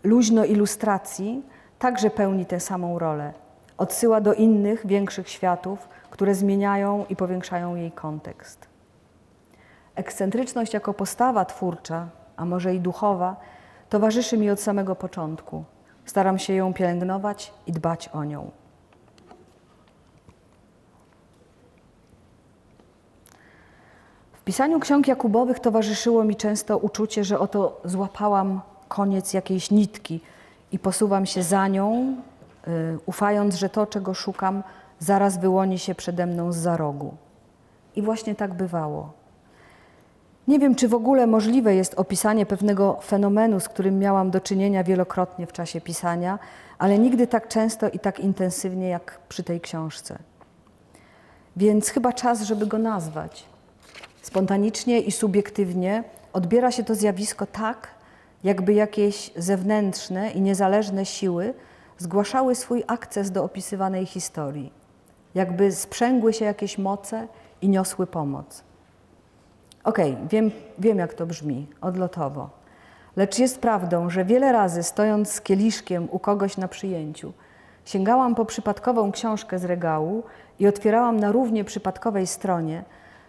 luźno 0.05 0.45
ilustracji 0.45 1.43
także 1.79 2.11
pełni 2.11 2.47
tę 2.47 2.61
samą 2.61 2.99
rolę. 2.99 3.33
Odsyła 3.79 4.21
do 4.21 4.35
innych, 4.35 4.87
większych 4.87 5.29
światów, 5.29 5.89
które 6.11 6.35
zmieniają 6.35 7.05
i 7.09 7.17
powiększają 7.17 7.75
jej 7.77 7.93
kontekst. 7.93 8.67
Ekscentryczność 9.95 10.75
jako 10.75 10.95
postawa 10.95 11.45
twórcza, 11.45 12.09
a 12.37 12.45
może 12.45 12.75
i 12.75 12.81
duchowa, 12.81 13.37
towarzyszy 13.89 14.39
mi 14.39 14.51
od 14.51 14.61
samego 14.61 14.97
początku. 14.97 15.65
Staram 16.05 16.39
się 16.39 16.53
ją 16.53 16.75
pielęgnować 16.75 17.53
i 17.67 17.73
dbać 17.73 18.09
o 18.09 18.25
nią. 18.25 18.51
W 24.33 24.45
pisaniu 24.45 24.81
ksiąg 24.81 25.09
Jakubowych 25.09 25.61
towarzyszyło 25.61 26.25
mi 26.25 26.37
często 26.37 26.79
uczucie, 26.79 27.25
że 27.25 27.39
oto 27.39 27.81
złapałam 27.85 28.61
koniec 28.89 29.33
jakiejś 29.33 29.71
nitki 29.71 30.21
i 30.73 30.79
posuwam 30.79 31.27
się 31.27 31.43
za 31.43 31.69
nią, 31.69 32.17
yy, 32.67 32.99
ufając, 33.07 33.55
że 33.55 33.69
to, 33.69 33.87
czego 33.87 34.15
szukam, 34.15 34.63
zaraz 34.99 35.39
wyłoni 35.39 35.79
się 35.79 35.95
przede 35.95 36.27
mną 36.27 36.53
z 36.53 36.57
za 36.57 36.77
rogu. 36.77 37.15
I 37.97 38.03
właśnie 38.03 38.35
tak 38.35 38.55
bywało. 38.55 39.22
Nie 40.49 40.59
wiem, 40.59 40.75
czy 40.75 40.89
w 40.89 40.95
ogóle 40.95 41.27
możliwe 41.27 41.75
jest 41.75 41.95
opisanie 41.95 42.47
pewnego 42.47 42.99
fenomenu, 43.05 43.61
z 43.61 43.69
którym 43.69 43.99
miałam 43.99 44.31
do 44.31 44.41
czynienia 44.41 44.85
wielokrotnie 44.85 45.47
w 45.47 45.53
czasie 45.53 45.81
pisania, 45.81 46.39
ale 46.79 46.99
nigdy 46.99 47.27
tak 47.27 47.49
często 47.49 47.89
i 47.89 47.99
tak 47.99 48.21
intensywnie 48.21 48.89
jak 48.89 49.21
przy 49.29 49.43
tej 49.43 49.61
książce. 49.61 50.19
Więc 51.57 51.89
chyba 51.89 52.13
czas, 52.13 52.43
żeby 52.43 52.67
go 52.67 52.79
nazwać. 52.79 53.45
Spontanicznie 54.23 55.01
i 55.01 55.13
subiektywnie 55.13 56.05
odbiera 56.33 56.71
się 56.71 56.85
to 56.85 56.95
zjawisko 56.95 57.47
tak, 57.47 57.89
jakby 58.45 58.73
jakieś 58.73 59.33
zewnętrzne 59.37 60.31
i 60.31 60.41
niezależne 60.41 61.07
siły 61.07 61.55
zgłaszały 61.99 62.55
swój 62.55 62.85
akces 62.87 63.31
do 63.31 63.45
opisywanej 63.45 64.07
historii, 64.07 64.73
jakby 65.35 65.73
sprzęgły 65.73 66.33
się 66.33 66.45
jakieś 66.45 66.79
moce 66.79 67.29
i 67.61 67.69
niosły 67.69 68.07
pomoc. 68.07 68.72
Okej, 69.85 70.13
okay, 70.13 70.29
wiem, 70.29 70.51
wiem 70.79 70.99
jak 70.99 71.15
to 71.15 71.27
brzmi, 71.27 71.67
odlotowo. 71.81 72.51
Lecz 73.17 73.39
jest 73.39 73.61
prawdą, 73.61 74.11
że 74.11 74.25
wiele 74.25 74.53
razy 74.53 74.83
stojąc 74.83 75.33
z 75.33 75.41
kieliszkiem 75.41 76.09
u 76.11 76.19
kogoś 76.19 76.57
na 76.57 76.69
przyjęciu, 76.69 77.33
sięgałam 77.85 78.35
po 78.35 78.45
przypadkową 78.45 79.13
książkę 79.13 79.59
z 79.59 79.65
regału 79.65 80.23
i 80.59 80.67
otwierałam 80.67 81.21
na 81.21 81.33
równie 81.33 81.65
przypadkowej 81.65 82.27
stronie, 82.27 82.85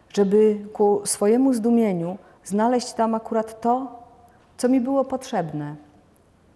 żeby 0.10 0.58
ku 0.74 1.02
swojemu 1.06 1.54
zdumieniu 1.54 2.18
znaleźć 2.44 2.94
tam 2.94 3.16
akurat 3.16 3.62
to, 3.62 4.04
co 4.58 4.70
mi 4.70 4.82
było 4.82 5.06
potrzebne. 5.06 5.76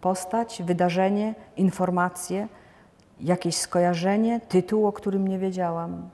Postać, 0.01 0.61
wydarzenie, 0.65 1.35
informacje, 1.55 2.47
jakieś 3.19 3.55
skojarzenie, 3.55 4.39
tytuł, 4.39 4.87
o 4.87 4.91
którym 4.91 5.27
nie 5.27 5.39
wiedziałam. 5.39 6.09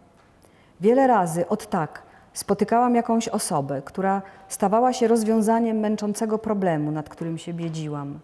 Wiele 0.82 1.08
razy 1.08 1.48
od 1.48 1.68
tak 1.70 2.13
spotykałam 2.34 2.96
jakąś 2.96 3.28
osobę, 3.28 3.82
która 3.86 4.22
stawała 4.48 4.94
się 4.94 5.08
rozwiązaniem 5.08 5.78
męczącego 5.78 6.38
problemu, 6.38 6.92
nad 6.92 7.10
którym 7.10 7.38
się 7.38 7.54
biedziłam. 7.54 8.20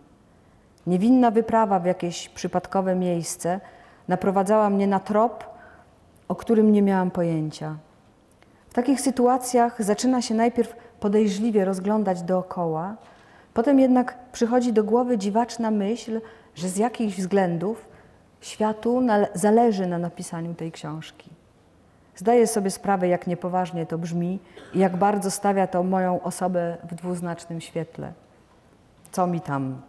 Niewinna 0.88 1.32
wyprawa 1.32 1.80
w 1.80 1.86
jakieś 1.86 2.30
przypadkowe 2.30 2.96
miejsce 2.96 3.60
naprowadzała 4.08 4.70
mnie 4.70 4.88
na 4.88 5.00
trop, 5.00 5.44
o 6.28 6.36
którym 6.36 6.72
nie 6.72 6.82
miałam 6.82 7.12
pojęcia. 7.12 7.76
W 8.70 8.74
takich 8.74 9.02
sytuacjach 9.02 9.84
zaczyna 9.84 10.22
się 10.22 10.36
najpierw 10.36 10.76
podejrzliwie 11.00 11.66
rozglądać 11.66 12.22
dookoła, 12.22 12.96
potem 13.54 13.80
jednak 13.80 14.18
przychodzi 14.32 14.74
do 14.74 14.84
głowy 14.84 15.18
dziwaczna 15.18 15.72
myśl, 15.72 16.22
że 16.56 16.70
z 16.70 16.78
jakichś 16.78 17.18
względów 17.18 17.86
światu 18.42 19.02
zależy 19.34 19.88
na 19.88 19.98
napisaniu 19.98 20.54
tej 20.54 20.72
książki. 20.72 21.39
Zdaję 22.20 22.48
sobie 22.48 22.72
sprawę, 22.72 23.08
jak 23.08 23.28
niepoważnie 23.28 23.86
to 23.86 23.98
brzmi 23.98 24.40
i 24.74 24.80
jak 24.80 24.98
bardzo 24.98 25.32
stawia 25.32 25.68
to 25.68 25.84
moją 25.84 26.22
osobę 26.22 26.78
w 26.84 26.96
dwuznacznym 26.96 27.62
świetle. 27.62 28.14
Co 29.12 29.28
mi 29.28 29.42
tam? 29.42 29.82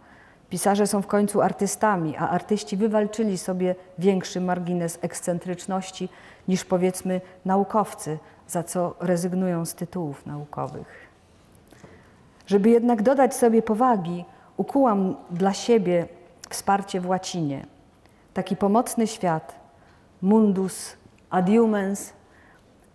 Pisarze 0.49 0.87
są 0.87 1.01
w 1.01 1.07
końcu 1.07 1.41
artystami, 1.41 2.17
a 2.17 2.29
artyści 2.29 2.77
wywalczyli 2.77 3.37
sobie 3.37 3.75
większy 3.99 4.41
margines 4.41 4.99
ekscentryczności 5.01 6.09
niż 6.47 6.65
powiedzmy 6.65 7.21
naukowcy, 7.45 8.17
za 8.47 8.63
co 8.63 8.95
rezygnują 8.99 9.65
z 9.65 9.75
tytułów 9.75 10.25
naukowych. 10.25 11.09
Żeby 12.47 12.69
jednak 12.69 13.01
dodać 13.01 13.35
sobie 13.35 13.61
powagi, 13.61 14.25
ukułam 14.57 15.15
dla 15.31 15.53
siebie 15.53 16.07
wsparcie 16.49 17.01
w 17.01 17.07
łacinie. 17.07 17.65
Taki 18.33 18.55
pomocny 18.55 19.07
świat, 19.07 19.55
mundus 20.21 20.93
adiumens, 21.29 22.13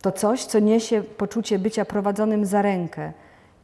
to 0.07 0.13
coś, 0.13 0.45
co 0.45 0.59
niesie 0.59 1.03
poczucie 1.03 1.59
bycia 1.59 1.85
prowadzonym 1.85 2.47
za 2.47 2.63
rękę 2.63 3.13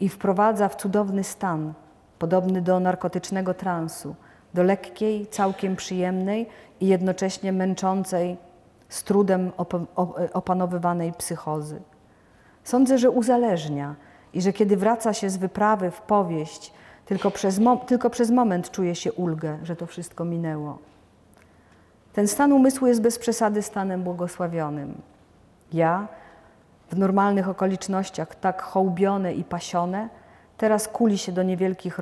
i 0.00 0.08
wprowadza 0.08 0.68
w 0.68 0.76
cudowny 0.76 1.24
stan, 1.24 1.72
podobny 2.18 2.60
do 2.60 2.80
narkotycznego 2.80 3.54
transu, 3.54 4.14
do 4.54 4.62
lekkiej, 4.62 5.26
całkiem 5.26 5.76
przyjemnej 5.76 6.46
i 6.80 6.86
jednocześnie 6.86 7.52
męczącej, 7.52 8.36
z 8.88 9.02
trudem 9.04 9.52
opanowywanej 10.32 11.12
psychozy. 11.12 11.82
Sądzę, 12.64 12.98
że 12.98 13.10
uzależnia 13.10 13.94
i 14.34 14.42
że 14.42 14.52
kiedy 14.52 14.76
wraca 14.76 15.12
się 15.12 15.30
z 15.30 15.36
wyprawy 15.36 15.90
w 15.90 16.00
powieść, 16.00 16.72
tylko 17.06 17.30
przez, 17.30 17.60
tylko 17.86 18.10
przez 18.10 18.30
moment 18.30 18.70
czuje 18.70 18.94
się 18.94 19.12
ulgę, 19.12 19.58
że 19.62 19.76
to 19.76 19.86
wszystko 19.86 20.24
minęło. 20.24 20.78
Ten 22.12 22.28
stan 22.28 22.52
umysłu 22.52 22.86
jest 22.86 23.02
bez 23.02 23.18
przesady 23.18 23.62
stanem 23.62 24.02
błogosławionym. 24.02 24.94
Ja, 25.72 26.08
w 26.92 26.98
normalnych 26.98 27.48
okolicznościach 27.48 28.34
tak 28.34 28.62
hołbione 28.62 29.34
i 29.34 29.44
pasione, 29.44 30.08
teraz 30.58 30.88
kuli 30.88 31.18
się 31.18 31.32
do 31.32 31.42
niewielkich 31.42 31.98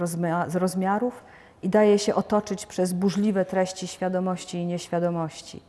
rozmiarów 0.55 1.25
i 1.63 1.69
daje 1.69 1.99
się 1.99 2.15
otoczyć 2.15 2.67
przez 2.67 2.93
burzliwe 2.93 3.45
treści 3.45 3.87
świadomości 3.87 4.59
i 4.59 4.67
nieświadomości. 4.67 5.63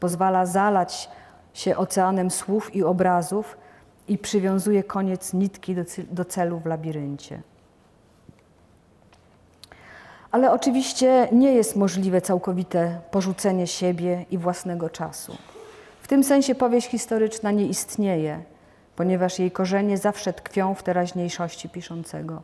Pozwala 0.00 0.46
zalać 0.46 1.10
się 1.54 1.76
oceanem 1.76 2.30
słów 2.30 2.76
i 2.76 2.82
obrazów 2.82 3.56
i 4.08 4.18
przywiązuje 4.18 4.84
koniec 4.84 5.32
nitki 5.32 5.76
do 6.10 6.24
celu 6.24 6.58
w 6.58 6.66
labiryncie. 6.66 7.40
Ale 10.30 10.52
oczywiście 10.52 11.28
nie 11.32 11.54
jest 11.54 11.76
możliwe 11.76 12.20
całkowite 12.20 13.00
porzucenie 13.10 13.66
siebie 13.66 14.24
i 14.30 14.38
własnego 14.38 14.90
czasu. 14.90 15.36
W 16.02 16.08
tym 16.08 16.24
sensie 16.24 16.54
powieść 16.54 16.88
historyczna 16.88 17.50
nie 17.50 17.66
istnieje, 17.66 18.40
ponieważ 18.96 19.38
jej 19.38 19.50
korzenie 19.50 19.98
zawsze 19.98 20.32
tkwią 20.32 20.74
w 20.74 20.82
teraźniejszości 20.82 21.68
piszącego. 21.68 22.42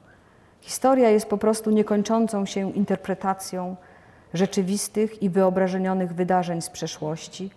Historia 0.61 1.11
jest 1.11 1.27
po 1.27 1.39
prostu 1.39 1.71
niekończącą 1.71 2.47
się 2.47 2.73
interpretacją 2.73 3.77
rzeczywistych 4.35 5.23
i 5.23 5.31
wyobrażenionych 5.31 6.15
wydarzeń 6.15 6.63
z 6.63 6.71
przeszłości, 6.71 7.51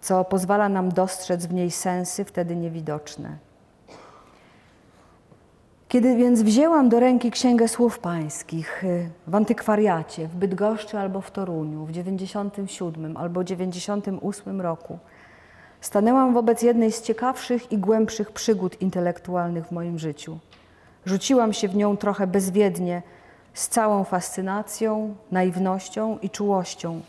co 0.00 0.24
pozwala 0.24 0.68
nam 0.68 0.92
dostrzec 0.92 1.46
w 1.46 1.52
niej 1.52 1.70
sensy 1.70 2.24
wtedy 2.24 2.56
niewidoczne. 2.56 3.38
Kiedy 5.88 6.16
więc 6.16 6.42
wzięłam 6.42 6.88
do 6.88 7.00
ręki 7.00 7.30
Księgę 7.30 7.68
Słów 7.68 7.98
Pańskich 7.98 8.84
y, 8.84 9.10
w 9.26 9.34
antykwariacie, 9.34 10.28
w 10.28 10.36
Bydgoszczy 10.36 10.98
albo 10.98 11.20
w 11.20 11.30
Toruniu 11.30 11.84
w 11.84 11.92
97 11.92 13.16
albo 13.16 13.44
98 13.44 14.60
roku, 14.60 14.98
stanęłam 15.80 16.34
wobec 16.34 16.62
jednej 16.62 16.92
z 16.92 17.02
ciekawszych 17.02 17.72
i 17.72 17.78
głębszych 17.78 18.32
przygód 18.32 18.82
intelektualnych 18.82 19.66
w 19.66 19.72
moim 19.72 19.98
życiu. 19.98 20.38
Rzuciłam 21.06 21.52
się 21.52 21.68
w 21.68 21.76
nią 21.76 21.96
trochę 21.96 22.26
bezwiednie, 22.26 23.02
z 23.54 23.68
całą 23.68 24.04
fascynacją, 24.04 25.16
naiwnością 25.32 26.18
i 26.18 26.30
czułością, 26.30 27.00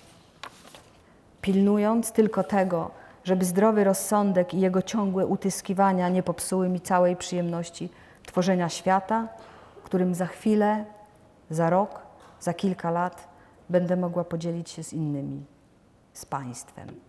pilnując 1.41 2.11
tylko 2.11 2.43
tego, 2.43 2.91
żeby 3.23 3.45
zdrowy 3.45 3.83
rozsądek 3.83 4.53
i 4.53 4.59
jego 4.59 4.81
ciągłe 4.81 5.25
utyskiwania 5.25 6.09
nie 6.09 6.23
popsuły 6.23 6.69
mi 6.69 6.81
całej 6.81 7.15
przyjemności 7.15 7.89
tworzenia 8.25 8.69
świata, 8.69 9.27
którym 9.83 10.15
za 10.15 10.25
chwilę, 10.25 10.85
za 11.49 11.69
rok, 11.69 12.01
za 12.39 12.53
kilka 12.53 12.91
lat 12.91 13.27
będę 13.69 13.95
mogła 13.97 14.23
podzielić 14.23 14.69
się 14.69 14.83
z 14.83 14.93
innymi, 14.93 15.45
z 16.13 16.25
Państwem. 16.25 17.06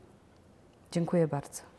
Dziękuję 0.93 1.29
bardzo. 1.29 1.78